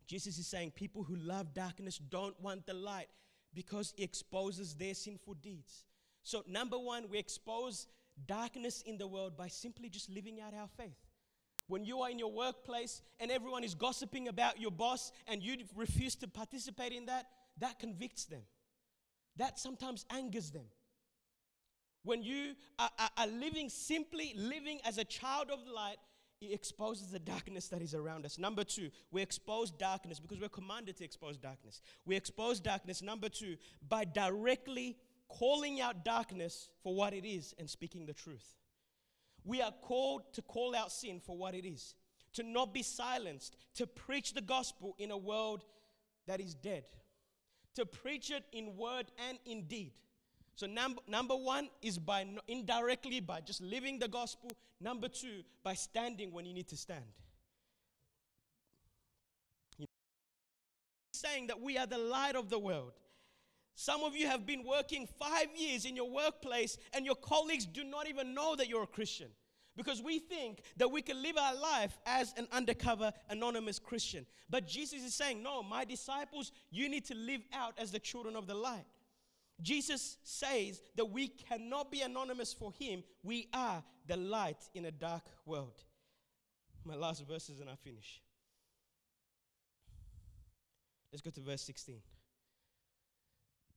Jesus 0.07 0.39
is 0.39 0.47
saying 0.47 0.71
people 0.71 1.03
who 1.03 1.17
love 1.17 1.53
darkness 1.53 1.99
don't 1.99 2.41
want 2.41 2.67
the 2.67 2.73
light 2.73 3.09
because 3.53 3.93
it 3.99 4.05
exposes 4.05 4.75
their 4.75 4.95
sinful 4.95 5.35
deeds. 5.35 5.85
So, 6.23 6.43
number 6.49 6.79
one, 6.79 7.11
we 7.11 7.19
expose 7.19 7.87
darkness 8.27 8.83
in 8.83 8.97
the 8.97 9.07
world 9.07 9.37
by 9.37 9.49
simply 9.49 9.91
just 9.91 10.11
living 10.11 10.41
out 10.41 10.55
our 10.55 10.69
faith. 10.69 10.97
When 11.69 11.85
you 11.85 12.01
are 12.01 12.11
in 12.11 12.19
your 12.19 12.33
workplace 12.33 13.03
and 13.21 13.31
everyone 13.31 13.63
is 13.63 13.75
gossiping 13.75 14.29
about 14.29 14.61
your 14.61 14.71
boss 14.71 15.13
and 15.27 15.43
you 15.43 15.57
refuse 15.77 16.15
to 16.17 16.29
participate 16.29 16.93
in 16.93 17.07
that, 17.07 17.27
that 17.59 17.79
convicts 17.79 18.25
them. 18.25 18.43
That 19.37 19.59
sometimes 19.59 20.05
angers 20.11 20.51
them. 20.51 20.65
When 22.05 22.23
you 22.23 22.55
are, 22.79 22.91
are, 22.99 23.11
are 23.19 23.27
living 23.27 23.69
simply, 23.69 24.33
living 24.37 24.81
as 24.85 24.99
a 24.99 25.05
child 25.05 25.51
of 25.51 25.61
light, 25.73 25.99
it 26.41 26.53
exposes 26.53 27.11
the 27.11 27.19
darkness 27.19 27.69
that 27.69 27.83
is 27.83 27.95
around 27.95 28.25
us. 28.25 28.39
Number 28.39 28.65
two, 28.65 28.91
we 29.11 29.21
expose 29.21 29.71
darkness 29.71 30.21
because 30.21 30.41
we're 30.41 30.49
commanded 30.49 30.97
to 30.99 31.05
expose 31.05 31.37
darkness. 31.37 31.81
We 32.07 32.17
expose 32.17 32.61
darkness, 32.61 33.03
number 33.03 33.29
two, 33.29 33.57
by 33.87 34.05
directly 34.05 34.97
calling 35.29 35.81
out 35.81 36.05
darkness 36.05 36.71
for 36.83 36.95
what 36.95 37.13
it 37.13 37.27
is 37.27 37.55
and 37.59 37.69
speaking 37.69 38.07
the 38.07 38.15
truth. 38.15 38.58
We 39.45 39.63
are 39.63 39.73
called 39.83 40.23
to 40.35 40.43
call 40.43 40.75
out 40.75 40.93
sin 40.93 41.21
for 41.25 41.37
what 41.37 41.55
it 41.55 41.67
is, 41.67 41.95
to 42.35 42.43
not 42.43 42.75
be 42.75 42.83
silenced, 42.83 43.57
to 43.75 43.87
preach 43.87 44.35
the 44.35 44.41
gospel 44.43 44.95
in 44.99 45.11
a 45.11 45.17
world 45.17 45.65
that 46.27 46.41
is 46.41 46.55
dead, 46.55 46.85
to 47.75 47.87
preach 47.87 48.31
it 48.31 48.45
in 48.53 48.77
word 48.77 49.07
and 49.29 49.39
in 49.47 49.63
deed. 49.67 49.93
So 50.55 50.67
number, 50.67 51.01
number 51.07 51.37
one 51.37 51.69
is 51.83 51.99
by 51.99 52.27
indirectly 52.49 53.21
by 53.21 53.41
just 53.41 53.61
living 53.61 54.01
the 54.01 54.09
gospel. 54.09 54.51
Number 54.81 55.09
two, 55.09 55.43
by 55.63 55.75
standing 55.75 56.33
when 56.33 56.47
you 56.47 56.53
need 56.53 56.69
to 56.69 56.77
stand. 56.77 57.05
Saying 61.13 61.47
that 61.47 61.61
we 61.61 61.79
are 61.79 61.87
the 61.87 61.99
light 61.99 62.35
of 62.35 62.51
the 62.51 62.59
world. 62.59 62.93
Some 63.81 64.03
of 64.03 64.17
you 64.17 64.27
have 64.27 64.45
been 64.45 64.65
working 64.65 65.07
five 65.21 65.47
years 65.57 65.85
in 65.85 65.95
your 65.95 66.11
workplace 66.11 66.79
and 66.93 67.07
your 67.07 67.15
colleagues 67.15 67.65
do 67.65 67.85
not 67.85 68.09
even 68.09 68.35
know 68.35 68.57
that 68.57 68.69
you're 68.69 68.83
a 68.83 68.89
Christian 68.89 69.29
because 69.77 70.03
we 70.03 70.19
think 70.19 70.63
that 70.79 70.91
we 70.91 71.01
can 71.01 71.23
live 71.23 71.39
our 71.39 71.55
life 71.55 71.97
as 72.05 72.35
an 72.37 72.49
undercover 72.51 73.13
anonymous 73.31 73.79
Christian. 73.79 74.27
But 74.51 74.67
Jesus 74.67 75.05
is 75.05 75.15
saying, 75.15 75.45
No, 75.45 75.63
my 75.63 75.85
disciples, 75.85 76.51
you 76.73 76.89
need 76.89 77.05
to 77.05 77.15
live 77.15 77.43
out 77.53 77.75
as 77.79 77.93
the 77.93 78.01
children 78.01 78.35
of 78.35 78.49
the 78.49 78.55
light. 78.55 78.85
Jesus 79.63 80.17
says 80.25 80.83
that 80.97 81.05
we 81.05 81.29
cannot 81.29 81.93
be 81.93 82.01
anonymous 82.01 82.53
for 82.53 82.73
him. 82.81 83.05
We 83.23 83.47
are 83.55 83.85
the 84.09 84.17
light 84.17 84.69
in 84.75 84.87
a 84.87 84.91
dark 84.91 85.23
world. 85.47 85.85
My 86.85 86.97
last 86.97 87.25
verses 87.29 87.61
and 87.61 87.71
I 87.71 87.77
finish. 87.77 88.23
Let's 91.13 91.23
go 91.23 91.31
to 91.31 91.41
verse 91.41 91.63
16. 91.63 92.01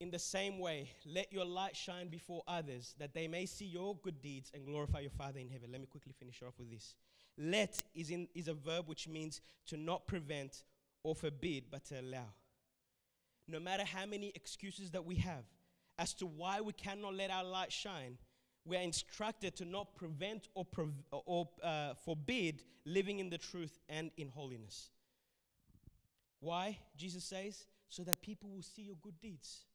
In 0.02 0.10
the 0.10 0.18
same 0.18 0.58
way, 0.58 0.90
let 1.06 1.32
your 1.32 1.46
light 1.46 1.76
shine 1.76 2.08
before 2.08 2.42
others, 2.48 2.96
that 2.98 3.14
they 3.14 3.28
may 3.28 3.46
see 3.46 3.66
your 3.66 3.96
good 4.02 4.20
deeds 4.20 4.50
and 4.52 4.66
glorify 4.66 5.02
your 5.02 5.12
Father 5.12 5.40
in 5.40 5.48
heaven. 5.48 5.72
Let 5.72 5.80
me 5.80 5.86
quickly 5.86 6.12
finish 6.18 6.42
off 6.42 6.56
with 6.58 6.72
this. 6.72 6.96
Let 7.38 7.84
is, 7.94 8.10
in, 8.10 8.28
is 8.34 8.48
a 8.48 8.56
verb 8.56 8.88
which 8.88 9.08
means 9.08 9.42
to 9.68 9.78
not 9.78 10.08
prevent 10.08 10.64
or 11.04 11.14
forbid, 11.14 11.66
but 11.70 11.86
to 11.86 12.02
allow. 12.02 12.26
No 13.48 13.60
matter 13.60 13.84
how 13.84 14.08
many 14.08 14.32
excuses 14.34 14.90
that 14.90 15.06
we 15.06 15.18
have, 15.18 15.44
as 16.00 16.16
to 16.16 16.26
why 16.26 16.62
we 16.62 16.74
cannot 16.74 17.14
let 17.14 17.30
our 17.30 17.44
light 17.44 17.72
shine, 17.72 18.18
we 18.66 18.78
are 18.78 18.82
instructed 18.82 19.56
to 19.58 19.66
not 19.66 19.94
prevent 19.96 20.48
or, 20.56 20.66
or 21.12 21.48
uh, 21.64 21.94
forbid 22.04 22.64
living 22.86 23.20
in 23.20 23.30
the 23.30 23.38
truth 23.38 23.78
and 23.88 24.10
in 24.18 24.30
holiness. 24.30 24.90
Why? 26.40 26.80
Jesus 26.98 27.24
says, 27.24 27.68
so 27.88 28.02
that 28.02 28.24
people 28.24 28.50
will 28.50 28.64
see 28.64 28.82
your 28.82 28.98
good 29.04 29.22
deeds. 29.22 29.66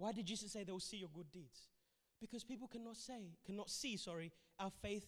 Why 0.00 0.12
did 0.12 0.24
Jesus 0.24 0.52
say 0.52 0.64
they 0.64 0.72
will 0.72 0.80
see 0.80 0.96
your 0.96 1.10
good 1.14 1.30
deeds? 1.30 1.68
Because 2.22 2.42
people 2.42 2.66
cannot 2.66 2.96
say, 2.96 3.34
cannot 3.44 3.68
see, 3.68 3.98
sorry, 3.98 4.32
our 4.58 4.70
faith. 4.80 5.04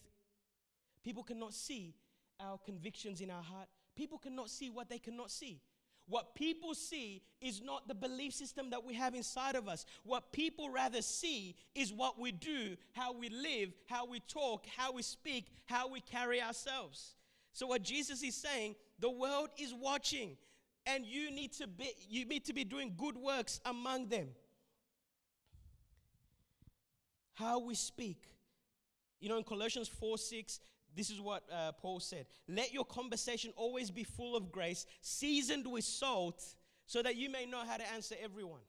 People 1.03 1.23
cannot 1.23 1.55
see 1.55 1.95
our 2.39 2.59
convictions 2.59 3.19
in 3.19 3.31
our 3.31 3.41
heart. 3.41 3.67
People 3.95 4.19
cannot 4.19 4.51
see 4.51 4.69
what 4.69 4.89
they 4.89 4.99
cannot 4.99 5.31
see. 5.31 5.61
What 6.07 6.35
people 6.35 6.75
see 6.75 7.23
is 7.41 7.59
not 7.59 7.87
the 7.87 7.95
belief 7.95 8.33
system 8.33 8.69
that 8.69 8.83
we 8.85 8.93
have 8.93 9.15
inside 9.15 9.55
of 9.55 9.67
us. 9.67 9.83
What 10.03 10.31
people 10.31 10.69
rather 10.69 11.01
see 11.01 11.55
is 11.73 11.91
what 11.91 12.19
we 12.19 12.31
do, 12.31 12.77
how 12.91 13.13
we 13.13 13.29
live, 13.29 13.73
how 13.87 14.05
we 14.05 14.19
talk, 14.19 14.67
how 14.77 14.93
we 14.93 15.01
speak, 15.01 15.47
how 15.65 15.87
we 15.87 16.01
carry 16.01 16.39
ourselves. 16.39 17.15
So 17.51 17.65
what 17.65 17.81
Jesus 17.81 18.21
is 18.21 18.35
saying, 18.35 18.75
the 18.99 19.09
world 19.09 19.49
is 19.57 19.73
watching 19.73 20.37
and 20.85 21.03
you 21.03 21.31
need 21.31 21.53
to 21.53 21.65
be 21.65 21.93
you 22.07 22.25
need 22.25 22.45
to 22.45 22.53
be 22.53 22.63
doing 22.63 22.93
good 22.95 23.17
works 23.17 23.59
among 23.65 24.09
them. 24.09 24.27
How 27.33 27.59
we 27.59 27.75
speak. 27.75 28.23
You 29.19 29.29
know 29.29 29.37
in 29.37 29.43
Colossians 29.43 29.87
4 29.87 30.17
6 30.17 30.59
this 30.95 31.09
is 31.09 31.19
what 31.19 31.43
uh, 31.51 31.71
Paul 31.71 31.99
said. 31.99 32.27
Let 32.47 32.73
your 32.73 32.85
conversation 32.85 33.51
always 33.55 33.89
be 33.89 34.03
full 34.03 34.35
of 34.35 34.51
grace, 34.51 34.85
seasoned 35.01 35.65
with 35.65 35.83
salt, 35.83 36.43
so 36.85 37.01
that 37.01 37.15
you 37.15 37.29
may 37.29 37.45
know 37.45 37.63
how 37.65 37.77
to 37.77 37.91
answer 37.93 38.15
everyone. 38.21 38.61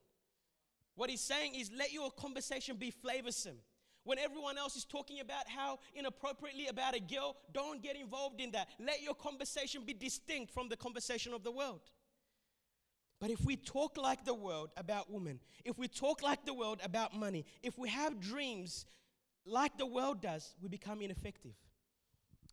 What 0.94 1.10
he's 1.10 1.20
saying 1.20 1.54
is, 1.54 1.70
let 1.76 1.92
your 1.92 2.10
conversation 2.10 2.76
be 2.76 2.92
flavorsome. 2.92 3.56
When 4.04 4.18
everyone 4.18 4.58
else 4.58 4.76
is 4.76 4.84
talking 4.84 5.20
about 5.20 5.48
how 5.48 5.80
inappropriately 5.94 6.68
about 6.68 6.94
a 6.94 7.00
girl, 7.00 7.36
don't 7.52 7.82
get 7.82 7.96
involved 7.96 8.40
in 8.40 8.50
that. 8.52 8.68
Let 8.78 9.02
your 9.02 9.14
conversation 9.14 9.82
be 9.84 9.94
distinct 9.94 10.52
from 10.52 10.68
the 10.68 10.76
conversation 10.76 11.32
of 11.32 11.42
the 11.42 11.50
world. 11.50 11.80
But 13.20 13.30
if 13.30 13.44
we 13.44 13.56
talk 13.56 13.96
like 13.96 14.24
the 14.24 14.34
world 14.34 14.70
about 14.76 15.10
women, 15.10 15.40
if 15.64 15.78
we 15.78 15.88
talk 15.88 16.22
like 16.22 16.44
the 16.44 16.54
world 16.54 16.80
about 16.82 17.14
money, 17.14 17.44
if 17.62 17.78
we 17.78 17.88
have 17.88 18.20
dreams 18.20 18.86
like 19.46 19.78
the 19.78 19.86
world 19.86 20.20
does, 20.20 20.54
we 20.60 20.68
become 20.68 21.00
ineffective. 21.00 21.54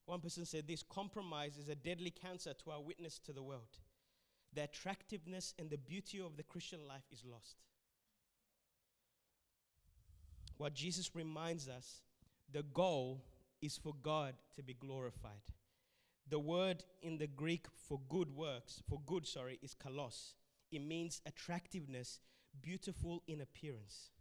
One 0.06 0.20
person 0.20 0.46
said 0.46 0.68
this 0.68 0.84
compromise 0.84 1.58
is 1.58 1.70
a 1.70 1.76
deadly 1.76 2.12
cancer 2.12 2.54
to 2.54 2.72
our 2.72 2.82
witness 2.82 3.20
to 3.26 3.34
the 3.34 3.44
world. 3.44 3.80
The 4.54 4.64
attractiveness 4.64 5.54
and 5.58 5.70
the 5.70 5.78
beauty 5.78 6.20
of 6.20 6.38
the 6.38 6.44
Christian 6.44 6.80
life 6.88 7.06
is 7.12 7.24
lost. 7.26 7.56
What 10.58 10.74
Jesus 10.74 11.16
reminds 11.16 11.68
us 11.70 12.02
the 12.52 12.64
goal 12.64 13.24
is 13.62 13.78
for 13.78 13.94
God 14.04 14.34
to 14.56 14.64
be 14.64 14.74
glorified. 14.74 15.42
The 16.30 16.40
word 16.40 16.84
in 17.02 17.18
the 17.18 17.28
Greek 17.28 17.66
for 17.88 18.00
good 18.10 18.36
works, 18.36 18.82
for 18.88 19.00
good, 19.06 19.26
sorry, 19.26 19.60
is 19.62 19.76
kalos. 19.76 20.34
It 20.72 20.82
means 20.82 21.22
attractiveness, 21.26 22.20
beautiful 22.62 23.24
in 23.28 23.42
appearance. 23.42 24.12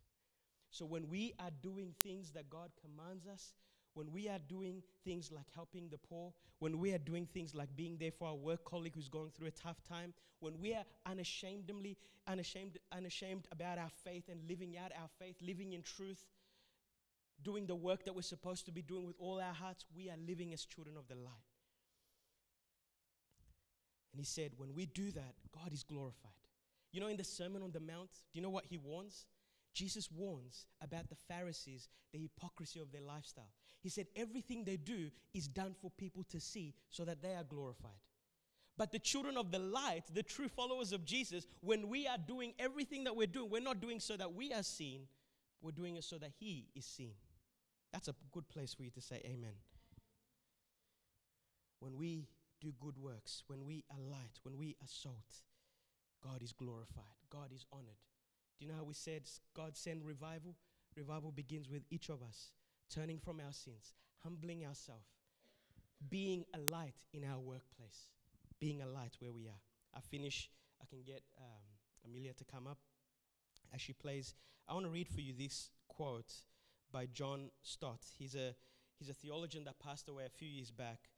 So 0.70 0.84
when 0.84 1.08
we 1.08 1.34
are 1.38 1.50
doing 1.62 1.94
things 2.02 2.30
that 2.32 2.50
God 2.50 2.70
commands 2.80 3.26
us, 3.26 3.54
when 3.94 4.12
we 4.12 4.28
are 4.28 4.38
doing 4.38 4.82
things 5.04 5.32
like 5.32 5.46
helping 5.54 5.88
the 5.88 5.98
poor, 5.98 6.32
when 6.60 6.78
we 6.78 6.92
are 6.92 6.98
doing 6.98 7.26
things 7.26 7.54
like 7.54 7.74
being 7.76 7.96
there 7.98 8.12
for 8.12 8.28
our 8.28 8.34
work 8.36 8.64
colleague 8.64 8.94
who's 8.94 9.08
going 9.08 9.30
through 9.30 9.48
a 9.48 9.52
tough 9.52 9.82
time, 9.82 10.14
when 10.38 10.60
we 10.60 10.74
are 10.74 10.84
unashamedly 11.06 11.96
unashamed, 12.26 12.78
unashamed 12.92 13.46
about 13.50 13.78
our 13.78 13.90
faith 14.04 14.24
and 14.30 14.40
living 14.48 14.76
out 14.76 14.92
our 15.00 15.08
faith, 15.18 15.36
living 15.42 15.72
in 15.72 15.82
truth, 15.82 16.24
doing 17.42 17.66
the 17.66 17.74
work 17.74 18.04
that 18.04 18.14
we're 18.14 18.22
supposed 18.22 18.64
to 18.66 18.72
be 18.72 18.82
doing 18.82 19.06
with 19.06 19.16
all 19.18 19.40
our 19.40 19.54
hearts, 19.54 19.84
we 19.94 20.08
are 20.08 20.16
living 20.26 20.52
as 20.52 20.64
children 20.64 20.96
of 20.96 21.08
the 21.08 21.14
light. 21.14 21.32
And 24.12 24.20
he 24.20 24.24
said, 24.24 24.52
when 24.56 24.74
we 24.74 24.86
do 24.86 25.10
that, 25.12 25.34
God 25.52 25.72
is 25.72 25.82
glorified. 25.82 26.30
You 26.92 27.00
know, 27.00 27.08
in 27.08 27.16
the 27.16 27.24
Sermon 27.24 27.62
on 27.62 27.72
the 27.72 27.80
Mount, 27.80 28.10
do 28.32 28.38
you 28.38 28.42
know 28.42 28.50
what 28.50 28.66
he 28.66 28.76
warns? 28.76 29.26
Jesus 29.72 30.10
warns 30.10 30.66
about 30.82 31.08
the 31.08 31.14
Pharisees, 31.14 31.88
the 32.12 32.18
hypocrisy 32.18 32.80
of 32.80 32.90
their 32.90 33.02
lifestyle. 33.02 33.52
He 33.80 33.88
said 33.88 34.06
everything 34.16 34.64
they 34.64 34.76
do 34.76 35.10
is 35.32 35.46
done 35.46 35.74
for 35.80 35.90
people 35.96 36.24
to 36.30 36.40
see 36.40 36.74
so 36.90 37.04
that 37.04 37.22
they 37.22 37.34
are 37.34 37.44
glorified. 37.44 38.00
But 38.76 38.92
the 38.92 38.98
children 38.98 39.36
of 39.36 39.50
the 39.50 39.58
light, 39.58 40.04
the 40.12 40.22
true 40.22 40.48
followers 40.48 40.92
of 40.92 41.04
Jesus, 41.04 41.46
when 41.60 41.88
we 41.88 42.06
are 42.06 42.18
doing 42.18 42.54
everything 42.58 43.04
that 43.04 43.14
we're 43.14 43.26
doing, 43.26 43.50
we're 43.50 43.60
not 43.60 43.80
doing 43.80 44.00
so 44.00 44.16
that 44.16 44.34
we 44.34 44.52
are 44.52 44.62
seen, 44.62 45.02
we're 45.62 45.70
doing 45.70 45.96
it 45.96 46.04
so 46.04 46.18
that 46.18 46.32
He 46.38 46.66
is 46.74 46.84
seen. 46.84 47.12
That's 47.92 48.08
a 48.08 48.14
good 48.32 48.48
place 48.48 48.74
for 48.74 48.82
you 48.82 48.90
to 48.90 49.00
say 49.00 49.20
amen. 49.24 49.54
When 51.80 51.96
we 51.96 52.26
do 52.60 52.72
good 52.80 52.98
works, 52.98 53.42
when 53.46 53.64
we 53.64 53.84
are 53.90 54.00
light, 54.00 54.38
when 54.42 54.56
we 54.56 54.76
are 54.82 54.88
salt, 54.88 55.42
God 56.22 56.42
is 56.42 56.52
glorified, 56.52 57.16
God 57.30 57.50
is 57.54 57.66
honored. 57.72 58.00
Do 58.58 58.66
you 58.66 58.70
know 58.70 58.76
how 58.76 58.84
we 58.84 58.94
said 58.94 59.22
God 59.56 59.76
send 59.76 60.04
revival? 60.04 60.54
Revival 60.96 61.32
begins 61.32 61.70
with 61.70 61.82
each 61.90 62.08
of 62.08 62.22
us 62.22 62.52
turning 62.92 63.18
from 63.18 63.40
our 63.40 63.52
sins, 63.52 63.94
humbling 64.22 64.66
ourselves, 64.66 65.06
being 66.10 66.44
a 66.54 66.58
light 66.72 66.96
in 67.14 67.24
our 67.24 67.38
workplace, 67.38 68.10
being 68.58 68.82
a 68.82 68.86
light 68.86 69.16
where 69.20 69.32
we 69.32 69.46
are. 69.46 69.60
I 69.94 70.00
finish, 70.00 70.50
I 70.82 70.86
can 70.86 71.02
get 71.02 71.22
um, 71.38 71.62
Amelia 72.04 72.32
to 72.34 72.44
come 72.44 72.66
up 72.66 72.78
as 73.72 73.80
she 73.80 73.92
plays. 73.92 74.34
I 74.68 74.74
want 74.74 74.86
to 74.86 74.90
read 74.90 75.08
for 75.08 75.20
you 75.20 75.32
this 75.32 75.70
quote 75.88 76.32
by 76.92 77.06
John 77.06 77.50
Stott. 77.62 78.04
He's 78.18 78.34
a, 78.34 78.54
he's 78.98 79.08
a 79.08 79.14
theologian 79.14 79.64
that 79.64 79.78
passed 79.78 80.08
away 80.08 80.24
a 80.26 80.30
few 80.30 80.48
years 80.48 80.70
back. 80.70 81.08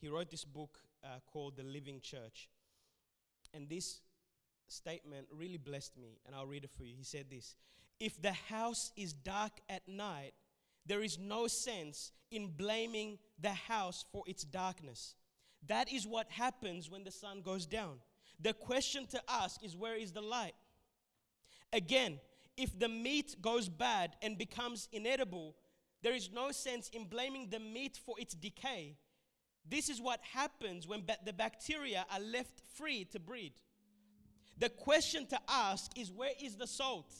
He 0.00 0.08
wrote 0.08 0.30
this 0.30 0.44
book 0.44 0.78
uh, 1.04 1.18
called 1.26 1.56
The 1.56 1.62
Living 1.62 2.00
Church. 2.00 2.48
And 3.52 3.68
this 3.68 4.00
statement 4.68 5.26
really 5.30 5.58
blessed 5.58 5.96
me, 5.96 6.18
and 6.26 6.34
I'll 6.34 6.46
read 6.46 6.64
it 6.64 6.70
for 6.70 6.84
you. 6.84 6.94
He 6.96 7.04
said 7.04 7.26
this 7.30 7.54
If 8.00 8.20
the 8.20 8.32
house 8.32 8.92
is 8.96 9.12
dark 9.12 9.52
at 9.68 9.86
night, 9.88 10.32
there 10.86 11.02
is 11.02 11.18
no 11.18 11.46
sense 11.46 12.12
in 12.30 12.48
blaming 12.56 13.18
the 13.40 13.52
house 13.52 14.04
for 14.12 14.22
its 14.26 14.44
darkness. 14.44 15.14
That 15.66 15.92
is 15.92 16.06
what 16.06 16.30
happens 16.30 16.90
when 16.90 17.04
the 17.04 17.10
sun 17.10 17.42
goes 17.42 17.66
down. 17.66 17.98
The 18.40 18.52
question 18.52 19.06
to 19.08 19.20
ask 19.28 19.64
is 19.64 19.76
where 19.76 19.96
is 19.96 20.12
the 20.12 20.20
light? 20.20 20.54
Again, 21.72 22.20
if 22.56 22.78
the 22.78 22.88
meat 22.88 23.36
goes 23.40 23.68
bad 23.68 24.16
and 24.22 24.38
becomes 24.38 24.88
inedible, 24.92 25.56
there 26.02 26.14
is 26.14 26.30
no 26.32 26.52
sense 26.52 26.88
in 26.90 27.04
blaming 27.04 27.48
the 27.50 27.58
meat 27.58 27.98
for 28.04 28.18
its 28.18 28.34
decay. 28.34 28.96
This 29.68 29.88
is 29.88 30.00
what 30.00 30.20
happens 30.32 30.86
when 30.86 31.04
ba- 31.04 31.18
the 31.24 31.32
bacteria 31.32 32.06
are 32.12 32.20
left 32.20 32.62
free 32.76 33.04
to 33.06 33.18
breed. 33.18 33.52
The 34.58 34.68
question 34.70 35.26
to 35.26 35.38
ask 35.48 35.90
is 35.98 36.10
where 36.10 36.32
is 36.40 36.56
the 36.56 36.66
salt? 36.66 37.12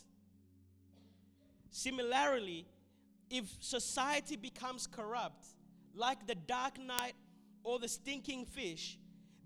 Similarly, 1.71 2.67
if 3.31 3.45
society 3.61 4.37
becomes 4.37 4.87
corrupt, 4.87 5.47
like 5.95 6.27
the 6.27 6.35
dark 6.35 6.79
night 6.79 7.15
or 7.65 7.79
the 7.79 7.89
stinking 7.89 8.47
fish, 8.47 8.99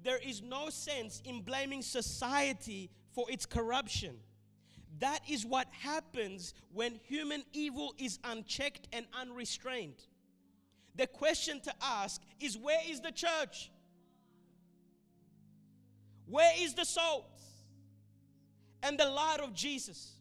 there 0.03 0.18
is 0.18 0.43
no 0.43 0.70
sense 0.70 1.20
in 1.24 1.43
blaming 1.43 1.82
society 1.82 2.91
for 3.12 3.30
its 3.30 3.47
corruption. 3.47 4.16
That 4.99 5.20
is 5.28 5.45
what 5.45 5.66
happens 5.72 6.55
when 6.72 7.01
human 7.05 7.45
evil 7.53 7.95
is 7.99 8.18
unchecked 8.24 8.88
and 8.93 9.07
unrestrained. 9.18 10.05
The 10.95 11.07
question 11.07 11.61
to 11.62 11.72
ask 11.82 12.20
is 12.38 12.57
where 12.57 12.80
is 12.88 13.01
the 13.01 13.12
church? 13.12 13.70
Where 16.26 16.53
is 16.59 16.74
the 16.74 16.84
salt 16.84 17.30
and 18.83 18.99
the 18.99 19.09
light 19.09 19.41
of 19.41 19.55
Jesus? 19.55 20.12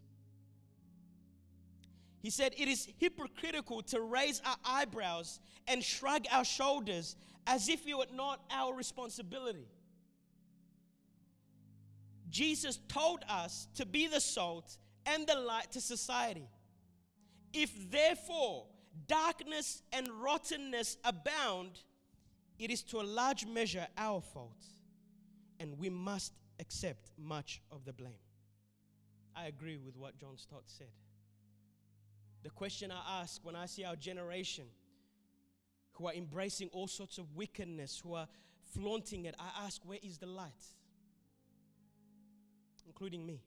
He 2.22 2.30
said, 2.30 2.54
It 2.58 2.68
is 2.68 2.88
hypocritical 2.98 3.82
to 3.84 4.02
raise 4.02 4.42
our 4.46 4.58
eyebrows 4.66 5.40
and 5.68 5.84
shrug 5.84 6.26
our 6.32 6.46
shoulders 6.46 7.16
as 7.48 7.70
if 7.70 7.88
it 7.88 7.98
were 7.98 8.06
not 8.14 8.42
our 8.52 8.74
responsibility. 8.74 9.68
Jesus 12.30 12.80
told 12.88 13.24
us 13.28 13.68
to 13.76 13.86
be 13.86 14.08
the 14.08 14.20
salt 14.20 14.78
and 15.06 15.26
the 15.26 15.36
light 15.36 15.72
to 15.72 15.82
society. 15.82 16.48
If 17.54 17.90
therefore 17.90 18.68
darkness 19.08 19.82
and 19.92 20.08
rottenness 20.22 20.98
abound, 21.04 21.80
it 22.60 22.70
is 22.70 22.84
to 22.84 23.00
a 23.00 23.04
large 23.04 23.48
measure 23.48 23.88
our 23.98 24.22
fault, 24.22 24.64
and 25.60 25.80
we 25.80 25.90
must 25.90 26.34
accept 26.60 27.10
much 27.18 27.62
of 27.72 27.86
the 27.86 27.94
blame. 27.94 28.14
I 29.40 29.48
agree 29.48 29.78
with 29.78 29.96
what 29.96 30.18
John 30.18 30.38
Stott 30.38 30.64
said. 30.66 30.88
The 32.44 32.50
question 32.50 32.92
I 32.92 33.22
ask 33.22 33.40
when 33.44 33.56
I 33.56 33.66
see 33.68 33.84
our 33.84 33.96
generation 33.96 34.66
who 35.94 36.08
are 36.08 36.14
embracing 36.14 36.70
all 36.74 36.88
sorts 36.88 37.18
of 37.18 37.36
wickedness, 37.36 38.02
who 38.04 38.16
are 38.16 38.28
flaunting 38.74 39.26
it, 39.26 39.36
I 39.40 39.66
ask, 39.66 39.82
where 39.86 40.00
is 40.04 40.18
the 40.18 40.26
light? 40.26 40.66
Including 42.86 43.26
me. 43.26 43.42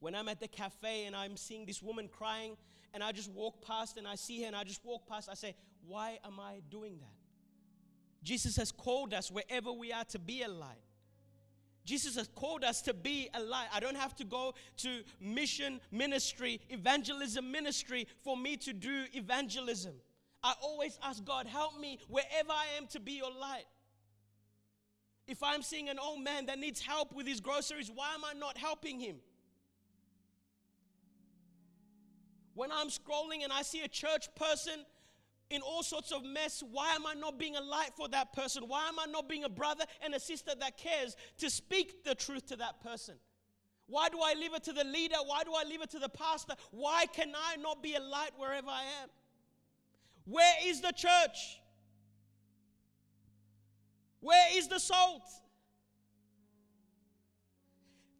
When 0.00 0.14
I'm 0.14 0.28
at 0.28 0.40
the 0.40 0.48
cafe 0.48 1.06
and 1.06 1.14
I'm 1.14 1.36
seeing 1.36 1.66
this 1.66 1.82
woman 1.82 2.08
crying, 2.08 2.56
and 2.94 3.02
I 3.02 3.12
just 3.12 3.30
walk 3.30 3.64
past 3.64 3.96
and 3.96 4.06
I 4.06 4.14
see 4.14 4.40
her 4.42 4.46
and 4.46 4.56
I 4.56 4.64
just 4.64 4.84
walk 4.84 5.08
past, 5.08 5.28
I 5.30 5.34
say, 5.34 5.54
Why 5.86 6.18
am 6.24 6.40
I 6.40 6.62
doing 6.70 6.98
that? 6.98 8.24
Jesus 8.24 8.56
has 8.56 8.72
called 8.72 9.14
us 9.14 9.30
wherever 9.30 9.72
we 9.72 9.92
are 9.92 10.04
to 10.06 10.18
be 10.18 10.42
a 10.42 10.48
light. 10.48 10.85
Jesus 11.86 12.16
has 12.16 12.28
called 12.34 12.64
us 12.64 12.82
to 12.82 12.92
be 12.92 13.30
a 13.32 13.40
light. 13.40 13.68
I 13.72 13.78
don't 13.78 13.96
have 13.96 14.14
to 14.16 14.24
go 14.24 14.54
to 14.78 15.02
mission 15.20 15.80
ministry, 15.92 16.60
evangelism 16.68 17.50
ministry 17.50 18.08
for 18.22 18.36
me 18.36 18.56
to 18.58 18.72
do 18.72 19.04
evangelism. 19.14 19.94
I 20.42 20.54
always 20.60 20.98
ask 21.02 21.24
God, 21.24 21.46
help 21.46 21.80
me 21.80 22.00
wherever 22.08 22.50
I 22.50 22.66
am 22.76 22.88
to 22.88 23.00
be 23.00 23.12
your 23.12 23.30
light. 23.30 23.64
If 25.28 25.42
I'm 25.42 25.62
seeing 25.62 25.88
an 25.88 25.98
old 25.98 26.22
man 26.22 26.46
that 26.46 26.58
needs 26.58 26.80
help 26.80 27.12
with 27.12 27.26
his 27.26 27.40
groceries, 27.40 27.90
why 27.92 28.14
am 28.14 28.24
I 28.24 28.38
not 28.38 28.58
helping 28.58 29.00
him? 29.00 29.16
When 32.54 32.72
I'm 32.72 32.88
scrolling 32.88 33.44
and 33.44 33.52
I 33.52 33.62
see 33.62 33.82
a 33.82 33.88
church 33.88 34.28
person 34.34 34.84
in 35.50 35.62
all 35.62 35.82
sorts 35.82 36.12
of 36.12 36.24
mess, 36.24 36.62
why 36.70 36.94
am 36.94 37.06
I 37.06 37.14
not 37.14 37.38
being 37.38 37.56
a 37.56 37.60
light 37.60 37.90
for 37.96 38.08
that 38.08 38.32
person? 38.32 38.64
Why 38.66 38.88
am 38.88 38.98
I 38.98 39.06
not 39.06 39.28
being 39.28 39.44
a 39.44 39.48
brother 39.48 39.84
and 40.04 40.14
a 40.14 40.20
sister 40.20 40.52
that 40.58 40.76
cares 40.76 41.16
to 41.38 41.48
speak 41.50 42.04
the 42.04 42.14
truth 42.14 42.46
to 42.46 42.56
that 42.56 42.80
person? 42.80 43.14
Why 43.86 44.08
do 44.08 44.18
I 44.20 44.34
leave 44.34 44.54
it 44.54 44.64
to 44.64 44.72
the 44.72 44.84
leader? 44.84 45.16
Why 45.24 45.44
do 45.44 45.52
I 45.54 45.62
leave 45.62 45.82
it 45.82 45.90
to 45.90 46.00
the 46.00 46.08
pastor? 46.08 46.54
Why 46.72 47.06
can 47.06 47.32
I 47.36 47.56
not 47.56 47.82
be 47.82 47.94
a 47.94 48.00
light 48.00 48.32
wherever 48.36 48.68
I 48.68 48.82
am? 49.02 49.08
Where 50.24 50.54
is 50.64 50.80
the 50.80 50.92
church? 50.92 51.60
Where 54.20 54.58
is 54.58 54.66
the 54.66 54.80
salt? 54.80 55.22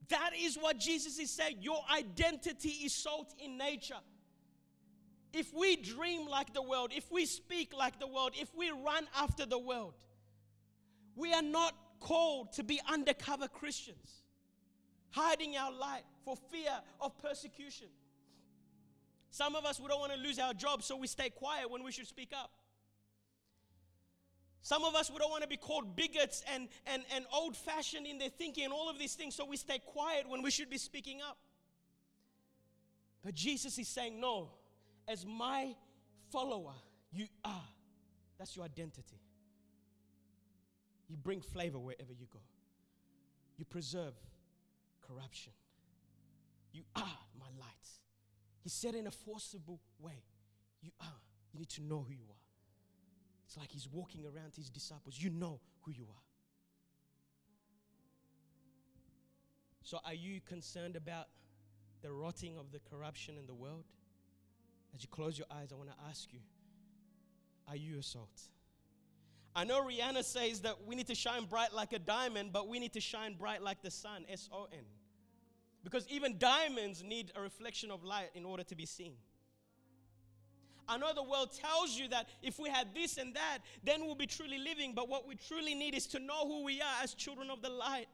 That 0.08 0.30
is 0.38 0.56
what 0.56 0.78
Jesus 0.78 1.18
is 1.18 1.30
saying. 1.30 1.56
Your 1.60 1.80
identity 1.92 2.68
is 2.68 2.94
salt 2.94 3.34
in 3.44 3.58
nature. 3.58 3.96
If 5.36 5.52
we 5.52 5.76
dream 5.76 6.26
like 6.26 6.54
the 6.54 6.62
world, 6.62 6.92
if 6.96 7.12
we 7.12 7.26
speak 7.26 7.74
like 7.76 8.00
the 8.00 8.06
world, 8.06 8.32
if 8.40 8.48
we 8.56 8.70
run 8.70 9.06
after 9.14 9.44
the 9.44 9.58
world, 9.58 9.92
we 11.14 11.34
are 11.34 11.42
not 11.42 11.74
called 12.00 12.54
to 12.54 12.64
be 12.64 12.80
undercover 12.90 13.46
Christians, 13.46 14.22
hiding 15.10 15.54
our 15.58 15.70
light 15.70 16.04
for 16.24 16.36
fear 16.50 16.72
of 17.02 17.18
persecution. 17.18 17.88
Some 19.28 19.54
of 19.54 19.66
us, 19.66 19.78
we 19.78 19.88
don't 19.88 20.00
want 20.00 20.14
to 20.14 20.18
lose 20.18 20.38
our 20.38 20.54
job, 20.54 20.82
so 20.82 20.96
we 20.96 21.06
stay 21.06 21.28
quiet 21.28 21.70
when 21.70 21.84
we 21.84 21.92
should 21.92 22.06
speak 22.06 22.32
up. 22.32 22.50
Some 24.62 24.84
of 24.84 24.94
us, 24.94 25.10
we 25.10 25.18
don't 25.18 25.30
want 25.30 25.42
to 25.42 25.48
be 25.48 25.58
called 25.58 25.96
bigots 25.96 26.44
and, 26.50 26.68
and, 26.86 27.02
and 27.14 27.26
old 27.30 27.58
fashioned 27.58 28.06
in 28.06 28.16
their 28.16 28.30
thinking 28.30 28.64
and 28.64 28.72
all 28.72 28.88
of 28.88 28.98
these 28.98 29.14
things, 29.14 29.34
so 29.34 29.44
we 29.44 29.58
stay 29.58 29.80
quiet 29.80 30.26
when 30.30 30.40
we 30.40 30.50
should 30.50 30.70
be 30.70 30.78
speaking 30.78 31.20
up. 31.20 31.36
But 33.22 33.34
Jesus 33.34 33.78
is 33.78 33.86
saying, 33.86 34.18
no, 34.18 34.48
as 35.08 35.24
my 35.26 35.74
follower, 36.30 36.74
you 37.12 37.26
are. 37.44 37.68
That's 38.38 38.56
your 38.56 38.64
identity. 38.64 39.20
You 41.08 41.16
bring 41.16 41.40
flavor 41.40 41.78
wherever 41.78 42.12
you 42.12 42.26
go. 42.32 42.40
You 43.56 43.64
preserve 43.64 44.14
corruption. 45.06 45.52
You 46.72 46.82
are 46.94 47.18
my 47.38 47.46
light. 47.58 47.88
He 48.62 48.68
said 48.68 48.94
in 48.94 49.06
a 49.06 49.10
forcible 49.10 49.80
way, 49.98 50.24
You 50.82 50.90
are. 51.00 51.20
You 51.52 51.60
need 51.60 51.70
to 51.70 51.82
know 51.82 52.04
who 52.06 52.12
you 52.12 52.26
are. 52.28 52.44
It's 53.46 53.56
like 53.56 53.70
he's 53.70 53.88
walking 53.90 54.26
around 54.26 54.54
his 54.56 54.68
disciples. 54.68 55.16
You 55.18 55.30
know 55.30 55.60
who 55.82 55.92
you 55.92 56.04
are. 56.04 56.22
So, 59.82 60.00
are 60.04 60.14
you 60.14 60.40
concerned 60.40 60.96
about 60.96 61.28
the 62.02 62.10
rotting 62.10 62.58
of 62.58 62.72
the 62.72 62.80
corruption 62.90 63.38
in 63.38 63.46
the 63.46 63.54
world? 63.54 63.84
As 64.96 65.02
you 65.02 65.08
close 65.10 65.36
your 65.36 65.46
eyes, 65.50 65.68
I 65.72 65.74
want 65.74 65.90
to 65.90 65.96
ask 66.08 66.32
you 66.32 66.38
Are 67.68 67.76
you 67.76 67.98
a 67.98 68.02
salt? 68.02 68.40
I 69.54 69.64
know 69.64 69.82
Rihanna 69.82 70.24
says 70.24 70.60
that 70.60 70.86
we 70.86 70.94
need 70.94 71.06
to 71.08 71.14
shine 71.14 71.44
bright 71.44 71.74
like 71.74 71.92
a 71.92 71.98
diamond, 71.98 72.52
but 72.52 72.68
we 72.68 72.78
need 72.78 72.94
to 72.94 73.00
shine 73.00 73.34
bright 73.34 73.62
like 73.62 73.82
the 73.82 73.90
sun, 73.90 74.24
S 74.28 74.48
O 74.52 74.66
N. 74.72 74.84
Because 75.84 76.06
even 76.08 76.38
diamonds 76.38 77.02
need 77.02 77.30
a 77.36 77.40
reflection 77.42 77.90
of 77.90 78.04
light 78.04 78.30
in 78.34 78.46
order 78.46 78.64
to 78.64 78.74
be 78.74 78.86
seen. 78.86 79.12
I 80.88 80.96
know 80.96 81.12
the 81.14 81.22
world 81.22 81.50
tells 81.52 81.98
you 81.98 82.08
that 82.08 82.28
if 82.42 82.58
we 82.58 82.70
had 82.70 82.94
this 82.94 83.18
and 83.18 83.34
that, 83.34 83.58
then 83.84 84.06
we'll 84.06 84.14
be 84.14 84.26
truly 84.26 84.58
living. 84.58 84.94
But 84.94 85.08
what 85.08 85.28
we 85.28 85.34
truly 85.34 85.74
need 85.74 85.94
is 85.94 86.06
to 86.08 86.18
know 86.18 86.46
who 86.46 86.64
we 86.64 86.80
are 86.80 87.02
as 87.02 87.12
children 87.12 87.50
of 87.50 87.60
the 87.60 87.70
light. 87.70 88.06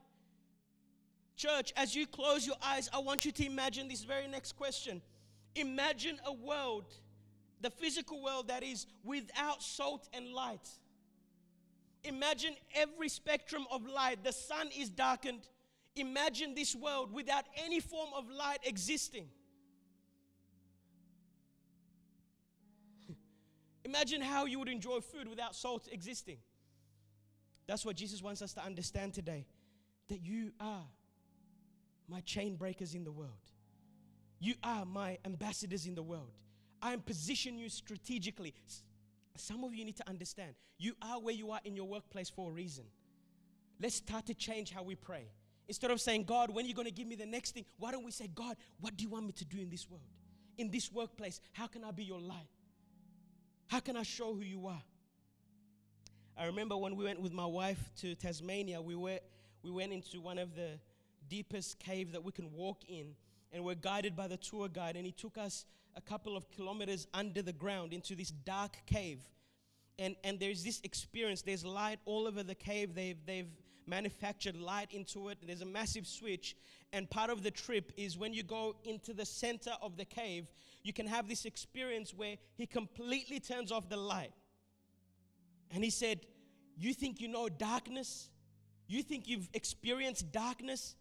Church, 1.37 1.73
as 1.77 1.95
you 1.95 2.07
close 2.07 2.47
your 2.47 2.57
eyes, 2.63 2.91
I 2.93 2.99
want 2.99 3.25
you 3.25 3.33
to 3.33 3.47
imagine 3.47 3.89
this 3.89 4.03
very 4.05 4.27
next 4.27 4.53
question 4.57 5.01
Imagine 5.55 6.19
a 6.27 6.33
world, 6.33 6.87
the 7.61 7.71
physical 7.71 8.23
world 8.23 8.49
that 8.49 8.63
is 8.63 8.87
without 9.05 9.63
salt 9.63 10.09
and 10.13 10.29
light. 10.33 10.69
Imagine 12.05 12.55
every 12.75 13.09
spectrum 13.09 13.67
of 13.71 13.87
light. 13.87 14.25
The 14.25 14.33
sun 14.33 14.69
is 14.77 14.89
darkened. 14.89 15.47
Imagine 15.95 16.55
this 16.55 16.75
world 16.75 17.13
without 17.13 17.45
any 17.57 17.81
form 17.81 18.11
of 18.17 18.29
light 18.31 18.59
existing. 18.65 19.29
Imagine 23.85 24.21
how 24.21 24.47
you 24.47 24.59
would 24.59 24.69
enjoy 24.69 25.01
food 25.01 25.29
without 25.29 25.55
salt 25.55 25.87
existing. 25.93 26.39
That's 27.67 27.85
what 27.85 27.95
Jesus 27.95 28.23
wants 28.23 28.43
us 28.43 28.53
to 28.55 28.65
understand 28.65 29.15
today 29.15 29.47
that 30.09 30.23
you 30.23 30.53
are 30.59 30.87
my 32.09 32.21
chain 32.21 32.57
breakers 32.57 32.95
in 32.95 33.05
the 33.05 33.13
world. 33.13 33.52
You 34.43 34.55
are 34.65 34.85
my 34.85 35.19
ambassadors 35.25 35.87
in 35.87 35.95
the 35.95 36.03
world. 36.03 36.33
I 36.83 36.93
am 36.93 37.01
positioning 37.01 37.61
you 37.61 37.69
strategically. 37.69 38.53
Some 39.37 39.63
of 39.63 39.73
you 39.73 39.85
need 39.85 39.97
to 39.99 40.09
understand 40.09 40.55
you 40.79 40.95
are 41.01 41.21
where 41.21 41.33
you 41.33 41.53
are 41.53 41.61
in 41.65 41.77
your 41.77 41.87
workplace 41.87 42.29
for 42.29 42.51
a 42.51 42.53
reason. 42.53 42.83
Let's 43.81 43.95
start 43.95 44.27
to 44.27 44.35
change 44.35 44.73
how 44.73 44.83
we 44.83 44.97
pray. 44.97 45.29
Instead 45.69 45.93
of 45.93 46.01
saying, 46.01 46.25
God, 46.25 46.51
when 46.51 46.65
are 46.65 46.69
you 46.69 46.75
going 46.75 46.89
to 46.89 46.93
give 46.93 47.07
me 47.07 47.15
the 47.15 47.25
next 47.25 47.53
thing? 47.53 47.65
Why 47.79 47.93
don't 47.93 48.05
we 48.05 48.11
say, 48.11 48.29
God, 48.35 48.57
what 48.81 48.97
do 48.97 49.05
you 49.05 49.11
want 49.11 49.27
me 49.27 49.33
to 49.33 49.45
do 49.45 49.61
in 49.61 49.71
this 49.71 49.89
world? 49.89 50.03
In 50.59 50.73
this 50.73 50.91
workplace, 50.91 51.41
how 51.53 51.69
can 51.69 51.85
I 51.85 51.93
be 51.93 52.03
your 52.03 52.21
light? 52.21 52.49
How 53.69 53.79
can 53.79 53.97
I 53.97 54.03
show 54.03 54.35
who 54.35 54.43
you 54.43 54.67
are? 54.67 54.83
I 56.37 56.47
remember 56.47 56.77
when 56.77 56.97
we 56.97 57.05
went 57.05 57.21
with 57.21 57.33
my 57.33 57.47
wife 57.47 57.79
to 58.01 58.17
Tasmania, 58.17 58.83
we, 58.83 58.97
were, 58.97 59.21
we 59.63 59.71
went 59.71 59.93
into 59.93 60.21
one 60.21 60.39
of 60.39 60.57
the 60.57 60.81
deepest 61.29 61.79
caves 61.79 62.11
that 62.11 62.25
we 62.25 62.33
can 62.33 62.51
walk 62.53 62.83
in 62.89 63.15
and 63.53 63.65
we're 63.65 63.75
guided 63.75 64.17
by 64.17 64.29
the 64.29 64.37
tour 64.37 64.69
guide, 64.69 64.97
and 64.97 65.05
he 65.05 65.13
took 65.13 65.37
us 65.37 65.65
a 65.95 66.01
couple 66.01 66.37
of 66.37 66.51
kilometers 66.51 67.07
under 67.13 67.43
the 67.43 67.53
ground 67.53 67.93
into 67.93 68.15
this 68.15 68.31
dark 68.31 68.77
cave. 68.87 69.21
And, 69.99 70.17
and 70.25 70.41
there's 70.41 70.65
this 70.65 70.81
experience. 70.85 71.43
There's 71.43 71.65
light 71.65 71.99
all 72.07 72.27
over 72.27 72.43
the 72.43 72.55
cave. 72.55 72.95
They've, 72.95 73.19
they've 73.27 73.51
manufactured 73.87 74.57
light 74.57 74.93
into 74.93 75.29
it. 75.29 75.39
There's 75.47 75.61
a 75.61 75.67
massive 75.67 76.07
switch. 76.07 76.57
And 76.93 77.09
part 77.09 77.31
of 77.31 77.43
the 77.43 77.51
trip 77.51 77.93
is 77.97 78.17
when 78.17 78.33
you 78.33 78.43
go 78.43 78.77
into 78.85 79.13
the 79.13 79.27
center 79.27 79.73
of 79.83 79.97
the 79.97 80.05
cave, 80.05 80.47
you 80.83 80.93
can 80.93 81.07
have 81.07 81.29
this 81.29 81.45
experience 81.45 82.13
where 82.15 82.37
he 82.57 82.67
completely 82.67 83.39
turns 83.39 83.71
off 83.71 83.89
the 83.89 83.97
light. 83.97 84.33
And 85.71 85.85
he 85.85 85.91
said, 85.91 86.21
You 86.77 86.93
think 86.93 87.21
you 87.21 87.29
know 87.29 87.49
darkness? 87.49 88.29
You 88.89 89.03
think 89.03 89.29
you've 89.29 89.49
experienced 89.55 90.33
darkness? 90.33 90.97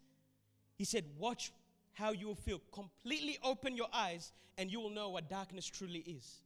He 0.76 0.84
said, 0.84 1.04
Watch 1.18 1.52
how 1.92 2.12
you 2.12 2.26
will 2.26 2.34
feel. 2.34 2.60
Completely 2.72 3.38
open 3.42 3.76
your 3.76 3.88
eyes, 3.92 4.32
and 4.58 4.70
you 4.70 4.80
will 4.80 4.90
know 4.90 5.10
what 5.10 5.28
darkness 5.28 5.66
truly 5.66 6.00
is. 6.00 6.42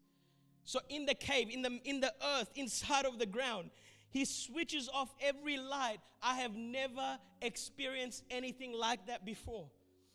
So, 0.65 0.81
in 0.89 1.07
the 1.07 1.15
cave, 1.15 1.49
in 1.51 1.63
the, 1.63 1.79
in 1.85 2.01
the 2.01 2.13
earth, 2.39 2.51
inside 2.57 3.07
of 3.07 3.19
the 3.19 3.27
ground, 3.27 3.71
he 4.11 4.25
switches 4.25 4.89
off 4.93 5.15
every 5.21 5.59
light. 5.59 5.99
I 6.23 6.37
have 6.37 6.55
never 6.55 7.19
experienced 7.41 8.25
anything 8.31 8.73
like 8.73 9.07
that 9.07 9.25
before. 9.25 9.69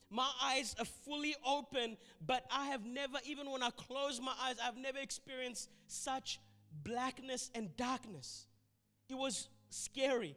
My 0.09 0.29
eyes 0.43 0.75
are 0.77 0.85
fully 0.85 1.35
open, 1.45 1.95
but 2.25 2.43
I 2.51 2.65
have 2.67 2.85
never, 2.85 3.19
even 3.25 3.49
when 3.49 3.63
I 3.63 3.69
close 3.69 4.19
my 4.19 4.33
eyes, 4.43 4.55
I've 4.61 4.75
never 4.75 4.97
experienced 4.97 5.69
such 5.87 6.39
blackness 6.83 7.49
and 7.55 7.75
darkness. 7.77 8.45
It 9.07 9.15
was 9.15 9.47
scary. 9.69 10.35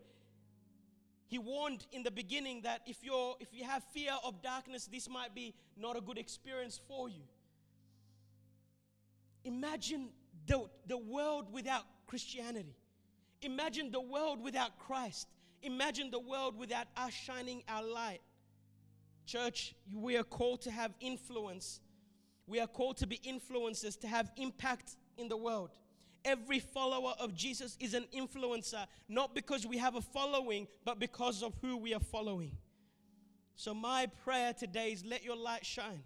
He 1.26 1.38
warned 1.38 1.86
in 1.92 2.02
the 2.02 2.10
beginning 2.10 2.62
that 2.62 2.82
if 2.86 2.98
you're 3.02 3.34
if 3.40 3.48
you 3.52 3.64
have 3.64 3.82
fear 3.92 4.12
of 4.24 4.42
darkness, 4.42 4.88
this 4.90 5.08
might 5.08 5.34
be 5.34 5.54
not 5.76 5.96
a 5.96 6.00
good 6.00 6.18
experience 6.18 6.80
for 6.86 7.08
you. 7.08 7.22
Imagine 9.44 10.08
the, 10.46 10.66
the 10.86 10.96
world 10.96 11.52
without 11.52 11.84
Christianity. 12.06 12.76
Imagine 13.42 13.90
the 13.90 14.00
world 14.00 14.42
without 14.42 14.78
Christ. 14.78 15.28
Imagine 15.62 16.10
the 16.10 16.18
world 16.20 16.58
without 16.58 16.86
us 16.96 17.12
shining 17.12 17.62
our 17.68 17.82
light. 17.82 18.20
Church, 19.26 19.74
we 19.92 20.16
are 20.16 20.24
called 20.24 20.62
to 20.62 20.70
have 20.70 20.92
influence. 21.00 21.80
We 22.46 22.60
are 22.60 22.66
called 22.66 22.98
to 22.98 23.06
be 23.06 23.18
influencers, 23.18 23.98
to 24.00 24.08
have 24.08 24.30
impact 24.36 24.96
in 25.16 25.28
the 25.28 25.36
world. 25.36 25.70
Every 26.24 26.58
follower 26.58 27.14
of 27.18 27.34
Jesus 27.34 27.76
is 27.80 27.94
an 27.94 28.06
influencer, 28.16 28.86
not 29.08 29.34
because 29.34 29.66
we 29.66 29.78
have 29.78 29.94
a 29.94 30.00
following, 30.00 30.66
but 30.84 30.98
because 30.98 31.42
of 31.42 31.54
who 31.60 31.76
we 31.76 31.92
are 31.92 32.00
following. 32.00 32.52
So, 33.56 33.74
my 33.74 34.06
prayer 34.24 34.52
today 34.52 34.92
is 34.92 35.04
let 35.04 35.22
your 35.22 35.36
light 35.36 35.64
shine. 35.64 36.02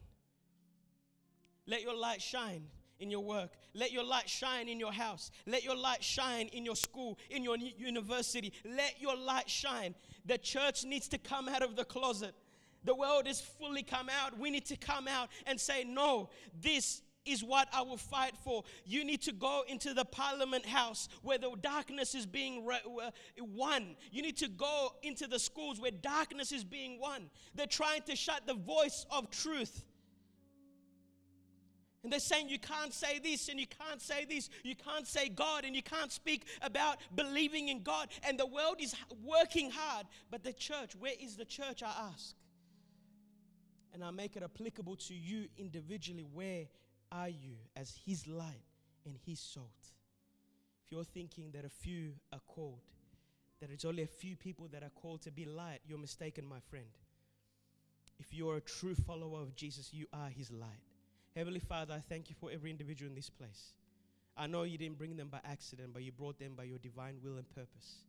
Let 1.66 1.82
your 1.82 1.96
light 1.96 2.20
shine 2.20 2.64
in 2.98 3.10
your 3.10 3.20
work. 3.20 3.50
Let 3.74 3.92
your 3.92 4.04
light 4.04 4.28
shine 4.28 4.68
in 4.68 4.80
your 4.80 4.92
house. 4.92 5.30
Let 5.46 5.64
your 5.64 5.76
light 5.76 6.02
shine 6.02 6.48
in 6.48 6.64
your 6.64 6.76
school, 6.76 7.18
in 7.30 7.44
your 7.44 7.56
university. 7.56 8.52
Let 8.64 9.00
your 9.00 9.16
light 9.16 9.48
shine. 9.48 9.94
The 10.26 10.38
church 10.38 10.84
needs 10.84 11.08
to 11.08 11.18
come 11.18 11.48
out 11.48 11.62
of 11.62 11.76
the 11.76 11.84
closet. 11.84 12.34
The 12.84 12.94
world 12.94 13.26
is 13.26 13.40
fully 13.40 13.82
come 13.82 14.08
out. 14.08 14.38
We 14.38 14.50
need 14.50 14.66
to 14.66 14.76
come 14.76 15.08
out 15.08 15.28
and 15.46 15.60
say, 15.60 15.84
No, 15.84 16.30
this 16.60 17.02
is 17.28 17.44
what 17.44 17.68
I 17.72 17.82
will 17.82 17.96
fight 17.96 18.34
for. 18.42 18.64
You 18.84 19.04
need 19.04 19.22
to 19.22 19.32
go 19.32 19.62
into 19.68 19.94
the 19.94 20.04
parliament 20.04 20.66
house 20.66 21.08
where 21.22 21.38
the 21.38 21.50
darkness 21.60 22.14
is 22.14 22.26
being 22.26 22.66
uh, 22.70 23.10
won. 23.38 23.96
You 24.10 24.22
need 24.22 24.36
to 24.38 24.48
go 24.48 24.92
into 25.02 25.26
the 25.26 25.38
schools 25.38 25.80
where 25.80 25.90
darkness 25.90 26.52
is 26.52 26.64
being 26.64 27.00
won. 27.00 27.30
They're 27.54 27.66
trying 27.66 28.02
to 28.02 28.16
shut 28.16 28.46
the 28.46 28.54
voice 28.54 29.06
of 29.10 29.30
truth. 29.30 29.84
And 32.02 32.12
they're 32.12 32.20
saying 32.20 32.48
you 32.48 32.58
can't 32.58 32.94
say 32.94 33.18
this 33.18 33.48
and 33.48 33.58
you 33.58 33.66
can't 33.66 34.00
say 34.00 34.24
this. 34.24 34.48
You 34.62 34.76
can't 34.76 35.06
say 35.06 35.28
God 35.28 35.64
and 35.64 35.74
you 35.74 35.82
can't 35.82 36.12
speak 36.12 36.46
about 36.62 36.98
believing 37.14 37.68
in 37.68 37.82
God. 37.82 38.08
And 38.22 38.38
the 38.38 38.46
world 38.46 38.76
is 38.80 38.94
working 39.24 39.70
hard. 39.70 40.06
But 40.30 40.44
the 40.44 40.52
church, 40.52 40.94
where 40.96 41.12
is 41.20 41.36
the 41.36 41.44
church? 41.44 41.82
I 41.82 42.10
ask. 42.12 42.34
And 43.92 44.04
I 44.04 44.10
make 44.10 44.36
it 44.36 44.42
applicable 44.42 44.96
to 44.96 45.14
you 45.14 45.48
individually. 45.58 46.24
Where 46.32 46.66
are 47.12 47.28
you 47.28 47.56
as 47.76 47.98
His 48.06 48.26
light 48.26 48.64
and 49.04 49.16
His 49.26 49.40
salt? 49.40 49.66
If 50.84 50.92
you're 50.92 51.04
thinking 51.04 51.50
that 51.52 51.64
a 51.64 51.68
few 51.68 52.12
are 52.32 52.40
called, 52.46 52.80
that 53.61 53.70
it's 53.70 53.84
only 53.84 54.02
a 54.02 54.06
few 54.06 54.36
people 54.36 54.68
that 54.72 54.82
are 54.82 54.90
called 54.90 55.22
to 55.22 55.30
be 55.30 55.44
light, 55.44 55.80
you're 55.86 55.98
mistaken, 55.98 56.46
my 56.46 56.61
friend. 56.70 56.86
If 58.18 58.32
you're 58.32 58.56
a 58.56 58.61
true 58.61 58.94
follower 58.94 59.40
of 59.40 59.54
Jesus, 59.54 59.92
you 59.92 60.06
are 60.12 60.28
His 60.28 60.50
light. 60.50 60.68
Heavenly 61.36 61.61
Father, 61.61 61.94
I 61.94 62.00
thank 62.00 62.30
you 62.30 62.36
for 62.40 62.50
every 62.50 62.70
individual 62.70 63.09
in 63.09 63.14
this 63.14 63.30
place. 63.30 63.74
I 64.36 64.46
know 64.46 64.62
you 64.62 64.78
didn't 64.78 64.98
bring 64.98 65.16
them 65.16 65.28
by 65.28 65.40
accident, 65.44 65.90
but 65.92 66.02
you 66.02 66.12
brought 66.12 66.38
them 66.38 66.54
by 66.56 66.64
your 66.64 66.78
divine 66.78 67.16
will 67.22 67.36
and 67.36 67.48
purpose 67.50 68.02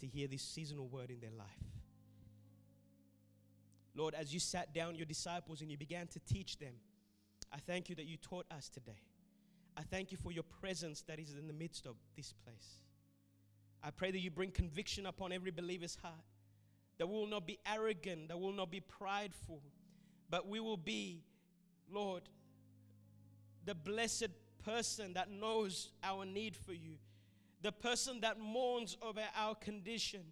to 0.00 0.06
hear 0.06 0.28
this 0.28 0.42
seasonal 0.42 0.86
word 0.86 1.10
in 1.10 1.20
their 1.20 1.30
life. 1.36 1.46
Lord, 3.96 4.14
as 4.14 4.32
you 4.34 4.40
sat 4.40 4.74
down 4.74 4.96
your 4.96 5.06
disciples 5.06 5.60
and 5.60 5.70
you 5.70 5.76
began 5.76 6.06
to 6.08 6.18
teach 6.20 6.58
them, 6.58 6.74
I 7.54 7.58
thank 7.58 7.88
you 7.88 7.94
that 7.94 8.06
you 8.06 8.16
taught 8.16 8.46
us 8.50 8.68
today. 8.68 8.98
I 9.76 9.82
thank 9.82 10.10
you 10.10 10.18
for 10.18 10.32
your 10.32 10.42
presence 10.42 11.02
that 11.02 11.20
is 11.20 11.34
in 11.38 11.46
the 11.46 11.52
midst 11.52 11.86
of 11.86 11.94
this 12.16 12.32
place. 12.44 12.82
I 13.82 13.90
pray 13.90 14.10
that 14.10 14.18
you 14.18 14.30
bring 14.30 14.50
conviction 14.50 15.06
upon 15.06 15.30
every 15.30 15.52
believer's 15.52 15.96
heart, 16.02 16.14
that 16.98 17.06
we 17.06 17.14
will 17.14 17.28
not 17.28 17.46
be 17.46 17.58
arrogant, 17.70 18.28
that 18.28 18.38
we 18.38 18.44
will 18.44 18.52
not 18.52 18.70
be 18.70 18.80
prideful, 18.80 19.60
but 20.30 20.48
we 20.48 20.58
will 20.58 20.76
be, 20.76 21.22
Lord, 21.88 22.22
the 23.64 23.74
blessed 23.74 24.30
person 24.64 25.12
that 25.14 25.30
knows 25.30 25.90
our 26.02 26.24
need 26.24 26.56
for 26.56 26.72
you, 26.72 26.96
the 27.62 27.72
person 27.72 28.20
that 28.20 28.40
mourns 28.40 28.96
over 29.00 29.22
our 29.36 29.54
condition, 29.54 30.22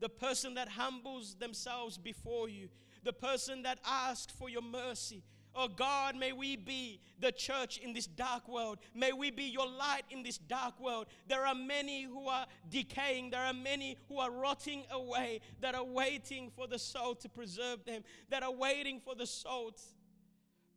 the 0.00 0.08
person 0.08 0.54
that 0.54 0.68
humbles 0.68 1.36
themselves 1.36 1.96
before 1.96 2.48
you, 2.48 2.68
the 3.04 3.12
person 3.12 3.62
that 3.62 3.78
asks 3.86 4.32
for 4.32 4.48
your 4.48 4.62
mercy, 4.62 5.22
Oh 5.54 5.68
God, 5.68 6.16
may 6.16 6.32
we 6.32 6.56
be 6.56 7.00
the 7.20 7.30
church 7.30 7.78
in 7.78 7.92
this 7.92 8.06
dark 8.06 8.48
world. 8.48 8.78
May 8.94 9.12
we 9.12 9.30
be 9.30 9.44
your 9.44 9.66
light 9.66 10.02
in 10.10 10.22
this 10.22 10.38
dark 10.38 10.80
world. 10.80 11.06
There 11.28 11.46
are 11.46 11.54
many 11.54 12.04
who 12.04 12.26
are 12.26 12.46
decaying, 12.70 13.30
there 13.30 13.42
are 13.42 13.52
many 13.52 13.98
who 14.08 14.18
are 14.18 14.30
rotting 14.30 14.84
away, 14.90 15.40
that 15.60 15.74
are 15.74 15.84
waiting 15.84 16.50
for 16.56 16.66
the 16.66 16.78
soul 16.78 17.14
to 17.16 17.28
preserve 17.28 17.84
them, 17.84 18.02
that 18.30 18.42
are 18.42 18.52
waiting 18.52 18.98
for 18.98 19.14
the 19.14 19.26
salt. 19.26 19.80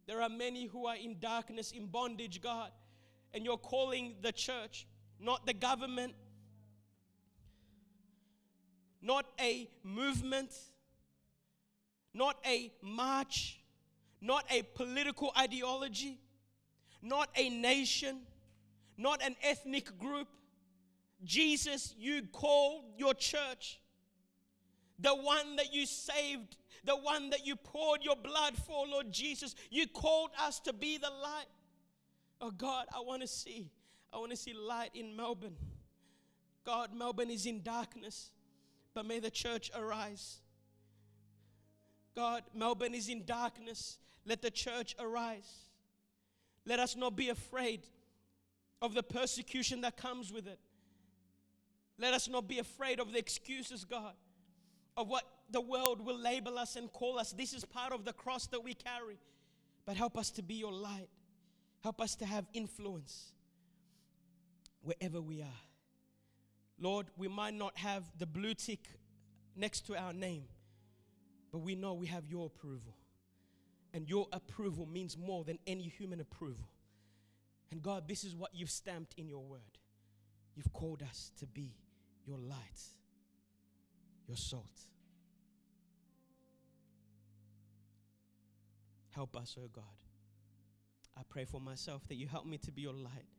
There 0.08 0.22
are 0.22 0.30
many 0.30 0.66
who 0.66 0.86
are 0.88 0.98
in 0.98 1.20
darkness, 1.20 1.72
in 1.72 1.88
bondage, 1.88 2.42
God. 2.42 2.72
And 3.34 3.46
you're 3.46 3.58
calling 3.58 4.16
the 4.22 4.32
church, 4.32 4.88
not 5.20 5.46
the 5.46 5.54
government, 5.54 6.14
not 9.02 9.26
a 9.40 9.70
movement, 9.84 10.52
not 12.14 12.38
a 12.46 12.74
march 12.82 13.60
not 14.26 14.44
a 14.50 14.64
political 14.64 15.32
ideology, 15.38 16.20
not 17.02 17.30
a 17.36 17.50
nation, 17.50 18.22
not 18.98 19.22
an 19.24 19.36
ethnic 19.44 19.98
group. 20.00 20.28
Jesus, 21.24 21.94
you 21.98 22.24
called 22.32 22.86
your 22.98 23.14
church, 23.14 23.80
the 24.98 25.14
one 25.14 25.58
that 25.58 25.74
you 25.74 25.86
saved, 25.86 26.58
the 26.84 26.96
one 26.96 27.30
that 27.30 27.46
you 27.46 27.56
poured 27.56 28.04
your 28.04 28.16
blood 28.16 28.56
for, 28.56 28.88
Lord 28.88 29.12
Jesus. 29.12 29.56
You 29.70 29.88
called 29.88 30.32
us 30.42 30.60
to 30.62 30.74
be 30.74 30.98
the 30.98 31.10
light. 31.10 31.48
Oh 32.42 32.52
God, 32.52 32.88
I 32.96 33.02
want 33.02 33.22
to 33.22 33.28
see. 33.28 33.70
I 34.12 34.18
want 34.18 34.32
to 34.32 34.38
see 34.38 34.54
light 34.54 34.92
in 34.94 35.16
Melbourne. 35.16 35.56
God, 36.66 36.96
Melbourne 36.96 37.30
is 37.30 37.46
in 37.46 37.62
darkness, 37.62 38.32
but 38.96 39.06
may 39.06 39.20
the 39.20 39.30
church 39.30 39.70
arise. 39.76 40.38
God, 42.16 42.44
Melbourne 42.56 42.96
is 42.96 43.10
in 43.10 43.26
darkness, 43.26 43.98
let 44.26 44.42
the 44.42 44.52
church 44.52 44.96
arise. 45.00 45.66
Let 46.66 46.80
us 46.80 46.96
not 46.96 47.16
be 47.16 47.30
afraid 47.30 47.82
of 48.82 48.94
the 48.94 49.04
persecution 49.04 49.82
that 49.82 49.98
comes 49.98 50.34
with 50.34 50.48
it. 50.48 50.60
Let 51.98 52.14
us 52.14 52.28
not 52.28 52.48
be 52.48 52.60
afraid 52.60 53.00
of 53.00 53.14
the 53.14 53.20
excuses, 53.20 53.86
God, 53.86 54.14
of 54.98 55.08
what 55.08 55.24
the 55.50 55.62
world 55.62 56.04
will 56.06 56.18
label 56.18 56.58
us 56.58 56.76
and 56.76 56.92
call 56.92 57.20
us. 57.20 57.32
This 57.32 57.54
is 57.54 57.64
part 57.64 57.94
of 57.94 58.04
the 58.04 58.14
cross 58.14 58.48
that 58.48 58.64
we 58.64 58.74
carry. 58.74 59.18
But 59.86 59.96
help 59.96 60.18
us 60.18 60.32
to 60.32 60.42
be 60.42 60.56
your 60.56 60.74
light. 60.74 61.10
Help 61.82 62.02
us 62.02 62.16
to 62.16 62.26
have 62.26 62.46
influence 62.54 63.32
wherever 64.82 65.22
we 65.22 65.42
are. 65.42 65.62
Lord, 66.80 67.08
we 67.16 67.28
might 67.28 67.54
not 67.54 67.78
have 67.78 68.04
the 68.18 68.26
blue 68.26 68.56
tick 68.56 68.80
next 69.56 69.86
to 69.88 69.96
our 69.96 70.12
name, 70.12 70.46
but 71.52 71.60
we 71.60 71.76
know 71.76 71.94
we 71.94 72.08
have 72.08 72.26
your 72.26 72.48
approval. 72.48 72.96
And 73.96 74.10
your 74.10 74.28
approval 74.34 74.86
means 74.86 75.18
more 75.18 75.46
than 75.46 75.58
any 75.66 75.84
human 75.84 76.20
approval. 76.20 76.68
And 77.72 77.82
God, 77.82 78.10
this 78.10 78.26
is 78.26 78.36
what 78.36 78.54
you've 78.54 78.70
stamped 78.70 79.14
in 79.18 79.30
your 79.30 79.46
word. 79.46 79.80
You've 80.54 80.74
called 80.74 81.02
us 81.02 81.32
to 81.40 81.46
be 81.46 81.78
your 82.26 82.38
light, 82.38 82.82
your 84.28 84.36
salt. 84.36 84.82
Help 89.12 89.38
us, 89.38 89.56
oh 89.58 89.70
God. 89.72 89.84
I 91.18 91.22
pray 91.30 91.46
for 91.46 91.62
myself 91.62 92.06
that 92.10 92.16
you 92.16 92.28
help 92.28 92.46
me 92.46 92.58
to 92.58 92.74
be 92.74 92.82
your 92.82 92.94
light 92.94 93.30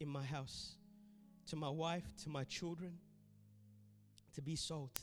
in 0.00 0.08
my 0.08 0.24
house, 0.24 0.76
to 1.48 1.56
my 1.56 1.68
wife, 1.68 2.04
to 2.22 2.30
my 2.30 2.44
children, 2.44 2.92
to 4.32 4.40
be 4.40 4.56
salt. 4.56 4.98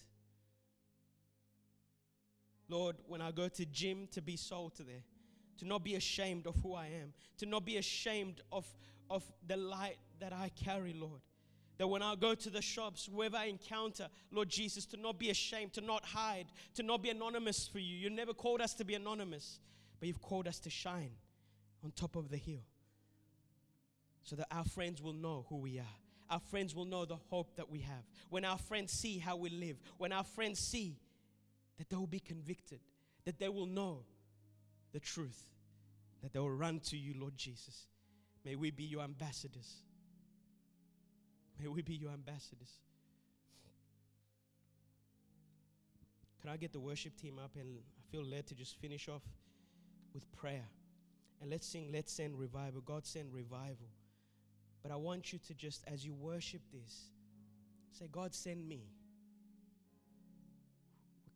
Lord, 2.70 2.97
when 3.07 3.22
I 3.22 3.32
go 3.32 3.47
to 3.47 3.66
gym, 3.66 4.07
to 4.11 4.22
be 4.22 4.38
salt 4.38 4.78
there, 4.78 5.03
to 5.59 5.66
not 5.66 5.84
be 5.84 5.95
ashamed 5.95 6.47
of 6.47 6.55
who 6.61 6.74
I 6.74 6.86
am, 6.86 7.14
to 7.38 7.45
not 7.45 7.66
be 7.66 7.78
ashamed 7.78 8.41
of, 8.51 8.66
of 9.09 9.24
the 9.47 9.57
light 9.57 9.97
that 10.20 10.34
I 10.34 10.49
carry, 10.55 10.93
Lord. 10.93 11.22
That 11.78 11.88
when 11.88 12.01
I 12.01 12.16
go 12.16 12.36
to 12.36 12.49
the 12.49 12.61
shops, 12.61 13.09
wherever 13.09 13.38
I 13.38 13.45
encounter, 13.45 14.07
Lord 14.32 14.49
Jesus, 14.49 14.86
to 14.88 14.97
not 14.97 15.18
be 15.18 15.30
ashamed, 15.30 15.74
to 15.74 15.82
not 15.82 16.05
hide, 16.05 16.45
to 16.76 16.84
not 16.84 17.01
be 17.01 17.09
anonymous 17.09 17.68
for 17.68 17.80
you. 17.80 17.95
You 17.95 18.09
never 18.09 18.34
called 18.34 18.61
us 18.61 18.74
to 18.76 18.86
be 18.86 18.93
anonymous, 18.93 19.59
but 19.99 20.07
you've 20.07 20.22
called 20.22 20.47
us 20.47 20.59
to 20.59 20.70
shine 20.70 21.11
on 21.84 21.91
top 21.91 22.16
of 22.16 22.30
the 22.30 22.38
hill 22.38 22.64
so 24.24 24.36
that 24.36 24.47
our 24.51 24.64
friends 24.64 25.01
will 25.01 25.14
know 25.14 25.45
who 25.49 25.57
we 25.57 25.80
are. 25.80 25.95
Our 26.30 26.39
friends 26.39 26.74
will 26.74 26.86
know 26.86 27.05
the 27.05 27.18
hope 27.30 27.57
that 27.57 27.70
we 27.70 27.80
have. 27.80 28.03
When 28.30 28.45
our 28.45 28.57
friends 28.57 28.93
see 28.93 29.18
how 29.18 29.36
we 29.36 29.49
live, 29.49 29.78
when 29.97 30.11
our 30.11 30.24
friends 30.24 30.59
see 30.59 30.97
that 31.78 31.89
they 31.89 31.95
will 31.95 32.07
be 32.07 32.19
convicted, 32.19 32.80
that 33.26 33.39
they 33.39 33.49
will 33.49 33.65
know 33.65 33.99
the 34.91 34.99
truth, 34.99 35.49
that 36.21 36.34
they 36.34 36.39
will 36.39 36.51
run 36.51 36.80
to 36.80 36.97
you, 36.97 37.13
Lord 37.19 37.36
Jesus. 37.38 37.88
May 38.45 38.55
we 38.55 38.71
be 38.71 38.84
your 38.84 39.01
ambassadors. 39.01 39.82
May 41.59 41.67
we 41.67 41.82
be 41.82 41.95
your 41.95 42.11
ambassadors. 42.11 42.80
Can 46.41 46.49
I 46.49 46.57
get 46.57 46.74
the 46.74 46.80
worship 46.80 47.15
team 47.15 47.39
up 47.41 47.51
and 47.55 47.80
I 47.97 48.11
feel 48.11 48.26
led 48.26 48.47
to 48.47 48.55
just 48.55 48.76
finish 48.78 49.07
off 49.07 49.24
with 50.13 50.32
prayer. 50.32 50.65
And 51.41 51.49
let's 51.49 51.67
sing, 51.67 51.89
let's 51.91 52.13
send 52.13 52.38
revival. 52.38 52.82
God 52.82 53.05
send 53.05 53.34
revival. 53.34 53.89
But 54.82 54.91
I 54.91 54.95
want 54.95 55.34
you 55.34 55.39
to 55.47 55.53
just, 55.53 55.84
as 55.88 56.05
you 56.05 56.13
worship 56.13 56.61
this, 56.71 57.09
say, 57.91 58.07
God, 58.11 58.34
send 58.34 58.67
me. 58.67 58.84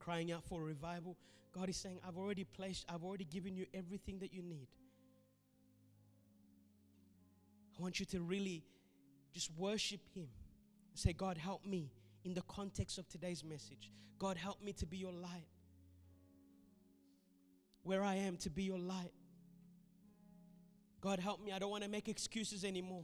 Crying 0.08 0.32
out 0.32 0.46
for 0.46 0.64
revival. 0.64 1.18
God 1.52 1.68
is 1.68 1.76
saying, 1.76 2.00
I've 2.08 2.16
already 2.16 2.46
placed, 2.46 2.86
I've 2.88 3.04
already 3.04 3.26
given 3.26 3.58
you 3.58 3.66
everything 3.74 4.20
that 4.20 4.34
you 4.34 4.42
need. 4.42 4.70
I 7.78 7.82
want 7.82 8.00
you 8.00 8.06
to 8.06 8.22
really 8.22 8.64
just 9.34 9.52
worship 9.58 10.00
Him. 10.16 10.30
Say, 10.94 11.12
God, 11.12 11.38
help 11.38 11.66
me 11.66 11.92
in 12.24 12.34
the 12.34 12.42
context 12.44 12.98
of 12.98 13.10
today's 13.10 13.44
message. 13.44 13.92
God, 14.18 14.38
help 14.38 14.64
me 14.64 14.72
to 14.74 14.86
be 14.86 14.96
your 14.96 15.12
light. 15.12 15.50
Where 17.84 18.02
I 18.02 18.16
am, 18.16 18.38
to 18.38 18.50
be 18.50 18.64
your 18.64 18.80
light. 18.80 19.12
God, 21.02 21.20
help 21.20 21.44
me. 21.44 21.52
I 21.52 21.60
don't 21.60 21.70
want 21.70 21.84
to 21.84 21.90
make 21.90 22.08
excuses 22.08 22.64
anymore. 22.64 23.04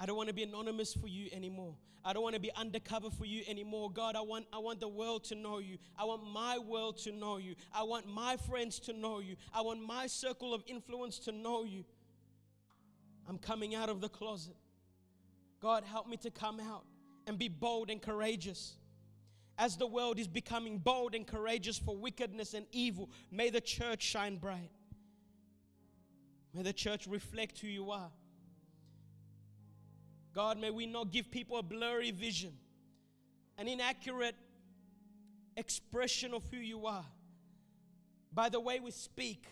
I 0.00 0.06
don't 0.06 0.16
want 0.16 0.28
to 0.28 0.34
be 0.34 0.42
anonymous 0.42 0.94
for 0.94 1.08
you 1.08 1.28
anymore. 1.30 1.74
I 2.02 2.14
don't 2.14 2.22
want 2.22 2.34
to 2.34 2.40
be 2.40 2.50
undercover 2.56 3.10
for 3.10 3.26
you 3.26 3.42
anymore. 3.46 3.90
God, 3.92 4.16
I 4.16 4.22
want, 4.22 4.46
I 4.50 4.56
want 4.56 4.80
the 4.80 4.88
world 4.88 5.24
to 5.24 5.34
know 5.34 5.58
you. 5.58 5.76
I 5.98 6.04
want 6.04 6.26
my 6.26 6.56
world 6.56 6.96
to 6.98 7.12
know 7.12 7.36
you. 7.36 7.54
I 7.70 7.82
want 7.82 8.08
my 8.08 8.38
friends 8.38 8.80
to 8.80 8.94
know 8.94 9.18
you. 9.18 9.36
I 9.52 9.60
want 9.60 9.86
my 9.86 10.06
circle 10.06 10.54
of 10.54 10.62
influence 10.66 11.18
to 11.20 11.32
know 11.32 11.64
you. 11.64 11.84
I'm 13.28 13.36
coming 13.36 13.74
out 13.74 13.90
of 13.90 14.00
the 14.00 14.08
closet. 14.08 14.56
God, 15.60 15.84
help 15.84 16.08
me 16.08 16.16
to 16.18 16.30
come 16.30 16.58
out 16.58 16.84
and 17.26 17.38
be 17.38 17.48
bold 17.48 17.90
and 17.90 18.00
courageous. 18.00 18.76
As 19.58 19.76
the 19.76 19.86
world 19.86 20.18
is 20.18 20.26
becoming 20.26 20.78
bold 20.78 21.14
and 21.14 21.26
courageous 21.26 21.78
for 21.78 21.94
wickedness 21.94 22.54
and 22.54 22.64
evil, 22.72 23.10
may 23.30 23.50
the 23.50 23.60
church 23.60 24.02
shine 24.02 24.38
bright. 24.38 24.70
May 26.54 26.62
the 26.62 26.72
church 26.72 27.06
reflect 27.06 27.58
who 27.58 27.68
you 27.68 27.90
are. 27.90 28.10
God, 30.34 30.58
may 30.58 30.70
we 30.70 30.86
not 30.86 31.10
give 31.10 31.30
people 31.30 31.58
a 31.58 31.62
blurry 31.62 32.10
vision, 32.10 32.52
an 33.58 33.68
inaccurate 33.68 34.36
expression 35.56 36.32
of 36.32 36.42
who 36.50 36.58
you 36.58 36.86
are 36.86 37.04
by 38.32 38.48
the 38.48 38.60
way 38.60 38.80
we 38.80 38.90
speak. 38.90 39.44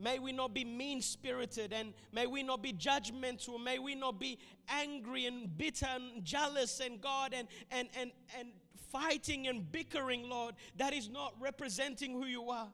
May 0.00 0.18
we 0.20 0.32
not 0.32 0.54
be 0.54 0.64
mean 0.64 1.00
spirited 1.02 1.72
and 1.72 1.92
may 2.12 2.26
we 2.26 2.42
not 2.42 2.62
be 2.62 2.72
judgmental. 2.72 3.62
May 3.62 3.78
we 3.78 3.94
not 3.94 4.20
be 4.20 4.38
angry 4.68 5.26
and 5.26 5.56
bitter 5.58 5.86
and 5.86 6.24
jealous 6.24 6.80
and 6.80 7.00
God 7.00 7.34
and, 7.34 7.48
and, 7.70 7.88
and, 7.98 8.12
and 8.38 8.48
fighting 8.92 9.48
and 9.48 9.70
bickering, 9.70 10.28
Lord. 10.28 10.54
That 10.76 10.92
is 10.92 11.08
not 11.08 11.34
representing 11.40 12.12
who 12.12 12.26
you 12.26 12.50
are. 12.50 12.68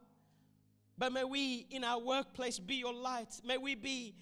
But 0.98 1.12
may 1.12 1.24
we 1.24 1.66
in 1.70 1.82
our 1.82 1.98
workplace 1.98 2.58
be 2.58 2.76
your 2.76 2.92
light. 2.94 3.40
May 3.44 3.56
we 3.56 3.74
be 3.74 4.14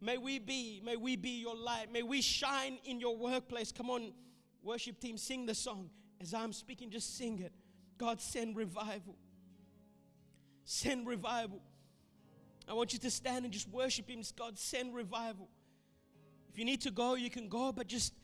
May 0.00 0.16
we 0.16 0.38
be, 0.38 0.80
may 0.84 0.96
we 0.96 1.16
be 1.16 1.40
your 1.40 1.54
light. 1.54 1.92
May 1.92 2.02
we 2.02 2.22
shine 2.22 2.78
in 2.84 3.00
your 3.00 3.16
workplace. 3.16 3.70
Come 3.70 3.90
on, 3.90 4.12
worship 4.62 4.98
team, 4.98 5.18
sing 5.18 5.46
the 5.46 5.54
song. 5.54 5.90
As 6.20 6.32
I'm 6.32 6.52
speaking, 6.52 6.90
just 6.90 7.16
sing 7.16 7.38
it. 7.40 7.52
God, 7.98 8.20
send 8.20 8.56
revival. 8.56 9.16
Send 10.64 11.06
revival. 11.06 11.60
I 12.68 12.72
want 12.72 12.92
you 12.92 12.98
to 13.00 13.10
stand 13.10 13.44
and 13.44 13.52
just 13.52 13.68
worship 13.68 14.08
Him. 14.08 14.22
God, 14.36 14.58
send 14.58 14.94
revival. 14.94 15.48
If 16.52 16.58
you 16.58 16.64
need 16.64 16.80
to 16.82 16.90
go, 16.90 17.14
you 17.14 17.30
can 17.30 17.48
go, 17.48 17.72
but 17.72 17.86
just 17.86 18.14